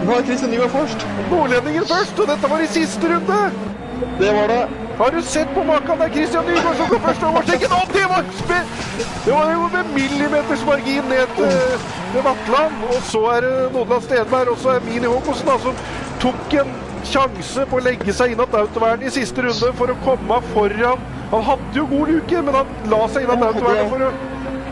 Nå 0.04 0.16
er 0.18 0.26
Christian 0.30 0.50
Nygaard 0.50 0.74
først. 0.74 1.06
Nordlendingen 1.30 1.86
først, 1.94 2.18
og 2.18 2.32
dette 2.34 2.50
var 2.56 2.66
i 2.66 2.72
siste 2.74 3.14
runde! 3.14 3.40
Det 4.18 4.34
var 4.34 4.50
det. 4.50 4.83
Har 4.98 5.10
du 5.10 5.22
sett 5.22 5.54
på 5.54 5.64
maken? 5.64 5.98
Det 5.98 6.04
er 6.04 6.12
Christian 6.14 6.44
Nygaard 6.46 6.76
som 6.76 6.88
går 6.88 7.00
først 7.02 7.22
over 7.26 7.42
streken! 7.42 7.72
Å, 7.74 7.80
det 7.90 8.04
var. 8.10 8.28
Det 9.24 9.32
var 9.32 9.48
jo 9.50 9.64
med 9.72 9.90
millimeters 9.96 10.62
margin 10.68 11.08
ned 11.10 11.32
til, 11.38 11.56
til 12.12 12.22
Vatland. 12.22 12.84
Og 12.92 13.00
så 13.08 13.22
er 13.32 13.46
det 13.46 13.54
Nodeland 13.74 14.06
Stenberg, 14.06 14.52
og 14.54 14.60
så 14.62 14.76
er 14.76 14.86
Mini 14.86 15.10
Håkonsen, 15.10 15.50
da, 15.50 15.56
som 15.64 15.82
tok 16.22 16.56
en 16.62 16.70
sjanse 17.04 17.66
på 17.70 17.80
å 17.80 17.84
legge 17.84 18.14
seg 18.14 18.36
inn 18.36 18.44
at 18.44 18.54
autoverden 18.60 19.08
i 19.08 19.12
siste 19.12 19.42
runde 19.42 19.72
for 19.80 19.90
å 19.90 19.98
komme 20.06 20.38
foran. 20.52 21.02
Han 21.34 21.44
hadde 21.50 21.80
jo 21.80 21.88
god 21.90 22.14
luke, 22.14 22.46
men 22.46 22.60
han 22.60 22.72
la 22.94 23.02
seg 23.10 23.26
inn 23.26 23.34
at 23.34 23.46
autoverden 23.50 23.90
for 23.90 24.06
å 24.06 24.14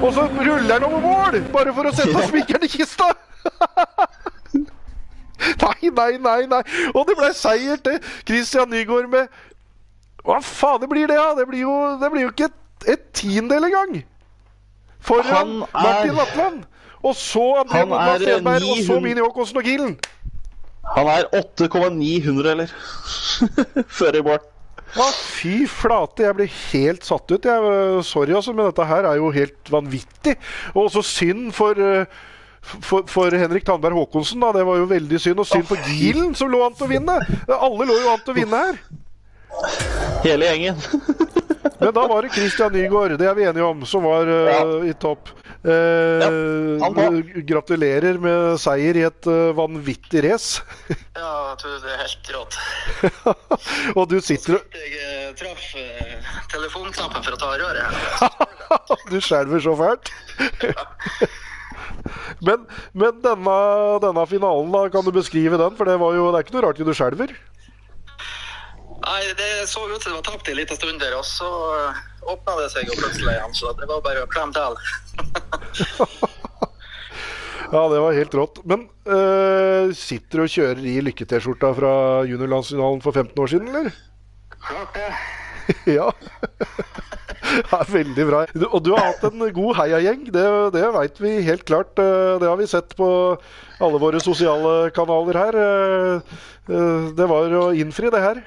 Og 0.02 0.14
så 0.14 0.28
ruller 0.34 0.72
han 0.72 0.86
over 0.86 1.02
mål! 1.02 1.42
Bare 1.54 1.74
for 1.74 1.90
å 1.90 1.92
sette 1.98 2.26
spikeren 2.30 2.66
i 2.66 2.70
kista! 2.70 3.10
Nei, 5.42 5.90
nei, 5.90 6.12
nei, 6.22 6.46
nei. 6.46 6.60
Og 6.94 7.08
det 7.08 7.16
ble 7.18 7.32
seier 7.34 7.80
til 7.82 7.96
Christian 8.28 8.70
Nygaard 8.70 9.08
med 9.10 9.40
Hva 10.26 10.38
faen 10.44 10.80
det 10.82 10.88
blir 10.92 11.08
det, 11.10 11.16
da? 11.18 11.32
Det 11.38 11.46
blir 11.50 11.64
jo, 11.64 11.74
det 12.00 12.10
blir 12.12 12.26
jo 12.26 12.30
ikke 12.32 12.46
et, 12.50 12.88
et 12.94 13.04
tiendedel 13.18 13.64
engang. 13.70 14.02
Foran 15.02 15.62
er- 15.62 15.82
Martin 15.82 16.16
Vatland. 16.16 16.62
Og 17.02 17.16
så 17.18 17.42
André 17.64 17.82
Nordland 17.90 18.46
er 18.46 18.62
og 18.70 18.84
så 18.86 19.00
Mini 19.02 19.20
Håkonsen 19.24 19.56
og 19.58 19.64
Gilen. 19.66 19.96
Han 20.94 21.08
er 21.10 21.24
8,900, 21.34 22.50
eller? 22.52 22.70
Før 23.98 24.18
i 24.18 24.22
mål. 24.22 24.38
Å, 24.92 25.06
fy 25.16 25.64
flate, 25.66 26.22
jeg 26.26 26.36
blir 26.36 26.50
helt 26.52 27.06
satt 27.08 27.30
ut. 27.32 27.46
Jeg, 27.48 28.02
sorry, 28.06 28.34
altså, 28.36 28.52
men 28.54 28.68
dette 28.68 28.86
her 28.86 29.08
er 29.08 29.18
jo 29.18 29.30
helt 29.34 29.70
vanvittig. 29.72 30.36
Og 30.76 30.84
også 30.84 31.02
synd 31.08 31.48
for, 31.56 31.74
eh, 31.80 32.04
for, 32.62 33.06
for 33.10 33.34
Henrik 33.34 33.64
Tandberg 33.66 33.96
Håkonsen. 33.98 34.42
da, 34.44 34.52
Det 34.58 34.66
var 34.68 34.78
jo 34.82 34.86
veldig 34.90 35.20
synd. 35.24 35.40
Og 35.42 35.48
synd 35.48 35.64
for 35.70 35.80
Gilen, 35.88 36.34
som 36.38 36.52
lå 36.52 36.60
an 36.66 36.76
til 36.78 36.86
å 36.86 36.92
vinne. 36.92 37.18
Alle 37.56 37.88
lå 37.88 37.96
jo 38.04 38.12
an 38.12 38.22
til 38.26 38.34
å 38.34 38.38
vinne 38.42 38.62
her. 38.68 38.82
Hele 40.22 40.50
gjengen. 40.50 40.76
Men 41.82 41.94
da 41.94 42.06
var 42.06 42.22
det 42.22 42.30
Christian 42.34 42.72
Nygaard, 42.72 43.16
det 43.18 43.26
er 43.26 43.34
vi 43.34 43.46
enige 43.46 43.64
om, 43.66 43.80
som 43.86 44.04
var 44.06 44.28
uh, 44.28 44.50
Ja. 44.50 44.62
i 44.86 44.92
topp. 44.94 45.30
Eh, 45.62 46.22
han 46.82 46.94
var. 46.94 47.16
gratulerer 47.46 48.16
med 48.18 48.56
seier 48.58 48.96
i 48.98 49.04
et 49.06 49.28
uh, 49.30 49.52
vanvittig 49.54 50.24
race. 50.26 50.62
Ja, 51.22 51.54
du, 51.58 51.68
det 51.82 51.90
er 51.92 52.00
helt 52.00 52.30
rått. 52.34 52.56
og 53.98 54.08
du 54.10 54.16
sitter 54.24 54.56
og 54.56 54.76
Jeg 54.80 55.34
traff 55.38 55.66
telefonknappen 56.50 57.22
for 57.26 57.36
å 57.36 57.40
ta 57.42 57.50
røret. 57.60 59.02
Du 59.12 59.18
skjelver 59.22 59.62
så 59.62 59.74
fælt. 59.78 60.10
men 62.40 62.64
men 62.96 63.20
denne, 63.22 63.56
denne 64.02 64.26
finalen, 64.30 64.72
da, 64.72 64.86
kan 64.90 65.06
du 65.06 65.12
beskrive 65.14 65.60
den? 65.60 65.76
For 65.78 65.86
det, 65.90 65.98
var 66.00 66.16
jo, 66.16 66.30
det 66.32 66.40
er 66.40 66.46
ikke 66.48 66.56
noe 66.56 66.66
rart 66.66 66.82
du 66.82 66.94
skjelver. 66.96 67.36
Nei, 69.02 69.22
det 69.38 69.68
så 69.70 69.82
ut 69.88 70.02
som 70.02 70.12
det 70.12 70.18
var 70.20 70.26
tapt 70.28 70.48
en 70.48 70.58
liten 70.60 70.78
stund 70.78 71.00
der, 71.02 71.16
og 71.18 71.24
så 71.26 71.48
eh, 71.74 72.02
åpna 72.32 72.54
det 72.60 72.68
seg 72.74 72.86
jo 72.86 72.98
plutselig 73.00 73.34
igjen. 73.34 73.56
Så 73.58 73.72
det 73.80 73.88
var 73.90 74.04
bare 74.04 74.22
å 74.22 74.30
klemme 74.30 74.54
til. 74.54 74.78
Ja, 77.72 77.86
det 77.88 78.02
var 78.04 78.12
helt 78.12 78.34
rått. 78.36 78.58
Men 78.68 78.84
uh, 79.08 79.88
sitter 79.96 80.42
du 80.42 80.44
og 80.44 80.52
kjører 80.52 80.82
i 80.84 80.98
lykke-T-skjorta 81.06 81.70
fra 81.78 81.92
juniorlandsfinalen 82.28 83.00
for 83.00 83.16
15 83.16 83.40
år 83.40 83.48
siden, 83.48 83.70
eller? 83.72 83.94
Klart 84.52 84.98
det. 84.98 85.06
ja. 85.96 86.10
Det 87.40 87.78
er 87.78 87.94
veldig 87.94 88.26
bra. 88.28 88.42
Og 88.68 88.78
du 88.84 88.92
har 88.92 89.08
hatt 89.08 89.24
en 89.30 89.46
god 89.56 89.78
heiagjeng, 89.80 90.28
det, 90.36 90.44
det 90.76 90.84
veit 90.98 91.24
vi 91.24 91.32
helt 91.48 91.64
klart. 91.68 91.96
Eh, 91.96 92.36
det 92.44 92.50
har 92.50 92.60
vi 92.60 92.68
sett 92.68 92.92
på 92.98 93.08
alle 93.82 94.00
våre 94.04 94.20
sosiale 94.20 94.92
kanaler 94.92 95.40
her. 95.40 95.60
Det 97.16 97.26
var 97.32 97.56
å 97.56 97.70
innfri, 97.72 98.12
det 98.12 98.20
her. 98.20 98.44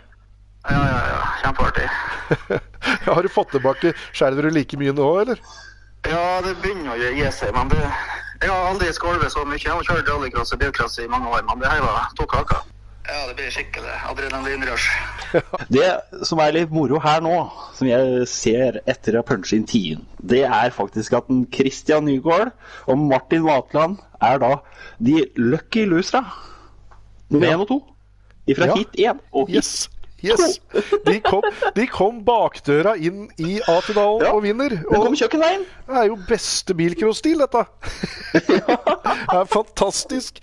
Ja, 0.69 0.81
ja, 0.89 1.01
ja. 1.11 1.21
Kjempeartig. 1.43 1.89
har 3.15 3.23
du 3.23 3.29
fått 3.29 3.51
tilbake 3.53 3.93
Skjelver 4.11 4.47
du 4.47 4.55
like 4.55 4.77
mye 4.81 4.93
nå, 4.97 5.09
eller? 5.21 5.41
Ja, 6.05 6.41
det 6.45 6.55
begynner 6.61 6.93
å 6.93 7.11
gi 7.17 7.25
seg. 7.33 7.53
Men 7.55 7.69
det, 7.73 7.81
jeg 8.41 8.51
har 8.51 8.69
aldri 8.69 8.91
skolvet 8.93 9.33
så 9.33 9.45
mye. 9.47 9.61
Jeg 9.61 9.73
har 9.73 9.85
kjørt 9.87 10.09
rallycross 10.09 10.53
og 10.53 10.61
bilcross 10.61 10.99
i 11.01 11.09
mange 11.09 11.31
år, 11.33 11.45
men 11.47 11.61
det 11.61 11.71
her 11.71 11.83
var 11.85 12.09
to 12.17 12.27
kaker. 12.29 12.65
Ja, 13.05 13.27
det 13.29 13.35
blir 13.37 13.51
skikkelig 13.53 13.95
adrenalinrush. 14.09 14.85
det 15.75 15.89
som 16.25 16.41
er 16.41 16.55
litt 16.55 16.71
moro 16.73 16.97
her 17.01 17.21
nå, 17.21 17.33
som 17.77 17.89
jeg 17.89 18.25
ser 18.29 18.79
etter 18.89 19.19
å 19.19 19.25
punche 19.25 19.53
inn 19.57 19.67
tiden, 19.69 20.05
det 20.25 20.41
er 20.47 20.73
faktisk 20.73 21.13
at 21.19 21.29
Christian 21.53 22.07
Nygaard 22.09 22.53
og 22.89 23.03
Martin 23.03 23.45
Vatland 23.45 23.99
er 24.25 24.41
da 24.41 24.55
de 24.97 25.21
lucky 25.37 25.85
losera. 25.89 26.23
Nummer 27.29 27.51
én 27.51 27.53
ja. 27.53 27.61
og 27.61 27.69
to. 27.69 27.79
Fra 28.53 28.69
ja. 28.69 28.77
hit 28.77 28.99
én 29.01 29.21
og 29.33 29.49
hit 29.49 29.61
yes. 29.61 29.71
Yes. 30.25 30.59
De 31.05 31.19
kom, 31.23 31.45
de 31.75 31.87
kom, 31.91 32.21
bakdøra 32.25 32.95
inn 32.97 33.27
i 33.41 33.59
A-finalen 33.71 34.25
ja, 34.25 34.33
og 34.33 34.43
vinner. 34.45 34.77
Og 34.89 35.07
kom 35.07 35.17
kjøkkenveien. 35.17 35.65
Det 35.87 35.99
er 36.01 36.09
jo 36.09 36.19
beste 36.29 36.75
bilcross-stil, 36.77 37.43
dette. 37.43 37.65
det 38.49 39.37
er 39.39 39.51
fantastisk. 39.51 40.41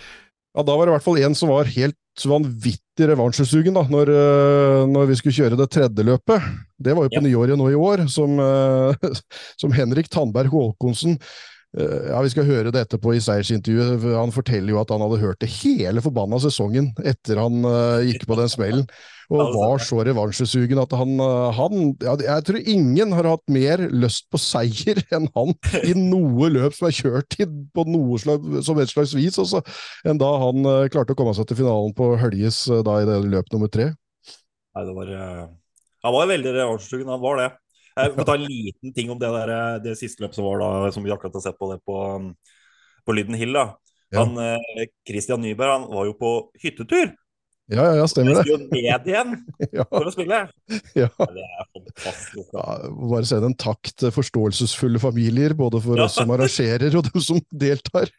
Ja, 0.52 0.62
Da 0.62 0.76
var 0.76 0.86
det 0.86 0.92
i 0.92 0.96
hvert 0.98 1.06
fall 1.06 1.22
en 1.22 1.36
som 1.38 1.52
var 1.52 1.70
helt 1.72 1.98
vanvittig 2.28 3.08
revansjesugen 3.08 3.76
da, 3.76 3.86
når, 3.88 4.10
eh, 4.12 4.82
når, 4.90 5.06
vi 5.08 5.16
skulle 5.18 5.36
kjøre 5.38 5.58
det 5.58 5.70
tredje 5.72 6.04
løpet. 6.04 6.50
Det 6.76 6.92
var 6.96 7.06
jo 7.06 7.14
på 7.14 7.22
ja. 7.22 7.24
nyåret 7.24 7.58
nå 7.58 7.70
i 7.72 7.78
år, 7.78 8.04
som, 8.12 8.36
eh, 8.42 9.08
som 9.60 9.72
Henrik 9.72 10.12
Tandberg 10.12 10.52
Håkonsen 10.52 11.16
ja, 11.72 12.18
Vi 12.20 12.32
skal 12.34 12.44
høre 12.44 12.72
det 12.74 12.82
etterpå 12.84 13.14
i 13.16 13.22
seiersintervjuet. 13.24 14.02
Han 14.12 14.34
forteller 14.34 14.74
jo 14.74 14.80
at 14.82 14.90
han 14.92 15.00
hadde 15.00 15.22
hørt 15.22 15.40
det 15.40 15.48
hele 15.62 16.02
forbanna 16.04 16.36
sesongen 16.42 16.90
etter 17.00 17.40
han 17.40 17.64
uh, 17.64 18.04
gikk 18.04 18.26
på 18.28 18.36
den 18.36 18.50
smellen 18.52 18.86
og 19.32 19.52
var 19.56 19.82
så 19.82 20.02
revansjesugen 20.06 20.80
at 20.82 20.92
han, 20.96 21.14
eh, 21.22 21.56
han 21.56 21.94
ja, 22.02 22.16
Jeg 22.26 22.46
tror 22.48 22.68
ingen 22.74 23.14
har 23.16 23.28
hatt 23.30 23.44
mer 23.52 23.84
lyst 23.92 24.28
på 24.32 24.40
seier 24.40 25.00
enn 25.16 25.28
han 25.36 25.54
i 25.82 25.94
noe 25.96 26.50
løp 26.52 26.76
som 26.76 26.90
er 26.90 26.98
kjørt 26.98 27.38
i, 27.40 27.46
på 27.46 27.86
noe 27.88 28.20
slags, 28.20 28.66
som 28.66 28.80
et 28.82 28.92
slags 28.92 29.16
vis, 29.16 29.38
også, 29.40 29.62
enn 30.08 30.20
da 30.20 30.30
han 30.44 30.68
uh, 30.68 30.90
klarte 30.92 31.16
å 31.16 31.18
komme 31.18 31.34
seg 31.36 31.48
til 31.48 31.62
finalen 31.62 31.96
på 31.96 32.12
Høljes 32.20 32.64
uh, 32.72 32.82
da 32.86 33.00
i 33.02 33.08
det 33.08 33.18
løp 33.32 33.50
nummer 33.54 33.72
tre. 33.72 33.92
Nei, 34.72 34.86
det 34.88 34.94
var 34.96 35.10
Han 36.02 36.14
var 36.16 36.30
veldig 36.30 36.52
revansjesugen, 36.56 37.10
han 37.12 37.22
var 37.22 37.40
det. 37.40 37.50
Jeg 37.98 38.12
må 38.16 38.24
ta 38.28 38.36
en 38.38 38.46
liten 38.48 38.94
ting 38.96 39.10
om 39.12 39.20
det, 39.20 39.30
der, 39.34 39.54
det 39.84 39.96
siste 40.00 40.24
løpet 40.24 40.38
som 40.38 40.48
var 40.48 40.62
da, 40.62 40.92
som 40.94 41.04
vi 41.04 41.12
akkurat 41.12 41.34
har 41.36 41.44
sett 41.44 41.58
på 41.60 41.68
det 41.72 41.80
på, 41.86 41.98
um, 42.16 42.30
på 43.06 43.16
Lyden 43.16 43.36
Hill. 43.38 43.52
da. 43.56 43.72
Han, 44.16 44.36
ja. 44.36 44.86
Christian 45.08 45.40
Nyberg 45.40 45.72
han 45.72 45.84
var 45.88 46.08
jo 46.08 46.16
på 46.20 46.32
hyttetur. 46.60 47.14
Ja, 47.70 47.84
ja, 47.86 47.94
ja, 48.02 48.06
stemmer 48.10 48.36
det. 48.36 48.42
Jo 48.50 48.58
ned 48.58 49.06
igjen 49.08 49.36
ja. 49.78 49.84
for 49.86 50.08
å 50.08 50.12
spille. 50.12 50.40
Ja. 50.98 51.08
Det 51.08 51.44
er 51.46 51.68
fantastisk. 51.70 52.50
Ja, 52.52 52.64
bare 53.12 53.28
send 53.28 53.46
en 53.48 53.56
takk 53.56 53.92
til 53.96 54.12
forståelsesfulle 54.12 55.00
familier, 55.02 55.54
både 55.56 55.80
for 55.84 56.00
ja. 56.00 56.08
oss 56.08 56.18
som 56.18 56.32
arrangerer 56.34 56.98
og 56.98 57.06
dem 57.08 57.24
som 57.24 57.40
deltar. 57.48 58.10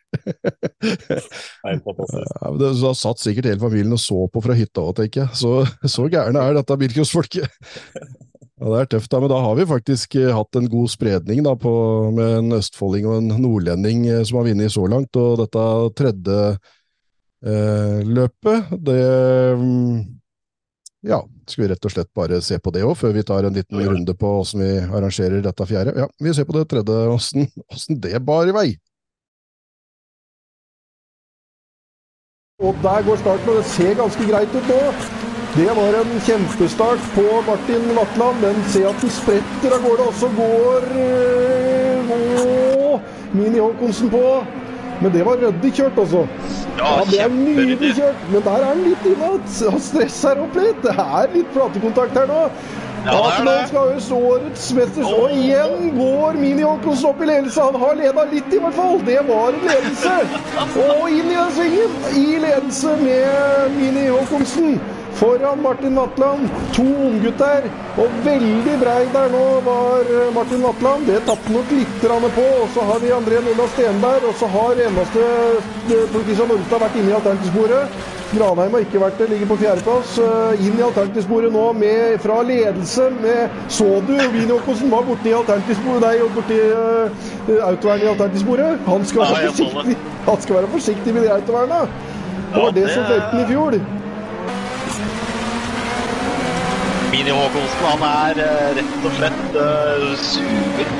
Ja, 1.63 1.75
det 2.59 2.71
har 2.81 2.97
satt 2.97 3.21
sikkert 3.21 3.51
hele 3.51 3.61
familien 3.61 3.93
og 3.95 4.01
så 4.01 4.23
på 4.31 4.41
fra 4.43 4.57
hytta 4.57 4.87
òg, 4.87 4.95
tenker 5.01 5.25
jeg. 5.25 5.41
Så, 5.43 5.53
så 5.91 6.07
gærne 6.11 6.41
er 6.41 6.57
dette 6.57 6.79
bilcrossfolket. 6.79 7.61
Ja, 8.63 8.69
det 8.71 8.77
er 8.79 8.91
tøft, 8.93 9.11
da, 9.11 9.19
men 9.19 9.31
da 9.31 9.41
har 9.43 9.57
vi 9.59 9.67
faktisk 9.67 10.15
eh, 10.15 10.31
hatt 10.31 10.55
en 10.55 10.69
god 10.71 10.91
spredning 10.93 11.41
da, 11.43 11.51
på, 11.59 11.73
med 12.15 12.37
en 12.37 12.55
østfolding 12.55 13.09
og 13.09 13.17
en 13.19 13.33
nordlending 13.43 14.05
eh, 14.07 14.21
som 14.23 14.39
har 14.39 14.47
vunnet 14.47 14.71
så 14.71 14.87
langt. 14.87 15.19
Og 15.19 15.41
dette 15.43 15.65
tredje 15.99 16.39
Eh, 17.45 18.05
løpet. 18.05 18.63
Det 18.79 19.55
mm, 19.55 20.03
ja, 21.01 21.19
skal 21.47 21.63
vi 21.63 21.67
rett 21.73 21.85
og 21.85 21.91
slett 21.91 22.13
bare 22.15 22.39
se 22.41 22.59
på 22.59 22.71
det 22.71 22.85
òg, 22.87 22.95
før 22.95 23.11
vi 23.17 23.25
tar 23.27 23.43
en 23.43 23.57
liten 23.57 23.81
ja. 23.83 23.89
runde 23.91 24.15
på 24.15 24.31
åssen 24.39 24.63
vi 24.63 24.71
arrangerer 24.79 25.43
dette 25.43 25.67
fjerde. 25.67 25.95
Ja, 25.99 26.07
vi 26.23 26.33
ser 26.33 26.47
på 26.47 26.55
det 26.55 26.69
tredje, 26.71 27.01
åssen 27.11 27.99
det 27.99 28.23
bar 28.23 28.47
i 28.47 28.55
vei. 28.55 28.67
Og 32.63 32.79
der 32.79 33.03
går 33.03 33.19
starten, 33.19 33.49
og 33.51 33.59
det 33.59 33.69
ser 33.75 33.99
ganske 33.99 34.31
greit 34.31 34.55
ut 34.55 34.71
nå. 34.71 35.32
Det 35.55 35.69
var 35.75 35.93
en 35.93 36.21
kjempestart 36.25 36.99
på 37.15 37.21
Martin 37.47 37.95
Vatland. 37.95 38.41
Den 38.41 38.55
se 38.73 38.79
at 38.89 39.01
den 39.01 39.09
spretter 39.13 39.75
av 39.75 39.83
gårde, 39.85 40.07
og 40.09 40.13
så 40.17 40.29
går 40.33 40.87
øh, 40.97 42.07
Mini 43.33 43.59
Håkonsen 43.59 44.09
på. 44.09 44.43
Men 45.01 45.13
det 45.13 45.25
var 45.25 45.37
ryddig 45.37 45.73
kjørt, 45.73 45.99
altså. 45.99 46.23
Ja, 46.79 46.93
det 47.11 47.19
er 47.21 47.29
nydelig 47.29 47.91
kjørt. 47.99 48.23
Men 48.31 48.41
der 48.47 48.55
er 48.55 48.65
han 48.65 48.81
litt 48.81 49.05
inne. 49.05 49.29
Han 49.75 49.83
stresser 49.89 50.41
opp 50.41 50.57
litt. 50.57 50.79
Det 50.81 50.95
er 51.03 51.29
litt 51.35 51.53
platekontakt 51.53 52.17
her 52.17 52.25
nå. 52.33 52.47
Ja, 53.05 53.19
det 53.43 53.53
er 53.53 53.67
skal 53.67 53.93
jo 53.93 54.17
årets 54.31 54.65
mester. 54.73 55.05
Og 55.19 55.37
igjen 55.37 55.93
går 55.99 56.39
Mini 56.39 56.65
Håkonsen 56.65 57.11
opp 57.11 57.21
i 57.21 57.29
ledelse. 57.29 57.61
Han 57.61 57.77
har 57.83 57.93
leda 58.01 58.25
litt, 58.33 58.49
i 58.49 58.63
hvert 58.65 58.79
fall. 58.79 58.97
Det 59.05 59.21
var 59.29 59.53
en 59.53 59.69
ledelse. 59.69 60.17
Og 60.87 61.13
inn 61.13 61.29
i 61.29 61.37
den 61.37 61.55
svingen. 61.59 61.95
I 62.23 62.27
ledelse 62.47 62.97
med 63.05 63.77
Mini 63.77 64.09
Håkonsen 64.09 64.79
foran 65.19 65.61
Martin 65.61 65.95
Vatland. 65.95 66.49
To 66.77 66.87
unggutter. 67.09 67.69
Og 67.97 68.17
veldig 68.25 68.77
brei 68.81 69.01
der 69.13 69.29
nå 69.33 69.43
var 69.67 70.09
Martin 70.35 70.65
Vatland. 70.65 71.05
Det 71.09 71.21
tapte 71.27 71.53
nok 71.53 71.71
litt 71.71 72.07
på. 72.39 72.47
Og 72.63 72.67
så 72.73 72.87
har 72.89 72.99
vi 73.03 73.13
André 73.19 73.43
Nilla 73.45 73.67
Stenberg. 73.75 74.27
Og 74.29 74.35
så 74.39 74.49
har 74.57 74.83
eneste 74.87 75.29
Kristian 76.13 76.51
Norstad 76.51 76.85
vært 76.87 76.99
inne 76.99 77.13
i 77.13 77.17
alternativsporet. 77.19 78.03
Granheim 78.33 78.73
har 78.73 78.81
ikke 78.81 79.01
vært 79.01 79.19
det, 79.21 79.27
ligger 79.29 79.49
på 79.51 79.57
fjerdeplass. 79.61 80.13
Eh, 80.21 80.63
inn 80.65 80.77
i 80.79 80.85
alternativsporet 80.85 81.53
nå 81.53 81.65
med, 81.77 82.15
fra 82.23 82.39
ledelse 82.45 83.09
med 83.21 83.59
Så 83.71 83.87
du 84.07 84.13
Vini 84.33 84.57
var 84.93 85.05
borti 85.05 85.33
alternativsporet 85.37 86.01
Nei, 86.03 86.15
borti 86.33 86.57
uh, 86.57 87.67
autovernet 87.67 88.07
i 88.07 88.11
alternativsporet? 88.13 88.79
Han 88.87 89.05
skal 89.05 89.35
være 89.35 89.51
forsiktig 89.51 89.97
Han 90.25 90.41
skal 90.41 90.59
være 90.59 90.71
forsiktig 90.73 91.13
med 91.13 91.27
de 91.27 91.33
autovernene. 91.35 91.83
Det 92.53 92.61
var 92.61 92.73
det 92.79 92.87
som 92.93 93.05
felte 93.09 93.43
i 93.43 93.45
fjor. 93.51 93.77
Mini 97.13 97.29
Håkonsen 97.29 97.83
han 97.85 98.03
er 98.07 98.39
uh, 98.41 98.69
rett 98.73 99.03
og 99.05 99.11
slett 99.19 99.41
uh, 99.53 100.05
sugen. 100.17 100.95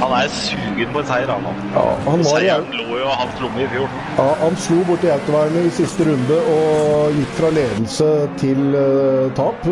Han 0.00 0.14
er 0.16 0.30
sugen 0.32 0.94
på 0.94 1.02
en 1.02 1.08
seier, 1.10 1.28
han. 1.28 1.58
Ja, 1.74 1.82
han 2.06 2.22
var, 2.24 2.30
Seieren 2.30 2.70
lå 2.72 3.02
jo 3.02 3.10
hans 3.20 3.42
lomme 3.42 3.60
i 3.60 3.66
fjor. 3.68 3.98
Ja, 4.16 4.28
han 4.40 4.56
slo 4.64 4.78
borti 4.88 5.10
autovernet 5.12 5.68
i 5.68 5.74
siste 5.76 6.06
runde 6.08 6.38
og 6.54 7.18
gikk 7.18 7.36
fra 7.36 7.52
ledelse 7.52 8.08
til 8.40 8.72
uh, 8.72 9.28
tap. 9.36 9.68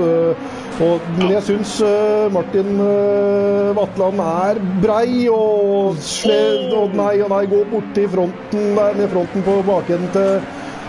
Og, 0.85 1.09
men 1.17 1.33
jeg 1.33 1.47
syns 1.49 1.79
uh, 1.81 2.29
Martin 2.37 2.77
uh, 2.77 3.73
Vatland 3.81 4.21
er 4.27 4.61
brei 4.85 5.25
og, 5.33 5.97
sled, 6.05 6.69
og 6.77 6.93
nei 7.01 7.15
og 7.25 7.33
nei, 7.33 7.47
går 7.49 7.65
borti 7.73 8.05
fronten 8.13 8.77
der 8.77 9.01
med 9.01 9.09
fronten 9.17 9.49
på 9.49 9.63
bakenden 9.65 10.13
til 10.13 10.43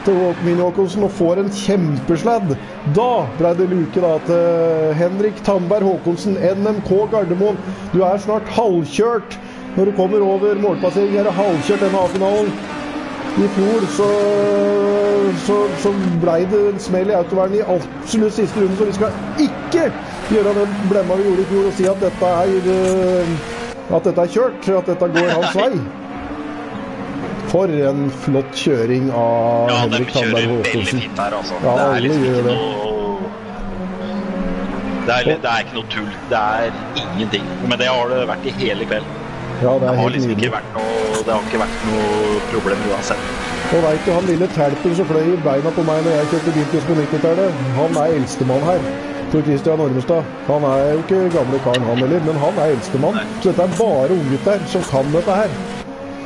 til 0.06 0.20
Mini 0.46 0.62
Håkonsen 0.62 1.06
og 1.08 1.14
får 1.18 1.42
en 1.42 1.52
kjempesladd. 1.54 2.56
Da 2.96 3.12
ble 3.40 3.54
det 3.60 3.70
luke 3.72 4.04
da 4.04 4.16
til 4.28 4.98
Henrik 5.00 5.44
Tandberg 5.46 5.88
Håkonsen, 5.88 6.38
NMK 6.40 6.92
Gardermoen. 7.14 7.60
Du 7.94 8.02
er 8.08 8.20
snart 8.22 8.50
halvkjørt. 8.58 9.40
Når 9.76 9.86
du 9.86 9.96
kommer 9.96 10.26
over 10.26 10.60
målpassering, 10.60 11.16
er 11.18 11.28
det 11.30 11.36
halvkjørt 11.38 11.86
denne 11.86 12.04
A-finalen. 12.04 12.54
I 13.40 13.48
fjor 13.56 13.86
så, 13.96 14.08
så, 15.46 15.58
så 15.84 15.92
blei 16.22 16.42
det 16.50 16.60
en 16.72 16.82
smell 16.82 17.12
i 17.12 17.16
autovernet 17.16 17.62
i 17.62 17.68
absolutt 17.76 18.36
siste 18.36 18.60
runde, 18.60 18.76
så 18.80 18.90
vi 18.90 18.98
skal 18.98 19.46
ikke 19.46 19.86
gjøre 20.34 20.56
den 20.58 20.76
blemma 20.90 21.20
vi 21.20 21.30
gjorde 21.30 21.46
i 21.46 21.50
fjor 21.54 21.70
og 21.70 21.78
si 21.78 21.88
at 21.88 22.04
dette 22.04 22.34
er, 22.42 22.70
eh, 22.74 23.96
at 23.96 24.10
dette 24.10 24.26
er 24.26 24.34
kjørt, 24.34 24.70
at 24.82 24.92
dette 24.92 25.12
går 25.16 25.34
hans 25.38 25.56
vei. 25.56 25.99
For 27.50 27.72
en 27.90 28.10
flott 28.26 28.54
kjøring 28.54 29.10
av 29.10 29.72
ja, 29.72 29.78
Henrik 29.86 30.14
Tandberg 30.14 30.52
Håkonsen. 30.54 31.02
Altså. 31.18 31.58
Ja, 31.64 31.74
det 31.80 31.88
er 31.88 32.06
liksom 32.06 32.28
ikke 32.30 32.48
noe 32.50 32.90
det 35.10 35.16
er, 35.16 35.28
det 35.42 35.50
er, 35.50 35.62
ikke 35.64 35.74
noe 35.74 35.90
tull. 35.90 36.10
Det 36.30 36.38
er 36.38 36.76
ingenting. 37.02 37.46
Men 37.66 37.80
det 37.82 37.88
har 37.90 38.12
det 38.12 38.20
vært 38.30 38.44
i 38.46 38.52
hele 38.60 38.86
kveld. 38.86 39.08
Ja, 39.60 39.72
det, 39.74 39.82
det, 39.82 39.94
har 39.98 40.12
liksom 40.14 40.34
ikke 40.36 40.52
vært 40.54 40.68
noe, 40.76 41.22
det 41.26 41.34
har 41.34 41.48
ikke 41.48 41.62
vært 41.64 41.80
noe 41.88 42.42
problem 42.52 42.84
uansett. 42.92 43.32
Og 43.70 43.82
veit 43.88 44.06
du, 44.06 44.12
han 44.14 44.30
lille 44.30 44.50
telpen 44.54 44.94
som 45.00 45.10
fløy 45.10 45.32
i 45.34 45.40
beina 45.46 45.74
på 45.74 45.86
meg 45.88 46.04
når 46.06 46.16
jeg 46.16 46.30
kjørte 46.34 46.54
bilcross 46.60 46.86
på 46.90 46.98
90-tallet, 47.00 47.64
han 47.80 47.98
er 48.04 48.14
eldstemann 48.20 48.68
her. 48.68 48.86
Tor 49.34 49.44
Christian 49.46 49.84
Ormestad. 49.84 50.30
Han 50.48 50.68
er 50.70 50.86
jo 50.92 51.02
ikke 51.04 51.24
gamle 51.36 51.62
karen, 51.66 51.90
han 51.90 52.04
heller, 52.06 52.24
men 52.30 52.40
han 52.46 52.62
er 52.62 52.76
eldstemann. 52.76 53.20
Så 53.42 53.50
dette 53.50 53.66
er 53.66 53.76
bare 53.82 54.20
unggutter 54.20 54.70
som 54.76 54.86
kan 54.90 55.12
dette 55.18 55.42
her. 55.42 55.58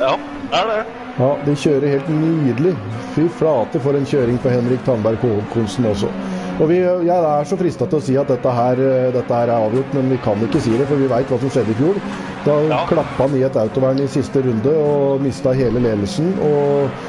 Ja, 0.00 0.12
det 0.52 0.60
er 0.60 0.70
det. 0.74 1.03
Ja, 1.14 1.28
de 1.46 1.52
kjører 1.54 1.92
helt 1.92 2.08
nydelig. 2.10 2.72
Fy 3.14 3.28
flate 3.38 3.78
for 3.82 3.94
en 3.94 4.06
kjøring 4.08 4.40
på 4.42 4.50
Henrik 4.50 4.82
Tandberg 4.86 5.20
Konsen 5.52 5.86
også. 5.86 6.10
Og 6.58 6.68
vi, 6.70 6.78
Jeg 6.78 7.10
er 7.14 7.46
så 7.46 7.58
frista 7.58 7.86
til 7.86 7.98
å 7.98 8.02
si 8.02 8.16
at 8.18 8.30
dette 8.30 8.50
her, 8.50 8.82
dette 9.14 9.34
her, 9.34 9.50
er 9.50 9.66
avgjort, 9.68 9.94
men 9.94 10.10
vi 10.10 10.18
kan 10.22 10.42
ikke 10.42 10.62
si 10.62 10.74
det, 10.74 10.86
for 10.90 10.98
vi 10.98 11.10
veit 11.10 11.30
hva 11.30 11.38
som 11.38 11.50
skjedde 11.50 11.74
i 11.74 11.78
fjor. 11.78 11.98
Da 12.46 12.56
ja. 12.66 12.80
klappa 12.90 13.26
han 13.26 13.36
i 13.38 13.44
et 13.46 13.58
autovern 13.58 14.02
i 14.02 14.10
siste 14.10 14.42
runde 14.42 14.74
og 14.74 15.22
mista 15.22 15.54
hele 15.54 15.82
ledelsen. 15.82 16.34
og 16.50 17.04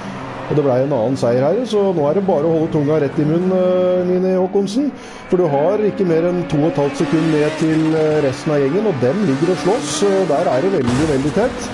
og 0.46 0.54
det 0.54 0.62
blei 0.62 0.76
en 0.84 0.92
annen 0.94 1.16
seier 1.18 1.42
her, 1.42 1.58
så 1.66 1.88
nå 1.90 2.04
er 2.06 2.20
det 2.20 2.28
bare 2.28 2.46
å 2.46 2.52
holde 2.54 2.68
tunga 2.70 3.00
rett 3.02 3.16
i 3.18 3.24
munnen, 3.26 4.06
Mini 4.06 4.36
Håkonsen. 4.38 4.92
For 5.32 5.42
du 5.42 5.48
har 5.50 5.82
ikke 5.88 6.06
mer 6.06 6.28
enn 6.30 6.44
2 6.52 6.70
12 6.76 7.00
sekunder 7.00 7.34
ned 7.34 7.58
til 7.64 7.98
resten 8.28 8.54
av 8.54 8.62
gjengen, 8.62 8.92
og 8.92 9.02
dem 9.02 9.26
ligger 9.26 9.56
og 9.56 9.64
slåss. 9.64 9.96
Der 10.30 10.52
er 10.54 10.68
det 10.68 10.76
veldig, 10.78 11.10
veldig 11.16 11.34
tett. 11.40 11.70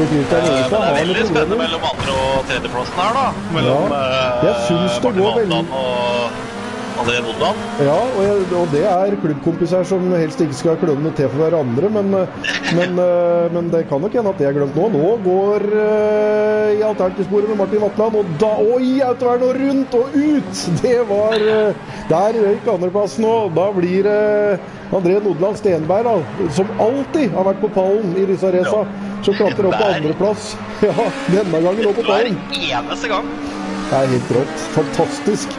Ingestad 0.00 0.38
eh, 0.38 0.60
Men 0.60 0.70
det 0.70 0.90
er 0.90 1.00
veldig 1.00 1.26
spennende 1.28 1.58
mellom 1.64 1.88
andre- 1.90 2.20
og 2.20 2.46
tredjeplassen 2.50 3.02
her, 3.02 3.18
da. 3.18 3.26
Mellom 3.56 3.92
ja, 3.92 4.14
jeg 4.46 4.54
det 4.70 4.94
Martin 4.94 5.20
går 5.20 5.42
veldig... 5.42 5.64
og 5.82 6.48
André 7.00 7.20
Nodland. 7.24 7.60
Ja, 7.80 7.96
og, 7.96 8.18
jeg, 8.24 8.40
og, 8.52 8.66
det 8.74 8.82
er 8.84 9.14
klubbkompiser 9.22 9.86
som 9.88 10.04
helst 10.12 10.40
ikke 10.44 10.56
skal 10.58 10.80
kløne 10.80 11.12
til 11.16 11.30
for 11.32 11.44
hverandre. 11.44 11.88
Men, 11.94 12.10
men, 12.76 12.98
eh, 13.04 13.46
men, 13.54 13.70
det 13.72 13.86
kan 13.88 14.02
nok 14.04 14.16
hende 14.18 14.34
at 14.34 14.42
det 14.42 14.48
er 14.50 14.56
glemt 14.58 14.76
nå. 14.76 14.88
Nå 14.92 15.14
går 15.24 15.64
uh, 15.70 16.66
i 16.74 16.82
alternativsporet 16.84 17.48
med 17.52 17.60
Martin 17.62 17.84
Vatland, 17.84 18.18
og 18.20 18.34
da 18.42 18.50
Oi, 18.74 18.98
autovern 19.06 19.46
og 19.48 19.62
rundt 19.62 19.96
og 19.96 20.18
ut! 20.18 20.66
Det 20.82 20.98
var 21.08 21.46
uh, 21.46 21.96
Der 22.10 22.36
røyk 22.36 22.68
andreplassen 22.74 23.24
nå. 23.24 23.34
Da 23.56 23.70
blir 23.76 24.04
det 24.08 24.20
uh, 24.60 24.76
André 24.92 25.20
Nodland 25.22 25.56
Stenberg, 25.56 26.04
da, 26.04 26.46
som 26.50 26.70
alltid 26.82 27.30
har 27.30 27.46
vært 27.46 27.60
på 27.62 27.68
pallen 27.76 28.14
i 28.18 28.24
disse 28.26 28.48
raca, 28.50 28.80
som 29.22 29.36
klatrer 29.38 29.68
opp 29.68 29.76
på 29.78 29.90
andreplass. 29.94 30.46
Ja, 30.82 31.04
denne 31.30 31.60
gangen 31.62 31.86
opp 31.86 31.98
på 32.00 32.06
pallen. 32.08 32.38
Hver 32.50 32.80
eneste 32.80 33.10
gang. 33.12 33.28
Det 33.90 33.98
er 34.00 34.08
helt 34.14 34.32
rått. 34.34 34.64
Fantastisk. 34.74 35.54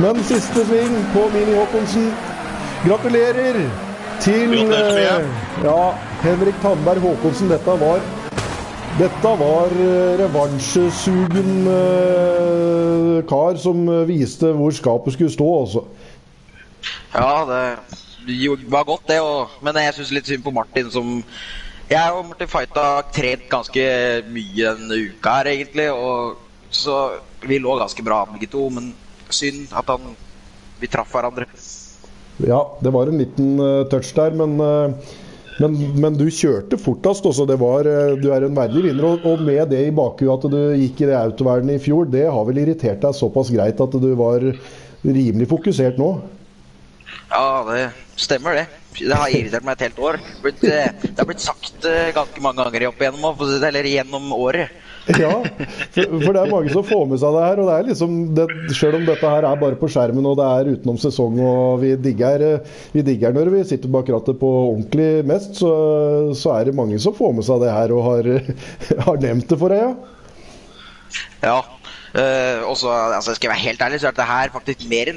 Men 0.00 0.20
siste 0.28 0.64
sving 0.68 0.96
på 1.12 1.24
Mini 1.34 1.56
Håkonsen. 1.56 2.08
Gratulerer 2.86 3.58
til 4.24 4.54
eh, 4.62 5.28
ja, 5.64 5.82
Henrik 6.22 6.56
Tandberg 6.62 7.04
Håkonsen. 7.04 7.52
Dette 7.52 7.76
var 7.82 8.00
dette 8.96 9.34
var 9.42 9.76
eh, 9.84 10.14
revansjesugen 10.22 11.66
uh, 11.68 13.18
kar 13.28 13.60
som 13.60 13.84
viste 14.08 14.54
hvor 14.56 14.72
skapet 14.72 15.18
skulle 15.18 15.34
stå, 15.34 15.52
altså. 15.66 15.84
Ja, 17.12 17.44
det 17.50 17.60
var 18.68 18.84
godt, 18.84 19.06
det. 19.08 19.20
Og, 19.20 19.54
men 19.62 19.78
jeg 19.80 19.94
syns 19.96 20.12
litt 20.14 20.30
synd 20.30 20.44
på 20.44 20.54
Martin, 20.54 20.90
som 20.90 21.22
Jeg 21.86 22.12
og 22.12 22.24
Martin 22.26 22.50
Fighta 22.50 23.02
trent 23.14 23.46
ganske 23.50 23.82
mye 24.26 24.72
denne 24.78 25.00
uka 25.06 25.38
her, 25.38 25.52
egentlig. 25.52 25.90
Og 25.94 26.36
så 26.70 26.96
vi 27.46 27.60
lå 27.62 27.76
ganske 27.78 28.02
bra 28.02 28.24
begge 28.32 28.50
to, 28.50 28.68
men 28.74 28.90
synd 29.30 29.70
at 29.76 29.86
han, 29.92 30.16
vi 30.80 30.90
traff 30.90 31.14
hverandre. 31.14 31.46
Ja, 32.42 32.60
det 32.82 32.92
var 32.92 33.08
en 33.08 33.22
liten 33.22 33.54
uh, 33.62 33.86
touch 33.88 34.10
der, 34.16 34.34
men, 34.36 34.58
uh, 34.60 34.90
men, 35.62 35.76
men, 35.96 36.18
du 36.18 36.26
kjørte 36.26 36.76
fortest. 36.76 37.24
Også. 37.24 37.46
Var, 37.48 37.88
uh, 37.88 38.16
du 38.20 38.28
er 38.34 38.44
en 38.44 38.56
verdig 38.56 38.82
vinner. 38.90 39.06
Og, 39.06 39.24
og, 39.24 39.44
med 39.46 39.70
det 39.72 39.86
i 39.86 39.94
bakhuet 39.94 40.34
at 40.34 40.50
du 40.52 40.58
gikk 40.82 41.04
i 41.04 41.10
det 41.12 41.16
autovernet 41.20 41.78
i 41.78 41.84
fjor, 41.86 42.10
det 42.12 42.26
har 42.26 42.48
vel 42.50 42.64
irritert 42.64 43.00
deg 43.04 43.16
såpass 43.16 43.52
greit 43.54 43.80
at 43.80 44.00
du 44.02 44.10
var 44.18 44.44
rimelig 45.06 45.48
fokusert 45.48 46.02
nå? 46.02 46.16
Ja, 47.30 47.64
det 47.68 47.90
stemmer 48.20 48.54
det. 48.60 48.66
Det 48.96 49.12
har 49.12 49.28
irritert 49.28 49.64
meg 49.66 49.76
et 49.76 49.88
helt 49.88 49.98
år. 50.00 50.18
Det 50.62 51.18
har 51.18 51.28
blitt 51.28 51.44
sagt 51.44 51.84
ganske 52.16 52.42
mange 52.44 52.64
ganger 52.64 52.88
opp 52.88 53.02
igjennom, 53.02 53.46
eller 53.68 53.88
gjennom 53.92 54.32
året. 54.36 54.82
Ja, 55.22 55.36
for, 55.94 56.32
det 56.34 56.40
er 56.40 56.50
mange 56.50 56.72
som 56.72 56.82
får 56.86 57.04
med 57.06 57.20
seg 57.22 57.36
det 57.36 57.42
her. 57.44 57.60
og 57.62 57.68
det 57.68 57.74
er 57.76 57.84
liksom, 57.90 58.14
det, 58.34 58.46
Selv 58.74 58.98
om 58.98 59.04
dette 59.06 59.30
her 59.30 59.46
er 59.46 59.60
bare 59.60 59.78
på 59.78 59.90
skjermen 59.92 60.26
og 60.26 60.34
det 60.40 60.46
er 60.50 60.70
utenom 60.74 60.98
sesong 60.98 61.38
og 61.46 61.78
vi 61.84 61.92
digger, 62.08 62.42
vi 62.90 63.04
digger 63.06 63.36
når 63.36 63.52
vi 63.54 63.62
sitter 63.68 63.92
bak 63.92 64.10
rattet 64.10 64.40
på 64.40 64.50
ordentlig 64.72 65.22
mest, 65.28 65.60
så, 65.60 65.70
så, 66.34 66.56
er 66.56 66.66
det 66.66 66.74
mange 66.78 66.98
som 67.02 67.14
får 67.14 67.36
med 67.38 67.46
seg 67.46 67.62
det 67.62 67.70
her 67.76 67.94
og 67.94 68.02
har, 68.08 68.30
har 69.06 69.22
nevnt 69.22 69.46
det 69.52 69.60
for 69.60 69.74
deg, 69.74 69.84
ja. 69.86 69.94
Ja. 71.44 71.58
Uh, 72.16 72.64
og 72.64 72.74
så 72.80 72.90
altså, 72.90 73.34
skal 73.36 73.50
jeg 73.50 73.52
være 73.52 73.66
helt 73.68 73.82
ærlig, 73.86 74.00
så 74.00 74.08
er 74.08 74.16
dette 74.16 74.26
her 74.26 74.52
faktisk 74.54 74.86
mer 74.90 75.12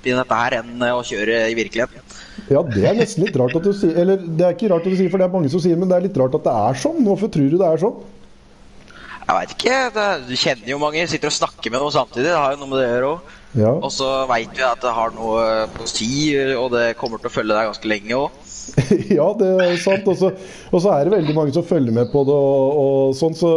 nervepinn 0.00 0.20
dette 0.20 0.38
her 0.38 0.56
enn 0.60 0.84
å 0.90 1.02
kjøre 1.04 1.50
i 1.50 1.56
virkeligheten. 1.58 2.00
Ja, 2.50 2.62
det 2.62 2.84
er 2.88 2.96
nesten 2.96 3.24
litt 3.24 3.36
rart 3.36 3.54
at 3.54 3.62
du 3.62 3.72
sier 3.72 3.94
Eller 3.94 4.16
det 4.18 4.42
er 4.42 4.54
ikke 4.56 4.70
rart 4.72 4.86
at 4.86 4.90
du 4.90 4.96
sier, 4.96 5.10
for 5.10 5.18
det 5.18 5.28
er 5.28 5.34
mange 5.34 5.50
som 5.50 5.60
sier, 5.60 5.76
men 5.76 5.88
det 5.88 5.96
er 5.96 6.06
litt 6.08 6.16
rart 6.18 6.34
at 6.34 6.46
det 6.46 6.54
er 6.54 6.80
sånn. 6.80 7.04
Hvorfor 7.04 7.30
tror 7.30 7.50
du 7.50 7.58
det 7.60 7.68
er 7.68 7.82
sånn? 7.82 8.00
Jeg 9.20 9.36
veit 9.36 9.52
ikke. 9.54 10.06
Du 10.26 10.34
kjenner 10.34 10.70
jo 10.72 10.78
mange. 10.82 11.06
Sitter 11.06 11.30
og 11.30 11.36
snakker 11.36 11.70
med 11.70 11.82
noen 11.84 11.94
samtidig. 11.94 12.26
Det 12.26 12.38
har 12.38 12.56
jo 12.56 12.62
noe 12.62 12.70
med 12.72 12.80
det 12.80 12.86
å 12.88 12.94
gjøre 12.94 13.10
òg. 13.10 13.36
Ja. 13.60 13.70
Og 13.76 13.92
så 13.94 14.08
veit 14.30 14.56
vi 14.56 14.64
at 14.66 14.82
det 14.82 14.94
har 14.94 15.14
noe 15.14 15.44
å 15.70 15.86
si, 15.90 16.10
og 16.54 16.70
det 16.74 16.96
kommer 16.98 17.22
til 17.22 17.30
å 17.30 17.34
følge 17.34 17.54
deg 17.54 17.70
ganske 17.70 17.90
lenge 17.90 18.18
òg. 18.18 18.40
ja, 19.18 19.26
det 19.38 19.48
er 19.64 19.76
sant. 19.82 20.06
Og 20.10 20.18
så, 20.20 20.92
er 20.92 21.06
det 21.06 21.14
veldig 21.14 21.34
mange 21.36 21.54
som 21.54 21.66
følger 21.66 21.94
med 21.94 22.10
på 22.12 22.22
det. 22.28 22.36
og, 22.36 22.80
og 22.82 23.16
sånn, 23.18 23.36
så, 23.38 23.50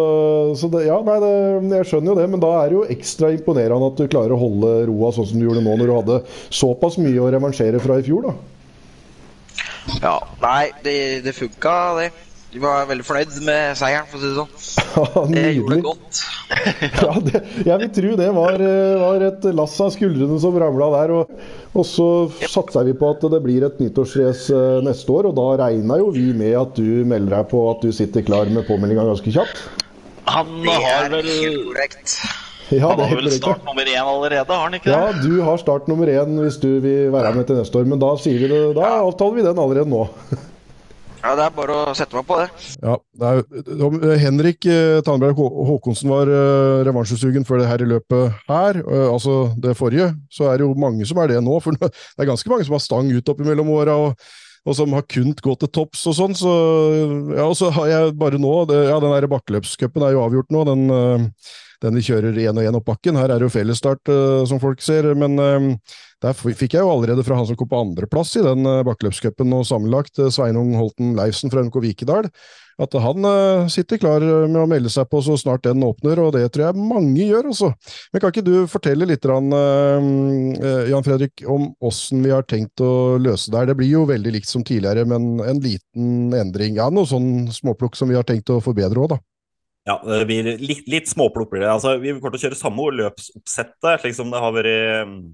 så 0.59 0.69
det, 0.73 0.85
ja, 0.87 0.99
nei, 1.05 1.19
det, 1.23 1.33
Jeg 1.79 1.89
skjønner 1.91 2.13
jo 2.13 2.17
det, 2.21 2.27
men 2.33 2.43
da 2.43 2.51
er 2.61 2.71
det 2.71 2.79
jo 2.79 2.87
ekstra 2.97 3.31
imponerende 3.35 3.91
at 3.91 4.01
du 4.01 4.09
klarer 4.09 4.35
å 4.35 4.41
holde 4.41 4.73
roa 4.89 5.13
sånn 5.15 5.29
som 5.29 5.39
du 5.39 5.47
gjorde 5.47 5.63
nå, 5.65 5.77
når 5.79 5.89
du 5.89 5.95
hadde 5.99 6.19
såpass 6.53 6.99
mye 7.01 7.21
å 7.21 7.31
revansjere 7.33 7.81
fra 7.83 7.99
i 7.99 8.05
fjor. 8.07 8.29
da. 8.29 8.35
Ja, 9.99 10.17
nei, 10.43 10.71
det, 10.85 10.97
det 11.25 11.35
funka, 11.35 11.77
det. 11.99 12.11
De 12.53 12.59
var 12.61 12.85
veldig 12.85 13.03
fornøyd 13.07 13.37
med 13.47 13.77
seieren, 13.79 14.05
for 14.11 14.19
å 14.19 14.21
si 14.21 14.29
det 14.29 14.35
sånn. 14.37 14.51
Ja, 14.93 15.21
det 15.31 15.43
gjorde 15.55 15.77
det 15.79 15.85
godt. 15.87 16.19
ja, 17.01 17.13
det, 17.25 17.39
jeg 17.65 17.77
vil 17.81 17.89
tro 17.95 18.11
det 18.19 18.27
var, 18.35 18.61
eh, 18.61 19.01
var 19.01 19.25
et 19.25 19.47
lass 19.57 19.73
av 19.81 19.89
skuldrene 19.95 20.37
som 20.43 20.59
ramla 20.61 20.91
der. 20.93 21.13
Og, 21.17 21.33
og 21.73 21.87
så 21.89 22.07
satser 22.43 22.85
vi 22.85 22.93
på 22.99 23.09
at 23.09 23.25
det 23.33 23.41
blir 23.41 23.65
et 23.65 23.81
nyttårsrace 23.81 24.53
eh, 24.53 24.83
neste 24.85 25.15
år, 25.15 25.31
og 25.31 25.37
da 25.39 25.47
regna 25.65 25.97
jo 26.03 26.13
vi 26.13 26.27
med 26.37 26.53
at 26.61 26.77
du 26.77 27.01
melder 27.09 27.39
deg 27.39 27.49
på 27.55 27.65
at 27.71 27.81
du 27.81 27.89
sitter 27.95 28.27
klar 28.29 28.53
med 28.53 28.69
påmeldinga 28.69 29.09
ganske 29.09 29.33
kjapt. 29.33 29.65
Han 30.29 30.53
har 30.69 31.09
vel 31.09 31.33
korrekt. 31.65 32.19
Ja, 32.69 32.93
han 32.93 33.01
har 33.01 33.17
vel 33.17 33.33
start 33.33 33.65
nummer 33.65 33.89
én 33.89 34.05
allerede, 34.05 34.45
har 34.45 34.69
han 34.69 34.77
ikke 34.77 34.93
det? 34.93 34.95
Ja, 34.95 35.11
du 35.25 35.41
har 35.49 35.57
start 35.61 35.89
nummer 35.89 36.09
én 36.09 36.37
hvis 36.45 36.61
du 36.61 36.69
vil 36.85 37.09
være 37.13 37.33
med 37.33 37.49
til 37.49 37.57
neste 37.57 37.81
år. 37.81 37.89
Men 37.89 38.01
da, 38.01 38.13
sier 38.21 38.45
vi 38.45 38.53
det, 38.53 38.65
da 38.77 38.99
avtaler 39.01 39.41
vi 39.41 39.49
den 39.49 39.65
allerede 39.65 39.89
nå. 39.89 40.05
Ja, 41.23 41.37
Det 41.39 41.43
er 41.45 41.53
bare 41.55 41.75
å 41.79 41.95
sette 41.95 42.17
meg 42.17 42.25
på 42.27 42.35
det. 42.41 42.49
Ja, 42.83 42.97
det 43.15 44.17
Henrik 44.19 44.67
eh, 44.67 44.99
Tandberg 45.07 45.39
Håkonsen 45.39 46.11
var 46.11 46.27
uh, 46.27 46.83
revansjesugen 46.83 47.47
før 47.47 47.61
det 47.61 47.69
her 47.69 47.83
i 47.85 47.87
løpet 47.93 48.43
her, 48.49 48.81
uh, 48.83 49.07
altså 49.07 49.53
det 49.63 49.77
forrige. 49.79 50.09
Så 50.27 50.49
er 50.51 50.59
det 50.59 50.67
jo 50.67 50.75
mange 50.75 51.07
som 51.07 51.21
er 51.23 51.31
det 51.31 51.39
nå. 51.45 51.55
For 51.63 51.79
det 51.79 51.91
er 52.19 52.27
ganske 52.27 52.51
mange 52.51 52.67
som 52.67 52.75
har 52.75 52.83
stang 52.83 53.11
ut 53.15 53.31
oppimellom 53.31 53.71
åra. 53.71 53.95
Og, 54.03 54.33
og 54.67 54.75
som 54.75 54.95
har 54.95 55.07
kunnet 55.07 55.39
gå 55.43 55.55
til 55.59 55.71
topps 55.71 56.03
og 56.11 56.17
sånn. 56.19 56.35
Så, 56.35 56.51
ja, 57.37 57.47
og 57.47 57.55
så 57.59 57.71
har 57.75 57.87
jeg 57.91 58.13
bare 58.19 58.39
nå 58.39 58.53
det, 58.67 58.83
Ja, 58.89 58.99
den 59.03 59.15
der 59.15 59.31
bakkeløpscupen 59.31 60.03
er 60.03 60.17
jo 60.17 60.25
avgjort 60.27 60.51
nå. 60.51 60.67
Den, 60.67 60.83
den 61.83 61.99
vi 61.99 62.05
kjører 62.07 62.39
én 62.47 62.57
og 62.57 62.63
én 62.63 62.79
opp 62.79 62.87
bakken. 62.87 63.19
Her 63.19 63.33
er 63.33 63.41
det 63.41 63.49
jo 63.49 63.53
fellesstart, 63.53 64.11
som 64.49 64.61
folk 64.63 64.81
ser. 64.83 65.09
Men 65.19 65.35
der 66.23 66.35
fikk 66.39 66.77
jeg 66.77 66.83
jo 66.83 66.91
allerede 66.91 67.23
fra 67.27 67.35
han 67.35 67.47
som 67.49 67.57
kom 67.59 67.67
på 67.67 67.79
andreplass 67.83 68.37
i 68.39 68.43
den 68.45 68.63
uh, 68.63 68.81
bakkeløpscupen 68.87 69.51
og 69.57 69.65
sammenlagt, 69.67 70.21
Sveinung 70.31 70.71
Holten 70.79 71.17
Leifsen 71.17 71.51
fra 71.51 71.65
NK 71.65 71.81
Vikedal, 71.83 72.29
at 72.81 72.95
han 73.03 73.27
sitter 73.69 73.99
klar 74.01 74.23
med 74.23 74.57
å 74.57 74.69
melde 74.69 74.89
seg 74.89 75.05
på 75.11 75.19
så 75.21 75.35
snart 75.37 75.65
den 75.67 75.83
åpner, 75.85 76.17
og 76.23 76.31
det 76.33 76.47
tror 76.55 76.71
jeg 76.71 76.85
mange 76.89 77.27
gjør, 77.27 77.51
også. 77.51 77.69
Men 78.09 78.23
kan 78.23 78.33
ikke 78.33 78.45
du 78.47 78.55
fortelle 78.71 79.05
litt, 79.05 79.27
Jan 79.29 81.05
Fredrik, 81.05 81.43
om 81.45 81.67
åssen 81.85 82.23
vi 82.25 82.33
har 82.33 82.47
tenkt 82.49 82.81
å 82.81 83.19
løse 83.21 83.53
det 83.53 83.59
her? 83.59 83.69
Det 83.69 83.77
blir 83.77 83.91
jo 83.91 84.07
veldig 84.09 84.33
likt 84.39 84.49
som 84.49 84.65
tidligere, 84.65 85.05
men 85.05 85.37
en 85.43 85.61
liten 85.61 86.33
endring. 86.33 86.79
Ja, 86.81 86.89
noe 86.89 87.05
sånn 87.09 87.51
småplukk 87.53 87.99
som 87.99 88.09
vi 88.09 88.17
har 88.17 88.25
tenkt 88.25 88.49
å 88.49 88.57
forbedre 88.63 89.05
òg, 89.05 89.13
da. 89.13 89.21
Ja, 89.83 89.97
det 90.07 90.25
blir 90.29 90.47
litt, 90.61 90.85
litt 90.87 91.09
småplukk. 91.11 91.57
Altså, 91.67 91.97
vi 91.99 92.13
kommer 92.15 92.37
til 92.37 92.39
å 92.39 92.43
kjøre 92.47 92.59
samme 92.59 92.85
løpsoppsettet, 92.95 94.03
slik 94.03 94.15
som 94.15 94.29
det 94.31 94.39
har 94.39 94.53
vært 94.55 95.33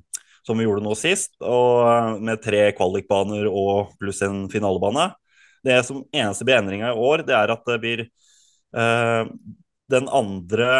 som 0.49 0.57
vi 0.57 0.65
gjorde 0.65 0.83
nå 0.85 0.95
sist, 0.97 1.35
og 1.45 1.83
eh, 1.85 2.15
med 2.25 2.41
tre 2.43 2.63
kvalikbaner 2.77 3.45
og 3.49 3.93
pluss 4.01 4.23
en 4.25 4.47
finalebane. 4.51 5.11
Det 5.65 5.75
som 5.85 6.01
eneste 6.15 6.47
blir 6.47 6.57
endringa 6.57 6.93
i 6.93 7.03
år, 7.09 7.25
det 7.27 7.35
er 7.37 7.53
at 7.53 7.65
det 7.67 7.77
blir 7.83 8.01
eh, 8.07 9.29
den 9.93 10.09
andre 10.09 10.71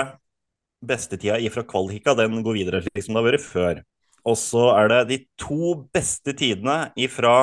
bestetida 0.79 1.38
ifra 1.43 1.65
kvalika, 1.67 2.15
den 2.15 2.41
går 2.45 2.55
videre 2.62 2.84
slik 2.86 3.03
som 3.05 3.13
det 3.13 3.21
har 3.21 3.29
vært 3.34 3.45
før. 3.45 3.82
Og 4.29 4.38
så 4.39 4.65
er 4.73 4.91
det 4.91 4.99
de 5.10 5.17
to 5.39 5.73
beste 5.93 6.34
tidene 6.38 6.93
ifra 6.99 7.36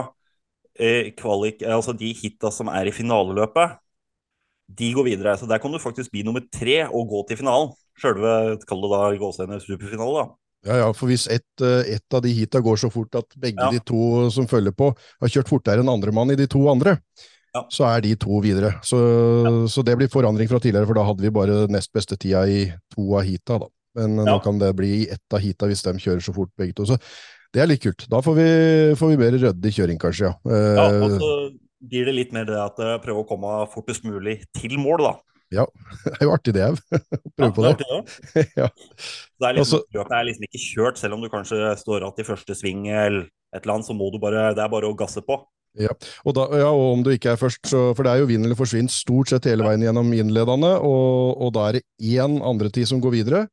eh, 0.75 1.12
kvalik, 1.17 1.62
altså 1.62 1.95
de 1.97 2.11
hita 2.17 2.51
som 2.55 2.73
er 2.73 2.89
i 2.89 2.97
finaleløpet, 2.97 3.79
de 4.66 4.92
går 4.96 5.07
videre. 5.07 5.37
Så 5.38 5.48
der 5.48 5.61
kan 5.62 5.72
du 5.72 5.79
faktisk 5.83 6.12
bli 6.14 6.24
nummer 6.26 6.44
tre 6.52 6.83
og 6.87 7.07
gå 7.11 7.22
til 7.29 7.40
finalen. 7.42 7.72
Sjølve, 7.96 8.59
kall 8.68 8.83
det 8.83 8.90
da 8.92 9.05
gåsehudene 9.20 9.62
superfinale, 9.62 10.24
da. 10.24 10.26
Ja, 10.66 10.81
ja, 10.81 10.88
for 10.96 11.11
hvis 11.11 11.29
ett 11.31 11.62
eh, 11.62 11.94
et 11.94 12.16
av 12.16 12.24
de 12.24 12.33
heata 12.35 12.61
går 12.64 12.81
så 12.81 12.90
fort 12.90 13.14
at 13.18 13.37
begge 13.38 13.62
ja. 13.62 13.70
de 13.70 13.81
to 13.87 14.26
som 14.35 14.48
følger 14.50 14.74
på, 14.74 14.90
har 15.22 15.33
kjørt 15.33 15.52
fortere 15.52 15.85
enn 15.85 15.92
andremann 15.92 16.33
i 16.35 16.38
de 16.38 16.48
to 16.50 16.64
andre, 16.72 16.96
ja. 17.55 17.62
så 17.72 17.87
er 17.92 18.02
de 18.05 18.16
to 18.20 18.40
videre. 18.44 18.74
Så, 18.85 18.98
ja. 19.46 19.52
så, 19.70 19.85
det 19.87 19.94
blir 20.00 20.11
forandring 20.12 20.50
fra 20.50 20.61
tidligere, 20.61 20.88
for 20.88 20.98
da 20.98 21.07
hadde 21.07 21.24
vi 21.24 21.33
bare 21.38 21.62
nest 21.72 21.92
beste 21.94 22.18
tida 22.18 22.42
i 22.50 22.66
to 22.96 23.07
av 23.14 23.24
heata. 23.29 23.61
da. 23.62 23.70
Men 23.96 24.18
nå 24.26 24.37
kan 24.44 24.59
det 24.61 24.74
bli 24.76 24.90
i 24.98 25.07
ett 25.09 25.33
av 25.33 25.40
heata 25.40 25.70
hvis 25.70 25.87
de 25.87 25.94
kjører 26.02 26.24
så 26.24 26.35
fort 26.37 26.52
begge 26.59 26.76
to. 26.76 26.88
Så 26.88 26.98
det 27.55 27.62
er 27.62 27.70
litt 27.70 27.85
kult. 27.85 28.05
Da 28.12 28.20
får 28.24 28.37
vi, 28.37 28.50
får 28.98 29.12
vi 29.12 29.20
mer 29.22 29.38
ryddig 29.38 29.72
kjøring, 29.79 30.00
kanskje, 30.02 30.29
ja. 30.29 30.59
ja 30.76 30.88
og 30.98 31.14
så 31.14 31.31
blir 31.81 32.09
det 32.09 32.17
litt 32.17 32.35
mer 32.35 32.47
det 32.49 32.59
at 32.61 32.79
prøve 33.05 33.23
å 33.23 33.29
komme 33.29 33.59
fortest 33.73 34.07
mulig 34.07 34.41
til 34.57 34.79
mål, 34.81 35.09
da. 35.09 35.15
Ja, 35.55 35.67
det 36.05 36.17
er 36.19 36.27
jo 36.27 36.35
artig 36.35 36.55
det 36.57 36.65
òg. 36.67 36.81
Prøve 37.39 37.53
på 37.55 37.67
det. 37.67 37.75
ja. 38.61 38.69
det 38.69 39.49
er 39.49 39.59
liksom, 39.59 39.85
Det 39.93 40.07
er 40.07 40.29
liksom 40.29 40.49
ikke 40.49 40.62
kjørt, 40.62 41.03
selv 41.03 41.19
om 41.19 41.23
du 41.23 41.31
kanskje 41.33 41.75
står 41.81 42.03
igjen 42.03 42.25
i 42.25 42.31
første 42.31 42.57
sving 42.59 42.89
eller 42.89 43.27
et 43.55 43.62
eller 43.62 43.77
annet, 43.77 43.89
så 43.89 43.95
må 43.97 44.11
du 44.12 44.19
bare, 44.23 44.51
det 44.57 44.65
er 44.65 44.73
bare 44.73 44.89
å 44.91 44.97
gasse 44.99 45.23
på. 45.25 45.39
Ja. 45.77 45.93
Og, 46.25 46.33
da, 46.37 46.47
ja, 46.57 46.71
og 46.73 46.95
om 46.95 47.03
du 47.05 47.12
ikke 47.12 47.35
er 47.35 47.41
først, 47.41 47.61
så, 47.69 47.91
for 47.97 48.07
det 48.07 48.15
er 48.15 48.23
jo 48.23 48.31
vinn 48.31 48.47
eller 48.47 48.59
forsvinn 48.59 48.89
stort 48.91 49.31
sett 49.31 49.49
hele 49.49 49.67
veien 49.67 49.85
gjennom 49.85 50.09
innledende, 50.17 50.73
og, 50.81 51.37
og 51.45 51.53
da 51.57 51.69
er 51.69 51.79
det 51.79 52.17
én 52.17 52.39
andre 52.41 52.73
tid 52.73 52.89
som 52.89 53.03
går 53.05 53.15
videre, 53.19 53.45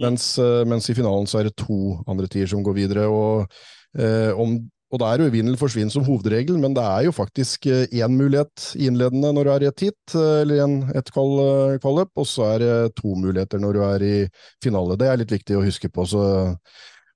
mens, 0.00 0.30
eh, 0.40 0.62
mens, 0.68 0.88
i 0.88 0.94
finalen 0.96 1.26
så 1.28 1.40
er 1.40 1.48
det 1.48 1.58
to 1.58 1.98
andre 2.08 2.28
tider 2.30 2.50
som 2.50 2.62
går 2.64 2.76
videre. 2.76 3.06
og 3.10 3.50
eh, 3.98 4.30
om 4.32 4.56
og 4.88 5.00
det 5.02 5.08
er 5.08 5.20
jo 5.20 5.32
vinn 5.32 5.48
eller 5.50 5.60
forsvinn 5.60 5.90
som 5.92 6.04
hovedregel, 6.06 6.56
men 6.60 6.72
det 6.76 6.84
er 6.84 7.04
jo 7.04 7.12
faktisk 7.12 7.66
én 7.68 7.90
eh, 8.00 8.12
mulighet 8.12 8.70
innledende 8.80 9.34
når 9.36 9.44
du 9.44 9.50
er 9.52 9.64
i 9.64 9.68
et 9.68 9.82
hit, 9.84 10.14
eh, 10.16 10.36
eller 10.44 10.62
en, 10.64 10.76
et 10.96 11.10
kvalløp, 11.12 12.12
og 12.16 12.28
så 12.28 12.46
er 12.54 12.62
det 12.62 12.76
to 12.96 13.12
muligheter 13.12 13.60
når 13.60 13.76
du 13.76 13.82
er 13.84 14.06
i 14.06 14.14
finale. 14.64 14.96
Det 14.96 15.10
er 15.10 15.20
litt 15.20 15.34
viktig 15.34 15.58
å 15.58 15.66
huske 15.66 15.92
på. 15.92 16.06
Så, 16.08 16.22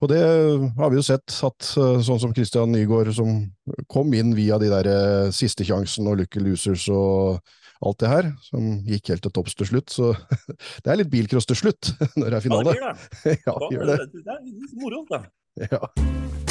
og 0.03 0.13
det 0.13 0.21
har 0.21 0.93
vi 0.93 1.01
jo 1.01 1.07
sett, 1.07 1.39
at 1.49 1.73
eh, 1.81 2.05
sånn 2.05 2.21
som 2.27 2.37
Christian 2.37 2.77
Nygaard, 2.77 3.15
som 3.17 3.41
kom 3.89 4.13
inn 4.21 4.37
via 4.37 4.61
de 4.61 4.69
der 4.73 5.33
siste 5.33 5.65
sjansen 5.65 6.13
og 6.13 6.21
Lucky 6.21 6.45
Losers 6.45 6.91
og 6.93 7.41
alt 7.83 8.05
det 8.05 8.13
her, 8.13 8.31
som 8.45 8.69
gikk 8.87 9.15
helt 9.15 9.25
til 9.25 9.33
topps 9.33 9.57
til 9.57 9.73
slutt. 9.73 9.97
Så 9.97 10.13
det 10.85 10.93
er 10.93 11.01
litt 11.01 11.13
bilcross 11.15 11.49
til 11.49 11.63
slutt 11.65 11.95
når 12.21 12.29
det 12.29 12.37
er 12.37 12.47
finale. 12.51 12.77
Ja, 12.77 12.95
det 13.25 13.33
gjør 13.33 13.33
det. 13.33 13.41
ja, 13.49 13.59
det, 13.65 13.75
gjør 13.79 13.93
det. 13.95 14.01
det 14.21 14.39
er 14.39 14.81
moro, 14.85 15.05
da. 15.09 15.25
Ja. 15.71 16.42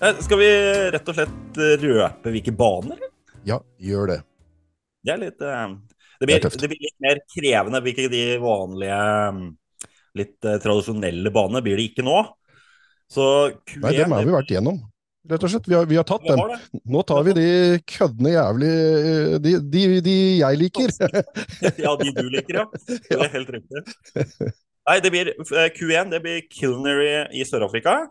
Eh, 0.00 0.18
skal 0.22 0.38
vi 0.38 0.48
rett 0.94 1.08
og 1.10 1.16
slett 1.16 1.60
røpe 1.82 2.30
hvilke 2.30 2.52
baner? 2.54 3.00
Ja, 3.46 3.58
gjør 3.82 4.12
det. 4.12 4.18
Det 5.02 5.14
er 5.14 5.22
litt 5.24 5.42
eh, 5.42 5.64
Det 6.20 6.28
blir, 6.28 6.44
det 6.44 6.60
det 6.62 6.70
blir 6.70 6.84
litt 6.84 7.00
mer 7.02 7.22
krevende. 7.34 7.80
Hvilke 7.82 8.04
de 8.12 8.20
vanlige, 8.42 9.00
litt 10.20 10.46
eh, 10.46 10.60
tradisjonelle 10.62 11.34
banene 11.34 11.64
blir 11.66 11.80
det 11.80 11.88
ikke 11.90 12.06
nå. 12.06 12.20
Så 13.10 13.26
Q1 13.66 13.82
Nei, 13.88 13.96
dem 13.98 14.14
har 14.14 14.30
vi 14.30 14.36
vært 14.36 14.54
gjennom. 14.54 14.80
Rett 15.28 15.44
og 15.44 15.50
slett. 15.50 15.66
Vi 15.66 15.74
har, 15.74 15.90
vi 15.90 15.98
har 15.98 16.06
tatt 16.06 16.24
dem. 16.28 16.44
Nå 16.86 17.02
tar 17.08 17.26
vi 17.26 17.34
de 17.36 17.50
køddene 17.90 18.36
jævlig 18.36 18.72
de, 19.42 19.58
de, 19.74 19.84
de, 20.04 20.18
jeg 20.44 20.60
liker. 20.62 20.94
ja, 21.84 21.98
de 21.98 22.12
du 22.14 22.26
liker, 22.30 22.62
ja. 22.62 22.68
Det 22.86 23.18
er 23.18 23.32
helt 23.34 23.50
riktig. 23.58 24.52
Nei, 24.88 25.00
det 25.04 25.10
blir 25.12 25.34
Q1 25.74 26.14
det 26.14 26.22
blir 26.24 26.44
Kilnery 26.54 27.10
i 27.34 27.42
Sør-Afrika. 27.44 28.04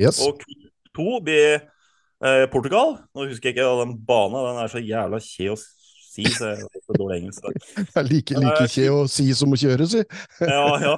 Yes. 0.00 0.24
Og 0.24 0.40
Q2 0.40 0.73
to 0.96 1.20
blir 1.24 1.56
eh, 1.58 2.44
Portugal. 2.52 2.98
Nå 3.14 3.28
husker 3.28 3.50
jeg 3.50 3.58
ikke 3.58 3.70
den 3.82 3.96
banen, 4.06 4.38
den 4.48 4.60
er 4.62 4.72
så 4.72 4.82
jævla 4.82 5.20
kje 5.22 5.50
å 5.54 5.58
si, 5.58 6.24
så 6.30 6.52
jeg 6.52 6.62
er 6.62 6.84
så 6.84 6.96
dårlig 6.98 7.20
engelsk. 7.22 7.48
Det 7.76 7.86
er 8.00 8.08
like, 8.08 8.38
like 8.40 8.68
kje 8.72 8.88
å 8.94 9.02
si 9.10 9.28
som 9.36 9.54
å 9.54 9.60
kjøre, 9.60 9.88
si. 9.90 10.04
ja, 10.54 10.64
ja. 10.84 10.96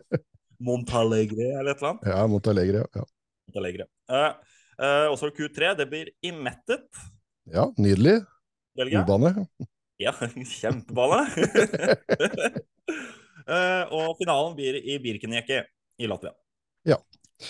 Montalegre 0.70 1.54
eller 1.56 1.72
et 1.72 1.80
eller 1.80 1.94
annet. 1.94 2.08
Ja, 2.12 2.24
Montalegre. 2.28 2.84
ja. 2.96 3.06
Montalegre. 3.48 3.86
Eh, 4.12 4.56
eh, 4.82 5.06
og 5.08 5.16
så 5.20 5.30
Q3, 5.34 5.74
det 5.78 5.88
blir 5.90 6.10
Imettet. 6.26 6.88
Ja, 7.50 7.70
nydelig. 7.80 8.20
Belgia. 8.76 9.02
Ja, 10.00 10.12
kjempebane. 10.46 11.24
eh, 13.50 13.82
og 13.92 14.14
finalen 14.20 14.54
blir 14.56 14.78
i 14.80 14.98
Birkenjekke 15.02 15.64
i 16.00 16.08
Latvia. 16.08 16.32
Ja. 16.88 17.00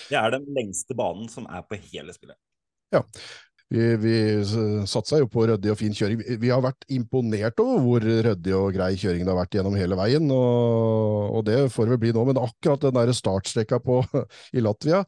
Det 0.09 0.17
er 0.19 0.35
den 0.35 0.49
lengste 0.55 0.97
banen 0.97 1.29
som 1.31 1.47
er 1.51 1.63
på 1.67 1.79
hele 1.91 2.15
spillet. 2.15 2.39
Ja. 2.91 3.05
Vi, 3.71 3.83
vi 4.03 4.15
satsa 4.89 5.21
jo 5.21 5.29
på 5.31 5.45
ryddig 5.47 5.71
og 5.71 5.77
fin 5.79 5.93
kjøring. 5.95 6.19
Vi 6.41 6.49
har 6.51 6.59
vært 6.63 6.83
imponert 6.91 7.59
over 7.63 7.77
hvor 7.85 8.03
ryddig 8.03 8.55
og 8.57 8.73
grei 8.75 8.89
kjøringen 8.99 9.31
har 9.31 9.37
vært 9.37 9.55
gjennom 9.55 9.77
hele 9.79 9.95
veien, 9.95 10.25
og, 10.35 11.37
og 11.37 11.45
det 11.47 11.61
får 11.71 11.87
det 11.87 11.93
vel 11.93 12.01
bli 12.01 12.11
nå. 12.17 12.25
Men 12.27 12.41
akkurat 12.41 12.83
den 12.83 12.97
der 12.97 13.13
startstreka 13.15 13.79
på, 13.85 14.01
i 14.57 14.63
Latvia, 14.63 15.05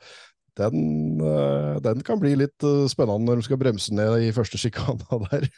den, 0.59 1.19
eh, 1.19 1.81
den, 1.83 2.03
kan 2.07 2.21
bli 2.21 2.35
litt 2.39 2.63
eh, 2.63 2.85
spennende 2.91 3.27
når 3.27 3.41
de 3.41 3.47
skal 3.49 3.59
bremse 3.59 3.95
ned 3.95 4.29
i 4.29 4.33
første 4.35 4.61
sjikana 4.61 5.19
der. 5.27 5.49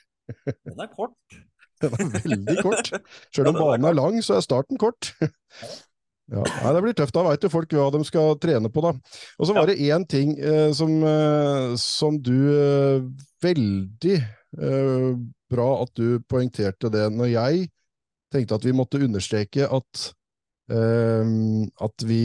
Den 0.65 0.81
er 0.81 0.89
kort. 0.95 1.41
Den 1.83 1.97
er 1.99 2.13
veldig 2.15 2.61
kort. 2.63 2.93
Selv 3.35 3.51
om 3.51 3.59
banen 3.59 3.89
er 3.91 3.99
lang, 3.99 4.17
så 4.25 4.39
er 4.39 4.47
starten 4.47 4.81
kort. 4.81 5.11
Ja, 6.31 6.41
Nei, 6.41 6.73
Det 6.73 6.81
blir 6.81 6.95
tøft. 6.97 7.13
Da 7.13 7.23
veit 7.27 7.43
jo 7.45 7.51
folk 7.53 7.73
hva 7.77 7.91
de 7.93 8.01
skal 8.07 8.33
trene 8.41 8.71
på, 8.73 8.81
da. 8.81 8.95
Og 9.37 9.47
så 9.47 9.53
var 9.53 9.69
det 9.69 9.77
én 9.77 10.05
ting 10.09 10.33
eh, 10.39 10.71
som, 10.73 10.91
eh, 11.05 11.75
som, 11.81 12.17
du 12.17 12.33
eh, 12.49 13.05
Veldig 13.45 14.15
eh, 14.17 15.09
bra 15.53 15.69
at 15.83 15.91
du 15.99 16.19
poengterte 16.25 16.89
det 16.89 17.05
når 17.13 17.29
jeg 17.29 17.67
tenkte 18.33 18.57
at 18.57 18.65
vi 18.65 18.73
måtte 18.73 19.01
understreke 19.05 19.67
at 19.69 20.07
at 20.65 22.03
vi 22.09 22.21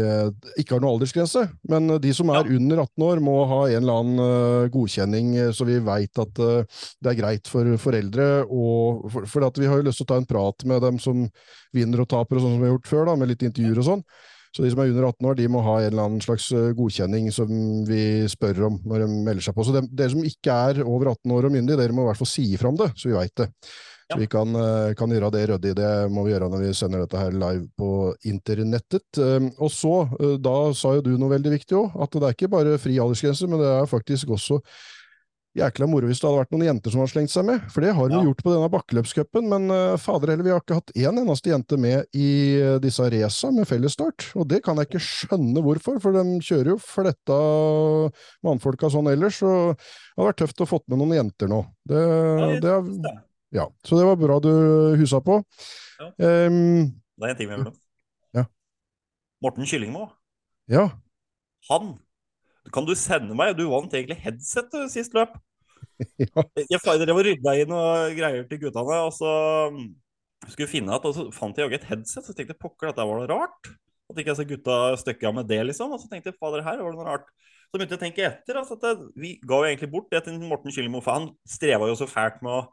eh, 0.00 0.30
ikke 0.56 0.76
har 0.76 0.80
noe 0.80 0.94
aldersgrense, 0.94 1.42
men 1.68 1.90
de 2.00 2.12
som 2.16 2.30
er 2.32 2.48
under 2.56 2.80
18 2.80 3.04
år, 3.04 3.20
må 3.20 3.34
ha 3.50 3.58
en 3.68 3.82
eller 3.82 4.00
annen 4.00 4.22
eh, 4.24 4.68
godkjenning, 4.72 5.34
eh, 5.36 5.50
så 5.52 5.66
vi 5.68 5.76
veit 5.84 6.20
at 6.22 6.40
det 6.40 7.10
er 7.12 7.18
greit 7.18 7.50
for 7.50 7.68
foreldre. 7.80 8.46
Og 8.48 9.04
for, 9.12 9.28
for 9.28 9.60
vi 9.60 9.68
har 9.68 9.82
jo 9.82 9.88
lyst 9.90 10.00
til 10.00 10.08
å 10.08 10.12
ta 10.14 10.20
en 10.22 10.28
prat 10.28 10.64
med 10.70 10.80
dem 10.86 11.00
som 11.02 11.26
vinner 11.76 12.04
og 12.04 12.08
taper, 12.08 12.40
og 12.40 12.46
sånn 12.46 12.56
som 12.56 12.64
vi 12.64 12.70
har 12.70 12.76
gjort 12.78 12.92
før, 12.94 13.04
da, 13.10 13.18
med 13.20 13.34
litt 13.34 13.44
intervjuer 13.44 13.82
og 13.82 13.90
sånn. 13.90 14.06
Så 14.54 14.62
de 14.62 14.70
som 14.70 14.80
er 14.80 14.92
under 14.92 15.08
18 15.10 15.28
år, 15.28 15.36
de 15.36 15.50
må 15.50 15.60
ha 15.66 15.78
en 15.80 15.88
eller 15.90 16.04
annen 16.06 16.22
slags 16.22 16.46
godkjenning 16.78 17.26
som 17.34 17.50
vi 17.88 18.22
spør 18.30 18.68
om 18.68 18.76
når 18.86 19.02
de 19.02 19.08
melder 19.26 19.44
seg 19.44 19.56
på. 19.56 19.66
Så 19.66 19.74
de, 19.74 19.82
dere 19.90 20.14
som 20.14 20.22
ikke 20.24 20.60
er 20.70 20.84
over 20.86 21.10
18 21.10 21.34
år 21.34 21.48
og 21.48 21.56
myndige, 21.56 21.80
dere 21.82 21.96
må 21.96 22.06
i 22.06 22.08
hvert 22.12 22.22
fall 22.22 22.30
si 22.30 22.46
ifra 22.54 22.70
om 22.70 22.78
det, 22.78 22.92
så 22.94 23.10
vi 23.10 23.18
veit 23.18 23.34
det. 23.42 23.50
Så 24.12 24.18
vi 24.20 24.26
kan, 24.28 24.54
eh, 24.54 24.94
kan, 24.94 25.10
gjøre 25.10 25.30
det 25.32 25.44
ryddig. 25.48 25.74
Det 25.78 25.92
må 26.12 26.26
vi 26.26 26.34
gjøre 26.34 26.50
når 26.52 26.66
vi 26.66 26.72
sender 26.76 27.04
dette 27.04 27.20
her 27.20 27.32
live 27.32 27.64
på 27.78 27.92
internettet. 28.28 29.06
Ehm, 29.18 29.48
og 29.58 29.70
så, 29.72 29.94
eh, 30.20 30.36
da 30.36 30.72
sa 30.76 30.96
jo 30.96 31.06
du 31.06 31.14
noe 31.16 31.32
veldig 31.32 31.54
viktig 31.56 31.78
òg, 31.78 31.96
at 32.02 32.12
det 32.12 32.28
er 32.28 32.36
ikke 32.36 32.52
bare 32.52 32.76
fri 32.78 32.98
aldersgrense, 33.00 33.48
men 33.48 33.62
det 33.62 33.70
er 33.70 33.88
faktisk 33.88 34.36
også 34.36 34.60
jækla 35.54 35.86
moro 35.86 36.08
hvis 36.10 36.18
det 36.18 36.26
hadde 36.26 36.38
vært 36.40 36.50
noen 36.50 36.66
jenter 36.66 36.90
som 36.90 37.00
har 37.00 37.10
slengt 37.12 37.30
seg 37.30 37.46
med. 37.46 37.64
For 37.70 37.80
det 37.80 37.94
har 37.94 38.08
vi 38.10 38.16
ja. 38.18 38.22
gjort 38.26 38.42
på 38.42 38.52
denne 38.52 38.70
bakkeløpscupen, 38.74 39.48
men 39.48 39.70
uh, 39.70 39.96
fader 40.02 40.32
heller, 40.32 40.44
vi 40.44 40.50
har 40.50 40.60
ikke 40.60 40.80
hatt 40.80 40.94
én 40.98 41.20
eneste 41.22 41.52
jente 41.52 41.78
med 41.78 42.08
i 42.10 42.30
disse 42.82 43.06
raca 43.06 43.50
med 43.54 43.68
fellesstart. 43.70 44.32
Og 44.34 44.48
det 44.50 44.64
kan 44.66 44.76
jeg 44.82 44.90
ikke 44.90 45.04
skjønne 45.06 45.62
hvorfor, 45.62 46.00
for 46.02 46.18
de 46.18 46.40
kjører 46.42 46.74
jo 46.74 46.80
fletta 46.82 47.38
mannfolka 48.44 48.90
sånn 48.90 49.12
ellers. 49.14 49.38
Og 49.46 49.78
det 49.78 50.18
har 50.18 50.32
vært 50.32 50.42
tøft 50.42 50.66
å 50.66 50.68
få 50.74 50.82
med 50.90 51.00
noen 51.00 51.16
jenter 51.22 51.54
nå. 51.54 51.62
Det, 51.86 52.02
ja, 52.02 52.50
det, 52.58 52.74
det, 53.06 53.14
ja, 53.54 53.68
Så 53.86 53.98
det 53.98 54.06
var 54.06 54.18
bra 54.18 54.40
du 54.42 54.50
husa 54.98 55.20
på. 55.22 55.38
Ja. 56.00 56.10
Um, 56.50 56.90
det 57.14 57.28
er 57.28 57.32
en 57.32 57.38
ting 57.38 57.50
vi 57.50 57.58
nå. 57.62 57.72
Ja. 58.34 58.48
Morten 59.44 59.68
Kyllingmo. 59.70 60.08
Ja. 60.70 60.88
Han 61.70 61.94
Kan 62.72 62.86
du 62.88 62.94
sende 62.96 63.36
meg 63.36 63.58
Du 63.58 63.66
vant 63.68 63.92
egentlig 63.92 64.16
headset 64.24 64.72
sist 64.92 65.14
løp. 65.14 65.36
ja. 66.22 66.44
Jeg 66.56 66.80
drev 66.82 67.20
og 67.20 67.26
rydda 67.26 67.54
inn 67.60 67.74
og 67.76 68.16
greier 68.18 68.46
til 68.48 68.60
guttene, 68.64 68.98
og 69.04 69.12
så 69.14 69.30
mm, 69.70 69.88
skulle 70.48 70.70
finne 70.70 70.96
at, 70.96 71.04
og 71.06 71.14
så 71.14 71.28
fant 71.36 71.58
jeg 71.60 71.70
et 71.76 71.86
headset. 71.86 72.24
Så 72.24 72.34
tenkte 72.34 72.56
jeg 72.56 72.62
pokker, 72.62 72.90
dette 72.90 73.06
var 73.06 73.20
noe 73.20 73.30
rart. 73.30 73.74
At 74.10 74.18
ikke 74.18 74.32
jeg 74.32 74.40
så 74.40 74.48
gutta 74.48 74.78
støkka 75.00 75.32
med 75.36 75.46
det, 75.48 75.60
liksom. 75.70 75.94
Og 75.94 76.02
så 76.02 76.10
tenkte 76.10 76.32
jeg 76.32 76.40
fader, 76.40 76.64
her 76.66 76.80
var 76.82 76.90
det 76.90 76.98
noe 76.98 77.10
rart. 77.12 77.28
Så 77.68 77.78
begynte 77.78 77.94
jeg 77.94 78.00
å 78.00 78.04
tenke 78.04 78.26
etter. 78.26 78.58
Altså, 78.58 78.78
at 78.78 78.84
det, 78.88 79.12
vi 79.20 79.36
ga 79.44 79.60
jo 79.60 79.68
egentlig 79.70 79.92
bort 79.94 80.10
det 80.10 80.24
til 80.26 80.40
Morten 80.42 80.74
Kyllingmo, 80.74 81.04
for 81.04 81.20
han 81.20 81.30
streva 81.48 81.88
jo 81.90 81.96
så 82.00 82.08
fælt 82.10 82.42
med 82.44 82.58
å 82.58 82.64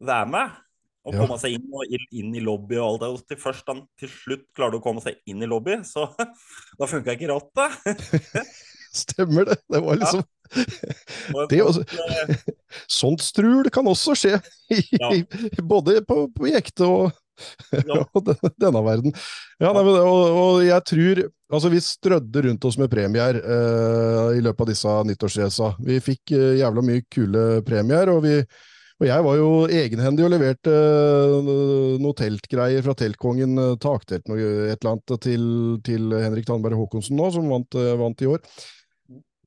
være 0.00 0.28
med. 0.32 0.60
Og 1.02 1.16
komme 1.18 1.34
seg 1.42 1.56
inn, 1.56 1.64
og 1.74 1.94
inn 2.14 2.34
i 2.38 2.42
lobby 2.44 2.76
og 2.78 2.84
alt 2.86 3.02
det. 3.02 3.08
Og 3.10 3.24
til 3.32 3.40
først 3.42 3.70
han 3.72 3.82
til 3.98 4.10
slutt 4.10 4.44
klarte 4.54 4.78
å 4.78 4.84
komme 4.84 5.02
seg 5.02 5.18
inn 5.26 5.42
i 5.42 5.48
lobby, 5.50 5.80
så 5.86 6.06
da 6.78 6.90
funka 6.90 7.16
ikke 7.16 7.32
rattet. 7.32 8.04
Stemmer 9.02 9.48
det. 9.48 9.58
Det 9.72 9.80
var 9.82 9.98
liksom 9.98 10.22
ja. 10.22 11.46
det 11.50 11.62
også, 11.64 11.84
Sånt 12.90 13.22
strul 13.24 13.70
kan 13.72 13.86
også 13.88 14.14
skje, 14.18 14.36
i, 14.68 14.82
ja. 15.00 15.08
både 15.64 16.02
på, 16.04 16.26
på 16.34 16.50
ekte 16.52 16.84
og, 16.84 17.14
ja. 17.72 18.02
og 18.12 18.28
denne 18.60 18.82
verden. 18.84 19.16
Ja, 19.62 19.72
nei, 19.72 19.84
og, 19.88 20.02
og, 20.02 20.58
jeg 20.66 20.88
tror 20.88 21.24
Altså, 21.52 21.68
vi 21.68 21.82
strødde 21.84 22.42
rundt 22.46 22.62
oss 22.64 22.78
med 22.80 22.88
premier 22.88 23.36
uh, 23.36 24.30
i 24.32 24.40
løpet 24.40 24.62
av 24.64 24.68
disse 24.70 24.92
nyttårsraca. 25.04 25.66
Vi 25.84 25.98
fikk 26.00 26.32
uh, 26.32 26.54
jævla 26.56 26.84
mye 26.86 27.02
kule 27.12 27.42
premier, 27.66 28.08
og 28.08 28.22
vi 28.24 28.38
og 29.02 29.08
jeg 29.08 29.26
var 29.26 29.38
jo 29.38 29.48
egenhendig 29.66 30.26
og 30.26 30.30
leverte 30.30 30.72
uh, 30.72 31.48
noe 31.98 32.16
teltgreier 32.18 32.84
fra 32.86 32.94
Teltkongen, 32.98 33.56
uh, 33.58 33.72
taktelt 33.82 34.30
noe, 34.30 34.52
et 34.70 34.78
eller 34.78 34.92
annet, 34.94 35.16
til, 35.24 35.48
til 35.86 36.14
Henrik 36.22 36.46
Tandberg 36.46 36.78
Håkonsen 36.78 37.18
nå, 37.18 37.32
som 37.34 37.50
vant, 37.50 37.78
uh, 37.78 37.96
vant, 37.98 38.22
i 38.22 38.30
år. 38.30 38.44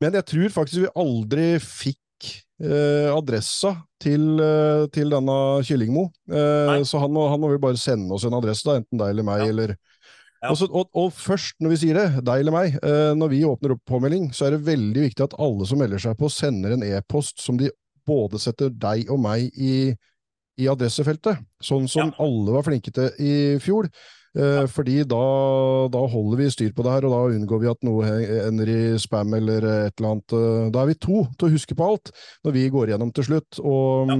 Men 0.03 0.18
jeg 0.20 0.28
tror 0.28 0.58
faktisk 0.58 0.84
vi 0.84 0.91
aldri 0.99 1.47
fikk 1.64 2.01
eh, 2.62 3.10
adressa 3.12 3.74
til, 4.01 4.36
eh, 4.43 4.86
til 4.93 5.12
denne 5.14 5.38
Kyllingmo. 5.66 6.10
Eh, 6.30 6.84
så 6.84 7.01
han 7.01 7.14
må, 7.16 7.28
han 7.32 7.41
må 7.41 7.51
vel 7.53 7.62
bare 7.64 7.80
sende 7.80 8.14
oss 8.16 8.26
en 8.28 8.38
adresse, 8.38 8.66
da, 8.68 8.80
enten 8.80 9.01
deg 9.01 9.14
eller 9.14 9.28
meg, 9.28 9.43
ja. 9.43 9.51
eller 9.53 9.76
ja. 9.76 10.51
Også, 10.51 10.68
og, 10.70 10.91
og, 10.93 11.10
først, 11.16 11.56
når 11.64 11.74
vi 11.74 11.80
sier 11.82 11.97
det, 11.97 12.26
deg 12.28 12.43
eller 12.43 12.53
meg, 12.53 12.76
eh, 12.84 13.14
når 13.18 13.32
vi 13.32 13.45
åpner 13.47 13.74
opp 13.74 13.82
påmelding, 13.89 14.30
så 14.36 14.47
er 14.47 14.56
det 14.56 14.68
veldig 14.68 15.08
viktig 15.08 15.26
at 15.26 15.38
alle 15.41 15.66
som 15.66 15.82
melder 15.82 16.01
seg 16.01 16.20
på, 16.20 16.30
sender 16.30 16.76
en 16.76 16.86
e-post 16.86 17.41
som 17.41 17.58
de 17.58 17.72
både 18.08 18.41
setter 18.41 18.70
deg 18.70 19.10
og 19.14 19.22
meg 19.24 19.49
i, 19.56 19.93
i 20.62 20.70
adressefeltet, 20.72 21.41
sånn 21.64 21.89
som 21.91 22.12
ja. 22.12 22.20
alle 22.24 22.56
var 22.56 22.68
flinke 22.68 22.93
til 22.95 23.12
i 23.20 23.34
fjor. 23.64 23.89
Eh, 24.36 24.66
fordi 24.68 24.97
da, 25.08 25.26
da, 25.91 26.01
holder 26.12 26.41
vi 26.41 26.49
styr 26.51 26.72
på 26.76 26.84
det 26.84 26.91
her, 26.91 27.06
og 27.08 27.14
da 27.14 27.36
unngår 27.38 27.62
vi 27.62 27.70
at 27.72 27.86
noe 27.88 28.16
ender 28.43 28.72
i 28.72 28.80
spam 28.99 29.32
eller 29.38 29.64
et 29.64 29.95
eller 29.95 30.10
annet. 30.10 30.36
Eh, 30.36 30.66
da 30.76 30.82
er 30.82 30.89
vi 30.91 30.97
to 30.99 31.22
til 31.38 31.47
å 31.47 31.53
huske 31.53 31.78
på 31.78 31.88
alt 31.93 32.12
når 32.43 32.58
vi 32.58 32.66
går 32.74 32.91
gjennom 32.91 33.14
til 33.16 33.30
slutt. 33.30 33.62
Og, 33.64 34.12
ja. 34.12 34.18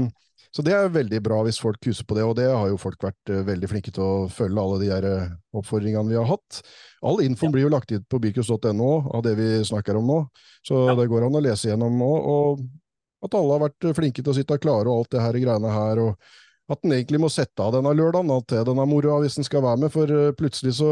Så 0.56 0.64
det 0.64 0.72
er 0.72 0.88
veldig 0.88 1.20
bra 1.20 1.42
hvis 1.44 1.60
folk 1.60 1.84
husker 1.84 2.08
på 2.08 2.16
det, 2.16 2.24
og 2.24 2.38
det 2.40 2.48
har 2.48 2.70
jo 2.72 2.80
folk 2.80 3.02
vært 3.04 3.28
uh, 3.28 3.42
veldig 3.44 3.68
flinke 3.68 3.92
til 3.92 4.06
å 4.06 4.28
følge, 4.32 4.62
alle 4.62 4.78
de 4.80 4.88
her 4.88 5.08
oppfordringene 5.52 6.08
vi 6.08 6.16
har 6.16 6.30
hatt. 6.30 6.62
All 7.04 7.20
infoen 7.26 7.50
ja. 7.50 7.56
blir 7.58 7.66
jo 7.66 7.74
lagt 7.74 7.92
inn 7.92 8.06
på 8.08 8.22
birkus.no 8.24 8.92
av 9.18 9.26
det 9.26 9.34
vi 9.36 9.50
snakker 9.68 10.00
om 10.00 10.08
nå, 10.08 10.22
så 10.64 10.86
ja. 10.94 10.96
det 10.96 11.10
går 11.12 11.28
an 11.28 11.36
å 11.36 11.44
lese 11.44 11.74
gjennom 11.74 12.00
nå. 12.00 12.08
Og 12.08 12.64
at 13.28 13.38
alle 13.38 13.58
har 13.58 13.64
vært 13.68 13.92
flinke 13.98 14.24
til 14.24 14.34
å 14.34 14.38
sitte 14.38 14.60
klare 14.62 14.90
og 14.90 15.04
alt 15.04 15.16
det 15.16 15.24
her 15.24 15.40
greiene 15.44 15.72
her. 15.76 16.04
og 16.08 16.42
at 16.72 16.82
en 16.82 16.96
egentlig 16.96 17.22
må 17.22 17.30
sette 17.30 17.62
av 17.62 17.76
denne 17.76 17.94
lørdagen 17.94 18.30
til 18.50 18.66
denne 18.68 18.86
moroa 18.90 19.22
hvis 19.24 19.38
en 19.40 19.48
skal 19.48 19.64
være 19.66 19.84
med, 19.86 19.94
for 19.94 20.10
uh, 20.10 20.34
plutselig 20.38 20.78
så, 20.80 20.92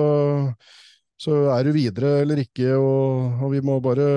så 1.21 1.45
er 1.55 1.65
du 1.65 1.73
videre 1.75 2.19
eller 2.23 2.43
ikke, 2.43 2.75
og, 2.77 3.39
og 3.41 3.53
vi 3.55 3.63
må 3.65 3.79
bare 3.83 4.07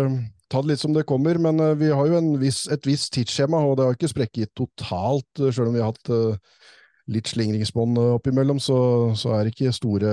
ta 0.52 0.60
det 0.62 0.74
litt 0.74 0.82
som 0.82 0.94
det 0.94 1.06
kommer, 1.08 1.40
men 1.42 1.62
uh, 1.62 1.72
vi 1.78 1.88
har 1.92 2.10
jo 2.10 2.20
viss, 2.42 2.66
et 2.72 2.88
visst 2.88 3.14
tidsskjema, 3.16 3.62
og 3.64 3.78
det 3.78 3.88
har 3.88 3.96
ikke 3.96 4.12
sprekket 4.12 4.52
totalt, 4.58 5.46
sjøl 5.48 5.70
om 5.70 5.78
vi 5.78 5.84
har 5.84 5.94
hatt 5.94 6.12
litt 7.14 7.30
slingringsmonn 7.30 7.96
oppimellom, 8.18 8.60
så, 8.60 8.78
så 9.16 9.36
er 9.36 9.46
det 9.46 9.54
ikke 9.54 9.74
store, 9.74 10.12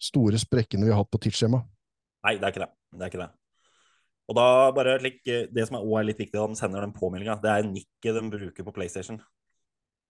store 0.00 0.40
sprekkene 0.40 0.88
vi 0.88 0.94
har 0.94 1.02
hatt 1.02 1.12
på 1.12 1.20
tidsskjema. 1.26 1.60
Nei, 2.24 2.38
det 2.40 2.48
er 2.48 2.54
ikke 2.54 2.64
det. 2.64 2.70
Det 2.94 3.04
er 3.04 3.12
ikke 3.12 3.24
det. 3.26 3.32
Og 4.24 4.36
da 4.38 4.46
bare 4.72 4.96
like, 5.04 5.40
Det 5.52 5.66
som 5.68 5.76
også 5.80 5.98
er 6.00 6.06
litt 6.08 6.20
viktig 6.22 6.38
da 6.38 6.46
de 6.48 6.56
sender 6.56 6.84
den 6.84 6.94
påmeldinga, 6.96 7.36
det 7.42 7.50
er 7.50 7.66
nikket 7.68 8.16
de 8.16 8.22
bruker 8.32 8.66
på 8.66 8.72
PlayStation. 8.72 9.18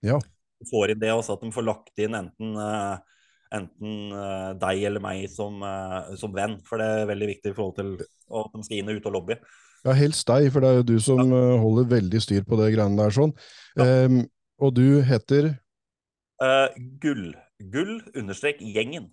Ja. 0.06 0.20
De 0.60 0.68
får 0.70 0.92
inn 0.92 1.02
det 1.02 1.10
også, 1.10 1.34
at 1.34 1.42
de 1.42 1.50
får 1.54 1.66
lagt 1.66 2.02
inn 2.04 2.14
enten 2.18 2.54
uh, 2.54 2.94
enten 3.54 4.14
uh, 4.14 4.52
deg 4.58 4.84
eller 4.88 5.02
meg 5.02 5.26
som, 5.32 5.60
uh, 5.62 6.14
som, 6.18 6.32
venn. 6.34 6.58
For 6.66 6.80
det 6.80 6.88
er 6.90 7.10
veldig 7.10 7.30
viktig 7.34 7.52
i 7.52 7.56
forhold 7.56 7.76
til 7.78 7.92
at 8.00 8.54
de 8.56 8.66
skal 8.66 8.80
inn 8.80 8.92
og 8.92 8.98
ut 8.98 9.10
av 9.10 9.16
lobby. 9.16 9.38
Ja, 9.84 9.96
helst 9.98 10.30
deg, 10.30 10.48
for 10.52 10.64
det 10.64 10.70
er 10.70 10.78
jo 10.80 10.86
du 10.94 10.96
som 11.02 11.20
ja. 11.20 11.42
uh, 11.54 11.58
holder 11.62 11.90
veldig 11.92 12.22
styr 12.24 12.46
på 12.48 12.58
det 12.60 12.70
greiene 12.76 13.00
der 13.00 13.14
sånn. 13.14 13.34
Ja. 13.78 14.06
Um, 14.06 14.24
og 14.62 14.74
du 14.76 14.86
heter? 15.04 15.54
gull. 17.00 17.30
Gull 17.72 17.94
understrek 18.18 18.58
gjengen. 18.60 19.08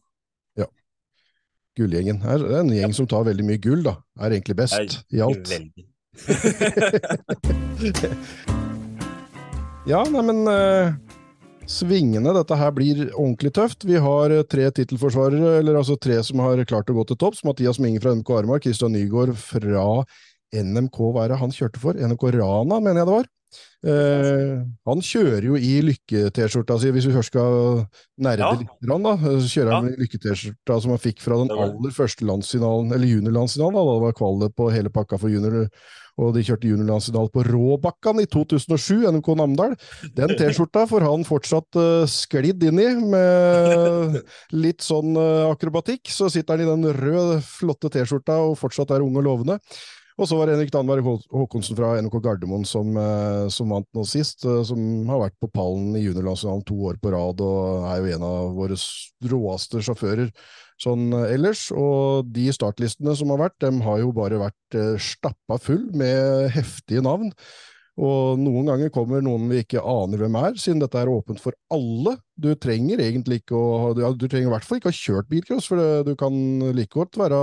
Gullgjengen. 1.79 2.19
Det 2.23 2.31
er 2.35 2.59
en 2.59 2.73
gjeng 2.73 2.91
ja. 2.91 2.97
som 2.97 3.07
tar 3.09 3.27
veldig 3.29 3.45
mye 3.47 3.61
gull, 3.63 3.83
da. 3.85 3.95
Er 4.19 4.35
egentlig 4.35 4.57
best 4.59 5.01
i 5.11 5.23
alt. 5.23 5.47
Ja, 9.89 10.03
neimen 10.05 10.45
svingende. 11.71 12.33
Dette 12.35 12.57
her 12.59 12.73
blir 12.75 13.03
ordentlig 13.09 13.53
tøft. 13.55 13.85
Vi 13.87 13.99
har 14.01 14.33
eh, 14.33 14.45
tre 14.49 14.69
tittelforsvarere, 14.75 15.57
eller 15.61 15.79
altså 15.79 15.97
tre 15.99 16.19
som 16.25 16.41
har 16.43 16.63
klart 16.69 16.91
å 16.91 16.97
gå 16.97 17.05
til 17.09 17.19
topps. 17.21 17.43
Mathias 17.47 17.79
Minge 17.81 18.01
fra 18.03 18.15
NMK 18.15 18.33
Armar, 18.41 18.61
Christian 18.63 18.95
Nygaard 18.95 19.35
fra 19.39 19.85
NMK, 20.51 20.97
hva 21.13 21.25
er 21.25 21.33
det 21.33 21.41
han 21.41 21.53
kjørte 21.55 21.81
for? 21.81 21.95
NMK 21.95 22.27
Rana, 22.37 22.81
mener 22.81 23.01
jeg 23.01 23.09
det 23.09 23.19
var. 23.19 23.29
Eh, 23.81 24.59
han 24.87 25.03
kjører 25.05 25.47
jo 25.49 25.57
i 25.57 25.71
lykke-T-skjorta 25.87 26.77
si, 26.81 26.91
hvis 26.93 27.07
vi 27.09 27.15
først 27.15 27.33
skal 27.33 27.55
nerde 28.21 28.45
ja. 28.45 28.51
litt, 28.59 28.75
da, 28.85 29.15
så 29.17 29.47
kjører 29.47 29.73
han 29.73 29.89
ja. 29.89 29.95
i 29.95 30.03
lykke-T-skjorta 30.03 30.77
som 30.83 30.93
han 30.95 31.01
fikk 31.01 31.23
fra 31.23 31.39
den 31.41 31.55
aller 31.55 31.95
første 31.95 32.27
landsfinalen, 32.29 32.93
eller 32.95 33.15
juniorlandsfinalen, 33.15 33.79
da, 33.79 33.87
da 33.87 33.97
det 33.97 34.05
var 34.05 34.19
kvalet 34.21 34.55
på 34.57 34.69
hele 34.75 34.93
pakka 34.93 35.21
for 35.21 35.33
junior 35.33 35.65
og 36.19 36.33
de 36.35 36.43
kjørte 36.45 36.69
juniorlandsfinale 36.69 37.31
på 37.33 37.43
Råbakkan 37.47 38.19
i 38.21 38.27
2007, 38.29 39.07
NMK 39.09 39.29
Namdal. 39.39 39.75
Den 40.17 40.35
T-skjorta 40.37 40.83
får 40.89 41.05
han 41.07 41.23
fortsatt 41.27 41.79
uh, 41.79 42.03
sklidd 42.09 42.63
inn 42.67 42.81
i, 42.81 42.89
med 43.13 44.19
litt 44.65 44.85
sånn 44.85 45.15
uh, 45.17 45.49
akrobatikk. 45.49 46.11
Så 46.11 46.29
sitter 46.33 46.59
han 46.59 46.65
i 46.65 46.69
den 46.69 46.99
røde, 46.99 47.39
flotte 47.45 47.91
T-skjorta 47.93 48.41
og 48.49 48.59
fortsatt 48.59 48.93
er 48.95 49.05
ung 49.05 49.17
og 49.17 49.27
lovende. 49.29 49.57
Og 50.19 50.27
så 50.27 50.37
var 50.37 50.47
det 50.47 50.57
Henrik 50.57 50.73
Danberg 50.73 51.05
Håkonsen 51.31 51.77
fra 51.77 51.93
NK 52.03 52.17
Gardermoen 52.23 52.65
som, 52.67 52.91
uh, 52.97 53.47
som 53.53 53.71
vant 53.71 53.87
nå 53.95 54.03
sist, 54.09 54.43
som 54.43 54.81
har 55.09 55.23
vært 55.27 55.37
på 55.41 55.51
pallen 55.53 55.95
i 55.95 56.03
juniorlandsfinalen 56.03 56.65
to 56.67 56.79
år 56.91 56.99
på 57.01 57.13
rad 57.15 57.41
og 57.45 57.87
er 57.91 58.01
jo 58.01 58.17
en 58.17 58.27
av 58.27 58.51
våre 58.57 58.79
råeste 59.31 59.81
sjåfører 59.85 60.33
sånn 60.81 61.11
eh, 61.15 61.33
ellers. 61.35 61.67
Og 61.75 62.29
de 62.33 62.49
startlistene 62.55 63.15
som 63.17 63.33
har 63.33 63.45
vært, 63.47 63.59
dem 63.63 63.81
har 63.85 64.01
jo 64.03 64.13
bare 64.15 64.41
vært 64.41 64.79
eh, 64.79 64.95
stappa 65.01 65.59
full 65.61 65.87
med 65.97 66.49
heftige 66.55 67.03
navn. 67.05 67.31
Og 68.01 68.39
noen 68.39 68.69
ganger 68.71 68.89
kommer 68.93 69.21
noen 69.21 69.49
vi 69.51 69.61
ikke 69.61 69.83
aner 69.83 70.21
hvem 70.23 70.37
er, 70.39 70.55
siden 70.57 70.79
dette 70.81 70.97
er 70.97 71.11
åpent 71.11 71.41
for 71.43 71.55
alle. 71.73 72.15
Du 72.39 72.53
trenger 72.55 73.03
egentlig 73.03 73.41
ikke 73.41 73.57
å 73.59 73.91
ja, 73.99 74.13
Du 74.15 74.25
trenger 74.31 74.47
i 74.47 74.53
hvert 74.55 74.65
fall 74.65 74.79
ikke 74.79 74.89
å 74.89 74.93
ha 74.93 75.01
kjørt 75.01 75.29
bilcross, 75.29 75.67
for 75.69 75.81
det, 75.81 75.89
du 76.07 76.15
kan 76.17 76.33
like 76.71 76.95
godt 76.95 77.19
være 77.19 77.41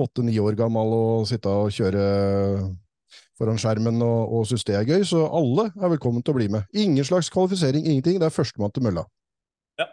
åtte-ni 0.00 0.38
år 0.40 0.56
gammel 0.58 0.94
og 0.96 1.26
sitte 1.30 1.50
og 1.52 1.72
kjøre 1.74 2.04
foran 3.38 3.58
skjermen 3.60 3.98
og, 4.04 4.32
og 4.32 4.46
synes 4.48 4.64
det 4.68 4.76
er 4.78 4.86
gøy. 4.88 5.02
Så 5.08 5.24
alle 5.26 5.68
er 5.74 5.92
velkommen 5.94 6.24
til 6.24 6.34
å 6.34 6.38
bli 6.38 6.48
med. 6.52 6.68
Ingen 6.76 7.06
slags 7.06 7.30
kvalifisering, 7.32 7.84
ingenting. 7.84 8.20
Det 8.22 8.28
er 8.28 8.34
førstemann 8.34 8.72
til 8.74 8.86
mølla. 8.86 9.04
Ja. 9.80 9.88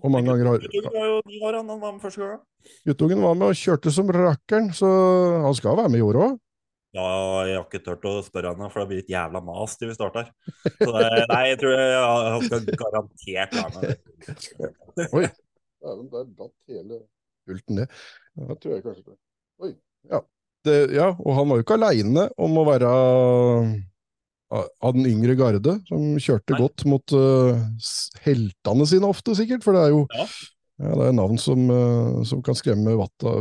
Og 0.00 0.08
mange 0.14 0.32
ganger 0.32 0.52
har 0.52 0.64
Guttungen 0.64 0.96
var 0.96 1.10
jo 1.10 1.20
ni 1.30 1.42
år, 1.42 1.60
han 1.60 1.68
var 1.74 1.92
med 1.92 2.00
første 2.02 2.24
gang. 2.24 2.40
Guttungen 2.88 3.22
var 3.24 3.36
med 3.38 3.52
og 3.52 3.60
kjørte 3.60 3.92
som 3.94 4.10
rakkeren, 4.16 4.72
så 4.74 4.88
han 5.44 5.58
skal 5.58 5.78
være 5.82 5.92
med 5.92 6.02
i 6.02 6.08
år 6.08 6.20
òg. 6.24 6.40
Ja, 6.94 7.04
jeg 7.48 7.56
har 7.58 7.64
ikke 7.64 7.80
turt 7.82 8.04
å 8.06 8.20
spørre 8.22 8.52
han, 8.54 8.70
for 8.70 8.84
det 8.84 8.90
blir 8.92 9.00
et 9.02 9.08
jævla 9.10 9.40
mas 9.42 9.72
til 9.74 9.90
vi 9.90 9.96
starter. 9.96 10.28
Så 10.62 10.92
det, 10.94 11.24
nei, 11.32 11.40
jeg 11.50 11.58
tror 11.58 11.72
jeg, 11.74 11.96
han 11.98 12.44
skal 12.44 12.68
garantert 12.84 13.56
være 13.58 13.72
med. 13.80 15.08
Oi. 15.18 15.24
Dæven, 15.84 16.06
der 16.12 16.28
datt 16.38 16.54
hele 16.70 17.00
pulten 17.44 17.80
ned. 17.80 17.96
Ja, 18.40 18.54
tror 18.58 18.76
jeg 18.76 18.84
kanskje 18.84 19.04
det. 19.12 19.18
Oi. 19.62 19.74
Ja. 20.10 20.22
Det, 20.64 20.78
ja, 20.96 21.10
og 21.12 21.36
han 21.36 21.50
var 21.50 21.58
jo 21.58 21.64
ikke 21.66 21.76
aleine 21.76 22.28
om 22.40 22.56
å 22.56 22.64
være 22.66 22.90
av 24.54 24.94
den 24.94 25.06
yngre 25.08 25.34
garde, 25.38 25.76
som 25.88 26.14
kjørte 26.20 26.54
Nei. 26.54 26.60
godt 26.62 26.84
mot 26.88 27.14
uh, 27.16 27.58
heltene 28.24 28.86
sine 28.88 29.08
ofte, 29.10 29.34
sikkert. 29.36 29.64
For 29.66 29.76
det 29.76 29.86
er 29.86 29.94
jo 29.94 30.04
ja. 30.14 30.26
Ja, 30.82 30.90
det 30.98 31.04
er 31.06 31.12
navn 31.14 31.38
som, 31.38 31.68
uh, 31.70 32.22
som 32.26 32.40
kan 32.42 32.56
skremme 32.58 32.96
vatta, 32.98 33.36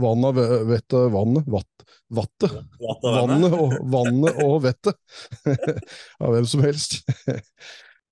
vanna, 0.00 0.30
vettet 0.32 1.10
vannet. 1.12 1.44
Vatt, 1.52 1.84
vattet. 2.16 2.54
Vannet 2.80 3.52
og, 3.52 3.74
vannet 3.92 4.40
og 4.44 4.62
vettet. 4.64 4.96
av 6.22 6.32
hvem 6.32 6.48
som 6.48 6.64
helst. 6.64 7.02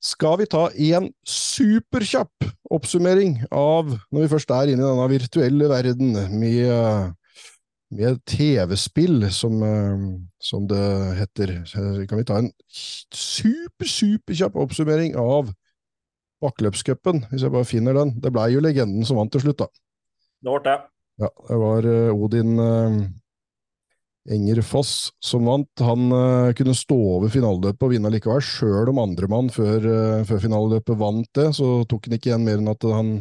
Skal 0.06 0.36
vi 0.38 0.46
ta 0.50 0.68
en 0.70 1.08
superkjapp 1.26 2.46
oppsummering 2.70 3.40
av, 3.50 3.88
når 4.14 4.26
vi 4.26 4.32
først 4.36 4.52
er 4.54 4.70
inne 4.70 4.84
i 4.84 4.86
denne 4.86 5.06
virtuelle 5.10 5.70
verden 5.72 6.12
med 6.38 7.16
med 7.94 8.18
TV-spill, 8.26 9.28
som, 9.30 9.62
eh, 9.62 9.98
som, 10.38 10.66
det 10.66 11.16
heter. 11.20 11.54
Kan 12.08 12.18
vi 12.18 12.24
ta 12.24 12.38
en 12.38 12.50
super, 13.14 13.86
superkjapp 13.86 14.56
oppsummering 14.56 15.14
av 15.16 15.52
bakkeløpscupen, 16.42 17.26
hvis 17.30 17.46
jeg 17.46 17.54
bare 17.54 17.68
finner 17.68 17.94
den. 17.96 18.16
Det 18.20 18.32
blei 18.34 18.50
jo 18.54 18.60
legenden 18.64 19.06
som 19.06 19.20
vant 19.20 19.32
til 19.32 19.44
slutt, 19.44 19.62
da. 19.62 19.70
Det 20.42 20.52
ble 20.52 20.62
det. 20.66 20.76
Ja, 21.22 21.30
det 21.48 21.56
var 21.62 21.86
uh, 21.88 22.12
Odin 22.12 22.58
Enger 24.32 24.62
Foss 24.66 25.12
som 25.22 25.46
vant. 25.46 25.70
Han 25.84 26.10
uh, 26.12 26.52
kunne 26.56 26.74
stå 26.76 26.96
over 26.96 27.32
finaleløpet 27.32 27.86
og 27.86 27.94
vinne 27.94 28.10
likevel, 28.12 28.42
sjøl 28.42 28.90
om 28.92 29.00
andremann 29.04 29.52
før, 29.54 29.86
uh, 29.86 30.26
før 30.26 30.42
finaleløpet 30.42 31.00
vant 31.00 31.30
det. 31.38 31.48
Så 31.58 31.80
tok 31.90 32.08
han 32.08 32.18
ikke 32.18 32.32
igjen 32.32 32.46
mer 32.46 32.62
enn 32.62 32.74
at 32.74 32.86
han 32.90 33.16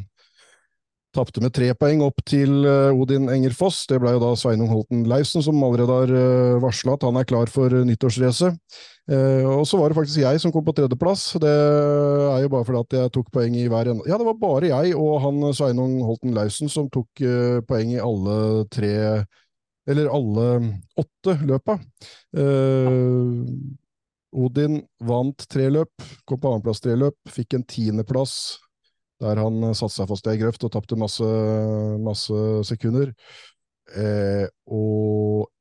Tapte 1.16 1.40
med 1.40 1.54
tre 1.56 1.70
poeng 1.80 2.02
opp 2.04 2.18
til 2.28 2.66
uh, 2.68 2.92
Odin 2.92 3.30
Enger 3.32 3.54
Foss. 3.56 3.86
Det 3.88 4.02
ble 4.04 4.12
jo 4.18 4.20
da 4.20 4.34
Sveinung 4.36 4.68
Holten 4.68 5.06
Lausen 5.08 5.46
som 5.46 5.62
allerede 5.64 5.96
har 6.02 6.12
uh, 6.12 6.58
varsla 6.60 6.98
at 6.98 7.06
han 7.08 7.16
er 7.22 7.30
klar 7.30 7.48
for 7.48 7.72
nyttårsracet. 7.88 8.60
Og 9.06 9.68
så 9.70 9.78
var 9.78 9.92
det 9.94 9.96
faktisk 10.00 10.18
jeg 10.18 10.40
som 10.42 10.50
kom 10.50 10.64
på 10.66 10.74
tredjeplass. 10.74 11.36
Det 11.38 11.52
er 11.54 12.40
jo 12.42 12.50
bare 12.50 12.66
fordi 12.66 12.80
at 12.82 12.96
jeg 12.98 13.12
tok 13.14 13.28
poeng 13.32 13.54
i 13.54 13.68
hver 13.70 13.92
ende. 13.92 14.02
Ja, 14.10 14.18
det 14.18 14.26
var 14.26 14.40
bare 14.42 14.72
jeg 14.72 14.96
og 14.98 15.20
han 15.22 15.54
Sveinung 15.54 16.00
Holten 16.02 16.34
Lausen 16.34 16.72
som 16.74 16.90
tok 16.90 17.22
poeng 17.70 17.94
i 17.94 18.02
alle 18.02 18.66
tre 18.74 18.96
Eller 19.86 20.10
alle 20.10 20.46
åtte 20.98 21.36
løpa. 21.46 21.78
Odin 24.36 24.80
vant 25.06 25.46
tre 25.52 25.70
løp, 25.70 26.08
kom 26.26 26.42
på 26.42 26.52
annenplass 26.52 26.82
tre 26.84 26.96
løp, 27.00 27.18
fikk 27.32 27.54
en 27.56 27.68
tiendeplass 27.70 28.36
der 29.24 29.40
han 29.40 29.62
satte 29.72 29.94
seg 29.96 30.10
fast 30.10 30.28
i 30.28 30.34
ei 30.34 30.40
grøft 30.42 30.66
og 30.68 30.74
tapte 30.74 30.98
masse, 31.00 31.28
masse 32.04 32.40
sekunder. 32.68 33.14
Eh, 33.96 34.48
og 34.68 35.52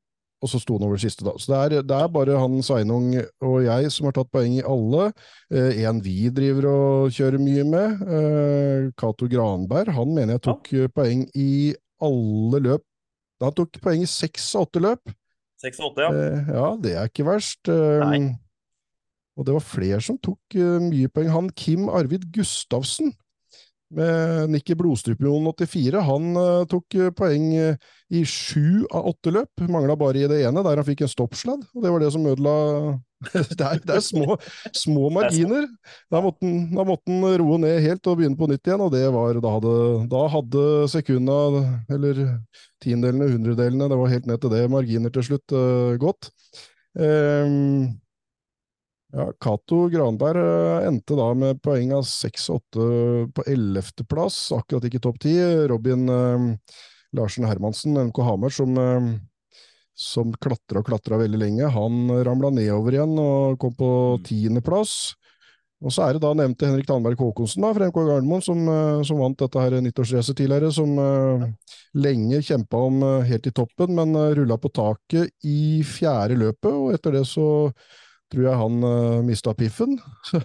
og 0.43 0.49
så 0.51 0.59
sto 0.61 0.75
han 0.75 0.83
over 0.85 0.99
siste, 1.01 1.23
da. 1.25 1.31
Så 1.41 1.49
det 1.49 1.57
er, 1.57 1.83
det 1.87 1.95
er, 1.95 2.09
bare 2.11 2.35
han 2.37 2.59
Sveinung 2.61 3.07
og 3.17 3.55
jeg 3.65 3.89
som 3.89 4.05
har 4.05 4.13
tatt 4.13 4.29
poeng 4.35 4.57
i 4.59 4.65
alle. 4.67 5.07
Eh, 5.49 5.79
en 5.89 6.01
vi 6.05 6.27
driver 6.29 6.67
og 6.69 7.15
kjører 7.15 7.41
mye 7.41 7.63
med, 7.65 8.03
eh, 8.03 8.91
Cato 8.99 9.29
Granberg, 9.31 9.89
han 9.95 10.11
mener 10.13 10.35
jeg 10.35 10.43
tok 10.45 10.69
ja. 10.75 10.91
poeng 10.93 11.23
i 11.33 11.73
alle 12.03 12.61
løp. 12.61 12.85
Han 13.43 13.55
tok 13.55 13.79
poeng 13.83 14.03
i 14.05 14.09
seks 14.09 14.47
av 14.55 14.67
åtte 14.67 14.81
løp. 14.83 15.13
Seks 15.61 15.79
og 15.81 15.91
åtte, 15.91 16.05
ja. 16.05 16.09
Eh, 16.13 16.49
ja, 16.55 16.71
det 16.81 16.95
er 16.95 17.11
ikke 17.11 17.27
verst. 17.27 17.61
Eh, 17.71 18.01
Nei. 18.03 18.35
Og 19.35 19.47
det 19.47 19.55
var 19.55 19.67
flere 19.67 19.99
som 20.03 20.17
tok 20.23 20.55
uh, 20.55 20.79
mye 20.79 21.11
poeng. 21.11 21.27
Han 21.33 21.49
Kim 21.59 21.89
Arvid 21.91 22.29
Gustavsen 22.35 23.11
med 23.95 24.53
Nikki 24.53 24.77
Blodstrupemoen 24.79 25.49
84. 25.51 26.03
Han 26.07 26.29
uh, 26.39 26.63
tok 26.71 26.95
poeng 27.19 27.49
uh, 27.51 27.89
i 28.15 28.23
sju 28.23 28.85
av 28.87 29.11
åtte 29.11 29.33
løp. 29.35 29.65
Mangla 29.67 29.97
bare 29.99 30.23
i 30.23 30.29
det 30.31 30.39
ene, 30.47 30.63
der 30.63 30.79
han 30.79 30.87
fikk 30.87 31.03
en 31.03 31.11
stoppsladd. 31.11 31.67
Og 31.75 31.83
det 31.83 31.91
var 31.91 32.03
det 32.05 32.13
som 32.15 32.23
ødela 32.31 32.55
det, 33.33 33.63
er, 33.63 33.79
det 33.81 33.95
er 33.95 34.03
små, 34.03 34.37
små 34.75 35.09
marginer. 35.13 35.67
Da 36.11 36.21
måtte, 36.23 36.45
han, 36.45 36.69
da 36.75 36.85
måtte 36.87 37.11
han 37.11 37.39
roe 37.41 37.59
ned 37.63 37.81
helt 37.85 38.11
og 38.11 38.19
begynne 38.19 38.39
på 38.39 38.49
nytt 38.51 38.67
igjen, 38.67 38.83
og 38.85 38.93
det 38.93 39.05
var 39.15 39.41
Da 39.41 39.53
hadde, 39.57 39.75
da 40.11 40.23
hadde 40.35 40.63
sekunda, 40.91 41.41
eller 41.95 42.23
tiendelene, 42.83 43.31
hundredelene, 43.33 43.89
det 43.91 43.99
var 43.99 44.15
helt 44.15 44.29
ned 44.29 44.41
til 44.43 44.55
det, 44.55 44.65
marginer 44.71 45.13
til 45.15 45.29
slutt, 45.29 45.59
gått. 46.01 46.31
Um, 46.95 47.95
ja, 49.15 49.31
Cato 49.39 49.85
Granberg 49.89 50.41
eh, 50.41 50.87
endte 50.89 51.15
da 51.15 51.29
med 51.37 51.61
poeng 51.63 51.93
av 51.95 52.03
6-8 52.07 52.87
på 53.35 53.45
11.-plass, 53.47 54.39
akkurat 54.57 54.87
ikke 54.89 54.99
topp 55.05 55.21
10. 55.23 55.69
Robin 55.71 56.09
eh, 56.11 56.47
Larsen 57.15 57.47
Hermansen, 57.47 57.95
NK 58.09 58.19
Hamar, 58.27 58.51
som, 58.51 58.75
eh, 58.75 59.07
som 59.95 60.33
klatra 60.43 60.81
og 60.81 60.89
klatra 60.89 61.19
veldig 61.21 61.39
lenge, 61.39 61.69
han 61.71 62.09
ramla 62.27 62.51
nedover 62.53 62.97
igjen 62.97 63.15
og 63.21 63.59
kom 63.61 63.75
på 63.79 63.91
10.-plass. 64.25 64.97
Mm. 65.15 65.21
Og 65.85 65.91
så 65.93 66.05
er 66.05 66.15
det 66.15 66.23
da 66.23 66.31
nevnte 66.37 66.69
Henrik 66.69 66.87
Tanberg 66.87 67.19
Håkonsen 67.19 67.65
da, 67.65 67.73
fra 67.75 67.89
NK 67.89 67.97
Gardermoen, 67.99 68.43
som, 68.43 68.61
eh, 68.71 69.01
som, 69.05 69.19
vant 69.19 69.37
dette 69.41 69.61
her 69.61 69.75
nyttårsracet 69.83 70.37
tidligere, 70.39 70.71
som 70.73 70.95
uh, 70.97 71.43
lenge 71.99 72.39
kjempa 72.47 72.79
om 72.87 73.03
uh, 73.03 73.27
helt 73.27 73.45
i 73.45 73.53
toppen, 73.55 73.91
men 73.97 74.15
uh, 74.15 74.31
rulla 74.37 74.57
på 74.61 74.71
taket 74.73 75.29
i 75.45 75.83
fjerde 75.85 76.39
løpet, 76.39 76.71
og 76.71 76.95
etter 76.95 77.19
det 77.19 77.25
så 77.29 77.45
tror 78.31 78.47
jeg 78.47 78.59
han 78.63 78.87
uh, 78.87 79.21
mista 79.27 79.53
piffen. 79.57 79.97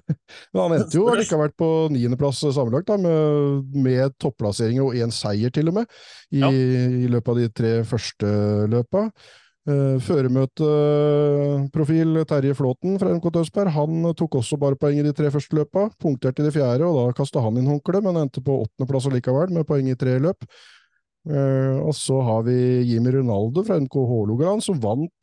Men 0.53 0.61
han 0.61 0.74
endte 0.76 0.98
jo 0.98 1.07
allikevel 1.09 1.55
på 1.57 1.68
niendeplass 1.94 2.42
sammenlagt, 2.44 2.90
da, 2.90 2.98
med, 3.01 3.70
med 3.72 4.18
topplasseringer 4.20 4.84
og 4.84 4.98
én 5.01 5.14
seier, 5.14 5.53
til 5.55 5.72
og 5.72 5.78
med, 5.80 5.94
i, 6.34 6.42
ja. 6.42 6.51
i, 6.53 7.09
løpet 7.09 7.32
av 7.32 7.40
de 7.40 7.48
tre 7.62 7.72
første 7.88 8.34
løpa. 8.70 9.07
Uh, 9.69 10.01
Føremøteprofil 10.01 12.23
Terje 12.25 12.55
Flåten 12.57 12.95
fra 13.01 13.11
NK 13.13 13.27
Tønsberg 13.35 13.69
han 13.75 14.07
tok 14.17 14.35
også 14.41 14.57
bare 14.61 14.79
poeng 14.81 14.99
i 15.03 15.05
de 15.05 15.13
tre 15.17 15.29
første 15.33 15.57
løpa. 15.59 15.81
Punkterte 16.01 16.41
i 16.41 16.47
det 16.47 16.55
fjerde, 16.57 16.85
og 16.89 16.95
da 16.97 17.05
kasta 17.19 17.43
han 17.45 17.59
inn 17.61 17.69
håndkleet, 17.69 18.05
men 18.07 18.21
endte 18.23 18.41
på 18.45 18.53
åttendeplass 18.65 19.07
likevel, 19.13 19.49
med 19.53 19.69
poeng 19.69 19.87
i 19.93 20.01
tre 20.01 20.13
løp. 20.23 20.41
Uh, 21.29 21.77
og 21.85 21.93
så 21.93 22.17
har 22.25 22.41
vi 22.49 22.57
Jimmy 22.89 23.11
Ronaldo 23.19 23.61
fra 23.67 23.77
NK 23.83 23.95
Hålogaland, 24.09 24.61
som 24.65 24.81
vant 24.81 25.21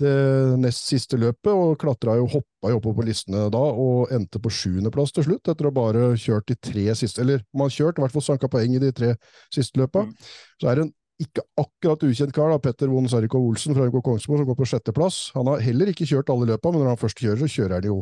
det 0.00 0.58
nest 0.60 0.88
siste 0.88 1.18
løpet, 1.20 1.50
og 1.52 1.76
klatra 1.80 2.16
jo, 2.18 2.26
hoppa 2.30 2.72
jo 2.72 2.78
oppover 2.80 3.00
på 3.00 3.06
listene 3.10 3.46
da, 3.52 3.60
og 3.60 4.12
endte 4.14 4.40
på 4.42 4.52
sjuendeplass 4.52 5.12
til 5.16 5.26
slutt, 5.26 5.50
etter 5.52 5.68
å 5.68 5.74
bare 5.74 6.12
kjørt 6.20 6.48
de 6.50 6.56
tre 6.56 6.86
siste 6.98 7.22
Eller 7.22 7.44
man 7.52 7.68
kjørte 7.68 7.80
kjørt, 7.80 8.00
i 8.00 8.04
hvert 8.04 8.16
fall 8.16 8.26
sanka 8.26 8.50
poeng 8.52 8.76
i 8.76 8.82
de 8.82 8.90
tre 8.96 9.14
siste 9.52 9.80
løpa. 9.80 10.06
Mm. 10.08 10.14
Så 10.60 10.70
er 10.70 10.78
det 10.78 10.86
en 10.86 10.94
ikke 11.20 11.44
akkurat 11.60 12.06
ukjent 12.06 12.32
kar, 12.36 12.52
da, 12.52 12.60
Petter 12.62 12.90
Von 12.92 13.08
Sarikov 13.10 13.44
Olsen 13.50 13.76
fra 13.76 13.88
NK 13.88 14.00
Kongsborg, 14.00 14.40
som 14.40 14.48
går 14.48 14.58
på 14.58 14.68
sjetteplass. 14.70 15.18
Han 15.36 15.50
har 15.52 15.64
heller 15.64 15.92
ikke 15.92 16.08
kjørt 16.08 16.32
alle 16.32 16.48
løpa, 16.52 16.72
men 16.72 16.84
når 16.84 16.94
han 16.94 17.02
først 17.02 17.20
kjører, 17.20 17.42
så 17.42 17.50
kjører 17.54 17.76
han 17.78 17.90
jo 17.90 17.98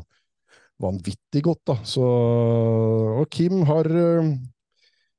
vanvittig 0.79 1.43
godt, 1.43 1.65
da. 1.67 1.77
Så, 1.87 2.05
og 3.19 3.27
Kim 3.35 3.65
har 3.67 3.91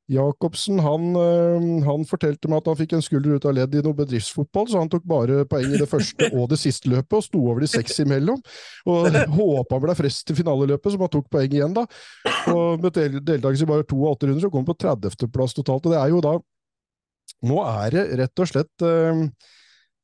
Jacobsen 0.09 0.79
han, 0.81 1.11
uh, 1.13 1.85
han, 1.85 2.05
fortalte 2.09 2.49
meg 2.49 2.63
at 2.63 2.69
han 2.71 2.77
fikk 2.79 2.95
en 2.97 3.03
skulder 3.05 3.37
ut 3.37 3.45
av 3.45 3.53
ledd 3.53 3.75
i 3.77 3.83
noe 3.85 3.97
bedriftsfotball, 3.97 4.65
så 4.71 4.81
han 4.81 4.89
tok 4.89 5.05
bare 5.09 5.43
poeng 5.49 5.69
i 5.69 5.81
det 5.81 5.89
første 5.89 6.31
og 6.31 6.47
det 6.49 6.57
siste 6.61 6.89
løpet, 6.89 7.13
og 7.19 7.25
sto 7.27 7.41
over 7.43 7.61
de 7.61 7.69
seks 7.69 8.01
imellom. 8.01 8.41
Og 8.89 9.19
håpa 9.37 9.77
han 9.77 9.83
ble 9.85 9.97
frest 9.99 10.25
til 10.25 10.39
finaleløpet, 10.39 10.95
som 10.95 11.05
han 11.05 11.13
tok 11.13 11.27
poeng 11.29 11.53
igjen 11.53 11.75
da. 11.77 11.85
Og 12.55 12.81
med 12.81 12.97
deltakelse 12.97 13.67
i 13.67 13.69
bare 13.69 13.85
to 13.85 13.99
av 14.01 14.15
åtte 14.15 14.31
runder, 14.31 14.41
så 14.41 14.49
kom 14.49 14.65
han 14.65 14.71
på 14.71 14.79
30.-plass 14.81 15.53
totalt. 15.59 15.85
Og 15.85 15.93
det 15.93 16.01
er 16.01 16.15
jo 16.15 16.23
da 16.25 16.39
Nå 17.45 17.61
er 17.65 17.95
det 17.95 18.05
rett 18.19 18.43
og 18.43 18.49
slett 18.51 18.85
eh, 18.85 19.23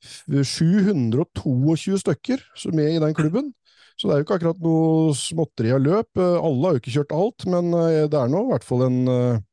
722 0.05 1.99
stykker 2.03 2.43
som 2.59 2.79
er 2.79 2.95
i 2.95 3.01
den 3.01 3.15
klubben. 3.17 3.53
Så 3.95 4.09
det 4.09 4.15
er 4.15 4.21
jo 4.21 4.27
ikke 4.27 4.37
akkurat 4.39 4.63
noe 4.63 5.15
småtteri 5.15 5.71
av 5.75 5.83
løp. 5.83 6.19
Alle 6.19 6.67
har 6.67 6.75
jo 6.75 6.81
ikke 6.81 6.95
kjørt 6.97 7.15
alt, 7.15 7.45
men 7.51 7.71
eh, 7.79 8.07
det 8.11 8.19
er 8.19 8.31
nå 8.31 8.43
i 8.43 8.49
hvert 8.51 8.67
fall 8.67 8.87
en 8.89 9.03
eh, 9.11 9.43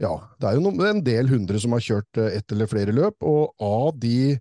ja, 0.00 0.14
det 0.40 0.48
er 0.48 0.56
jo 0.56 0.72
en 0.88 1.02
del 1.04 1.28
hundre 1.28 1.60
som 1.60 1.76
har 1.76 1.84
kjørt 1.84 2.20
eh, 2.20 2.38
ett 2.40 2.54
eller 2.54 2.70
flere 2.70 2.94
løp, 2.96 3.20
og 3.20 3.52
av 3.62 3.92
de 4.00 4.38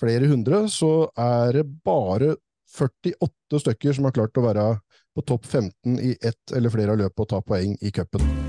flere 0.00 0.30
hundre 0.30 0.64
så 0.72 1.10
er 1.18 1.58
det 1.58 1.66
bare 1.84 2.36
48 2.70 3.64
stykker 3.66 3.96
som 3.96 4.06
har 4.06 4.14
klart 4.16 4.38
å 4.38 4.46
være 4.46 4.68
på 5.16 5.26
topp 5.26 5.50
15 5.50 5.98
i 5.98 6.14
ett 6.14 6.54
eller 6.56 6.72
flere 6.72 6.94
av 6.94 7.02
løpene 7.02 7.26
og 7.26 7.34
ta 7.34 7.42
poeng 7.44 7.74
i 7.82 7.92
cupen. 7.92 8.39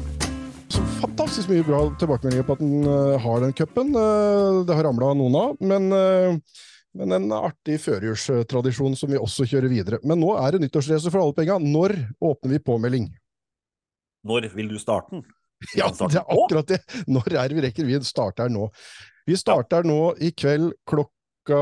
Fantastisk 1.32 1.54
mye 1.54 1.64
bra 1.64 1.78
tilbakemeldinger 1.96 2.44
på 2.44 2.56
at 2.58 2.60
den 2.60 2.82
uh, 2.84 3.14
har 3.24 3.38
den 3.40 3.54
cupen. 3.56 3.94
Uh, 3.96 4.66
det 4.68 4.76
har 4.76 4.84
ramla 4.84 5.14
noen 5.16 5.36
av, 5.40 5.52
men, 5.64 5.86
uh, 5.96 6.66
men 7.00 7.16
en 7.16 7.32
artig 7.38 7.78
førjulstradisjon 7.80 8.98
som 9.00 9.14
vi 9.14 9.16
også 9.16 9.46
kjører 9.48 9.72
videre. 9.72 10.00
Men 10.04 10.20
nå 10.20 10.34
er 10.36 10.52
det 10.52 10.60
nyttårsrace 10.66 11.08
for 11.08 11.24
alle 11.24 11.36
penga. 11.38 11.56
Når 11.64 11.94
åpner 12.20 12.52
vi 12.52 12.60
påmelding? 12.68 13.06
Når 14.28 14.50
vil 14.58 14.74
du 14.74 14.76
starte 14.84 15.16
den? 15.16 15.24
Ja, 15.80 15.88
det 15.88 16.20
er 16.20 16.36
akkurat 16.36 16.74
det! 16.74 16.82
Når 17.08 17.38
er 17.46 17.56
vi 17.56 17.64
rekker? 17.64 17.88
Vi 17.88 18.02
starter 18.12 18.52
nå. 18.52 18.68
Vi 19.24 19.40
starter 19.40 19.88
nå 19.88 20.02
i 20.20 20.34
kveld 20.36 20.76
klokka 20.84 21.62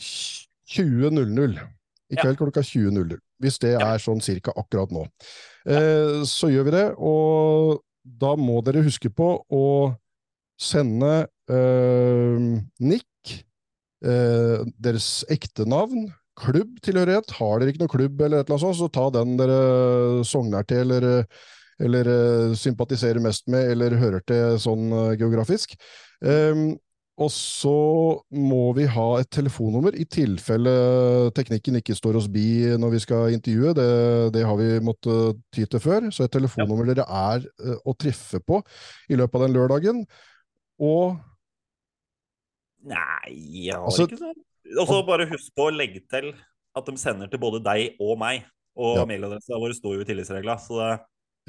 20.00. 0.00 1.60
I 2.08 2.22
kveld 2.22 2.40
klokka 2.40 2.64
20.00. 2.64 3.20
Hvis 3.44 3.60
det 3.60 3.76
er 3.76 4.00
sånn 4.00 4.24
cirka 4.24 4.56
akkurat 4.56 4.96
nå. 4.96 5.04
Eh, 5.68 6.24
så 6.24 6.48
gjør 6.48 6.70
vi 6.70 6.76
det, 6.78 6.88
og 6.96 7.84
da 8.04 8.34
må 8.38 8.60
dere 8.64 8.84
huske 8.84 9.10
på 9.12 9.32
å 9.44 9.66
sende 10.60 11.28
øh, 11.50 12.58
nikk, 12.82 13.36
øh, 14.04 14.66
deres 14.80 15.22
ekte 15.32 15.66
navn, 15.68 16.10
klubbtilhørighet. 16.40 17.32
Har 17.38 17.60
dere 17.60 17.72
ikke 17.72 17.84
noe 17.84 17.92
klubb, 17.92 18.20
eller 18.20 18.40
et 18.40 18.48
eller 18.48 18.56
annet 18.56 18.66
sånt, 18.66 18.80
så 18.80 18.92
ta 18.92 19.08
den 19.14 19.36
dere 19.40 20.24
sogner 20.28 20.68
til, 20.68 20.96
eller 20.98 21.24
eller 21.80 22.08
uh, 22.12 22.54
sympatiserer 22.60 23.22
mest 23.24 23.46
med, 23.48 23.70
eller 23.72 23.94
hører 23.96 24.20
til 24.28 24.58
sånn 24.60 24.90
geografisk. 25.16 25.72
Um, 26.20 26.74
og 27.20 27.28
så 27.28 27.76
må 28.32 28.70
vi 28.76 28.86
ha 28.88 29.06
et 29.20 29.28
telefonnummer 29.34 29.96
i 29.98 30.06
tilfelle 30.08 30.72
teknikken 31.36 31.76
ikke 31.80 31.96
står 31.96 32.16
oss 32.16 32.30
bi 32.32 32.64
når 32.80 32.94
vi 32.94 33.00
skal 33.04 33.34
intervjue. 33.36 33.74
Det, 33.76 33.88
det 34.36 34.44
har 34.48 34.56
vi 34.56 34.68
måttet 34.84 35.42
ty 35.52 35.66
til 35.68 35.82
før. 35.84 36.08
Så 36.14 36.24
et 36.24 36.32
telefonnummer 36.32 36.88
ja. 36.88 37.02
dere 37.02 37.06
er 37.20 37.44
uh, 37.60 37.76
å 37.84 37.96
treffe 38.00 38.40
på 38.40 38.62
i 39.12 39.18
løpet 39.20 39.36
av 39.36 39.44
den 39.44 39.58
lørdagen. 39.58 40.00
Og 40.80 41.18
Nei, 42.88 43.34
jeg 43.66 43.76
har 43.76 43.84
altså, 43.84 44.06
ikke 44.08 44.22
sånn. 44.22 44.38
Og 44.80 44.88
så 44.88 45.02
bare 45.04 45.28
husk 45.28 45.52
på 45.52 45.66
å 45.68 45.74
legge 45.74 46.00
til 46.08 46.30
at 46.78 46.86
de 46.88 47.00
sender 47.00 47.28
til 47.28 47.42
både 47.42 47.60
deg 47.60 48.00
og 48.00 48.16
meg. 48.22 48.46
Og 48.80 48.96
ja. 48.96 49.04
mailadressa 49.04 49.58
vår 49.60 49.74
står 49.76 49.98
jo 49.98 50.06
i 50.06 50.08
tillitsregla. 50.08 50.56
Så 50.62 50.80
det 50.80 50.94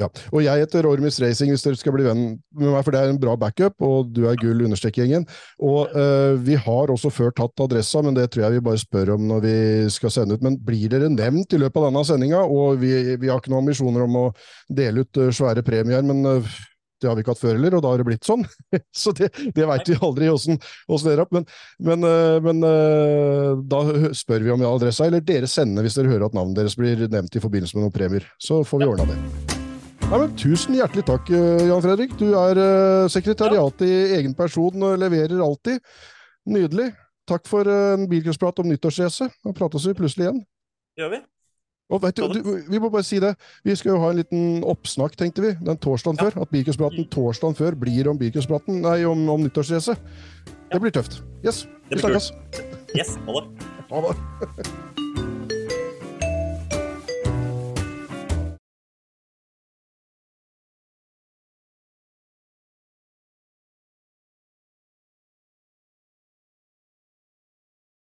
ja, 0.02 0.10
og 0.32 0.41
jeg 0.43 0.64
heter 0.64 0.88
Ormis 0.89 1.20
Racing, 1.22 1.52
hvis 1.54 1.66
dere 1.66 1.80
skal 1.80 1.93
bli 1.95 2.06
venn 2.08 2.24
med 2.58 2.72
meg, 2.72 2.82
for 2.86 2.93
det 2.93 3.02
er 3.02 3.12
en 3.12 3.20
bra 3.22 3.36
backup, 3.39 3.78
og 3.86 4.10
du 4.16 4.24
er 4.30 4.39
gull 4.41 4.64
understrekgjengen. 4.66 5.28
Og 5.62 5.93
uh, 5.93 6.34
vi 6.41 6.58
har 6.60 6.93
også 6.93 7.12
før 7.14 7.34
tatt 7.38 7.66
adressa, 7.66 8.02
men 8.06 8.18
det 8.18 8.30
tror 8.32 8.47
jeg 8.47 8.58
vi 8.58 8.66
bare 8.66 8.82
spør 8.82 9.16
om 9.18 9.28
når 9.30 9.45
vi 9.45 9.56
skal 9.93 10.14
sende 10.14 10.38
ut. 10.38 10.45
Men 10.45 10.58
blir 10.66 10.89
dere 10.91 11.12
nevnt 11.12 11.54
i 11.54 11.62
løpet 11.62 11.82
av 11.82 11.89
denne 11.89 12.04
sendinga? 12.08 12.41
Og 12.47 12.82
vi, 12.82 12.91
vi, 13.16 13.30
har 13.30 13.41
ikke 13.41 13.54
noen 13.54 13.66
ambisjoner 13.66 14.08
om 14.08 14.20
å 14.24 14.28
dele 14.72 15.06
ut 15.06 15.22
uh, 15.22 15.30
svære 15.36 15.66
premier, 15.68 16.04
men 16.08 16.26
uh, 16.26 16.60
det 17.02 17.10
har 17.10 17.16
vi 17.18 17.24
ikke 17.24 17.34
hatt 17.34 17.41
før 17.41 17.56
heller, 17.56 17.74
og 17.74 17.82
da 17.82 17.91
har 17.93 18.02
det 18.02 18.06
blitt 18.12 18.28
sånn. 18.28 18.43
Så 19.04 19.14
det, 19.18 19.32
det 19.56 19.66
veit 19.66 19.89
vi 19.89 19.97
aldri 19.97 20.30
åssen 20.30 20.60
det 20.62 21.16
er. 21.16 21.24
Men, 21.34 21.47
men, 21.82 22.06
men, 22.45 22.60
da 23.72 23.80
spør 24.18 24.45
vi 24.45 24.54
om 24.54 24.68
adressa, 24.70 25.08
eller 25.10 25.26
dere 25.26 25.49
sender 25.49 25.88
hvis 25.88 25.97
dere 25.97 26.14
hører 26.14 26.28
at 26.30 26.38
navnet 26.38 26.62
deres 26.62 26.78
blir 26.78 27.02
nevnt 27.10 27.34
i 27.34 27.41
forbindelse 27.41 27.80
med 27.80 27.88
noen 27.88 27.97
premier. 27.97 28.30
Så 28.38 28.62
får 28.62 28.86
vi 28.86 28.91
ordna 28.93 29.10
det. 29.10 29.61
Nei, 30.12 30.18
men 30.20 30.32
Tusen 30.36 30.76
hjertelig 30.76 31.05
takk, 31.07 31.30
eh, 31.32 31.62
Jan 31.70 31.80
Fredrik. 31.86 32.18
Du 32.20 32.34
er 32.36 32.59
uh, 32.59 33.07
sekretariat 33.07 33.84
i 33.86 33.91
egen 34.18 34.34
person 34.36 34.84
og 34.84 34.97
leverer 34.99 35.39
alltid. 35.39 35.80
Nydelig. 36.51 36.89
Takk 37.32 37.47
for 37.47 37.64
uh, 37.64 37.93
en 37.95 38.09
bilcrosprat 38.12 38.59
om 38.59 38.68
nyttårsrace. 38.68 39.30
Da 39.32 39.53
prates 39.55 39.86
vi 39.88 39.95
plutselig 39.95 40.28
igjen. 40.28 40.41
Gjør 40.99 41.14
vi. 41.14 41.22
Og 41.95 42.03
vet 42.03 42.20
du, 42.20 42.28
du, 42.28 42.51
vi 42.68 42.84
må 42.84 42.91
bare 42.91 43.07
si 43.07 43.22
det. 43.24 43.32
Vi 43.64 43.78
skal 43.80 43.93
jo 43.93 44.01
ha 44.03 44.12
en 44.12 44.20
liten 44.20 44.68
oppsnakk, 44.68 45.16
tenkte 45.16 45.47
vi, 45.47 45.55
den 45.64 45.80
torsdagen 45.80 46.20
ja. 46.20 46.28
før. 46.28 46.43
At 46.43 46.51
bilcrosspraten 46.51 47.07
torsdagen 47.16 47.55
før 47.55 47.80
blir 47.80 48.12
om 48.12 48.20
bilcrosspraten, 48.20 48.84
nei, 48.84 48.99
om, 49.07 49.24
om 49.32 49.47
nyttårsrace. 49.47 49.95
Det 50.76 50.84
blir 50.84 50.91
tøft. 50.91 51.22
Yes, 51.39 51.64
vi 51.88 52.03
snakkes. 52.03 52.34
Yes, 52.99 53.16
ha 53.16 53.39
det. 53.39 53.72
Ha 53.95 54.07
det. 54.09 54.72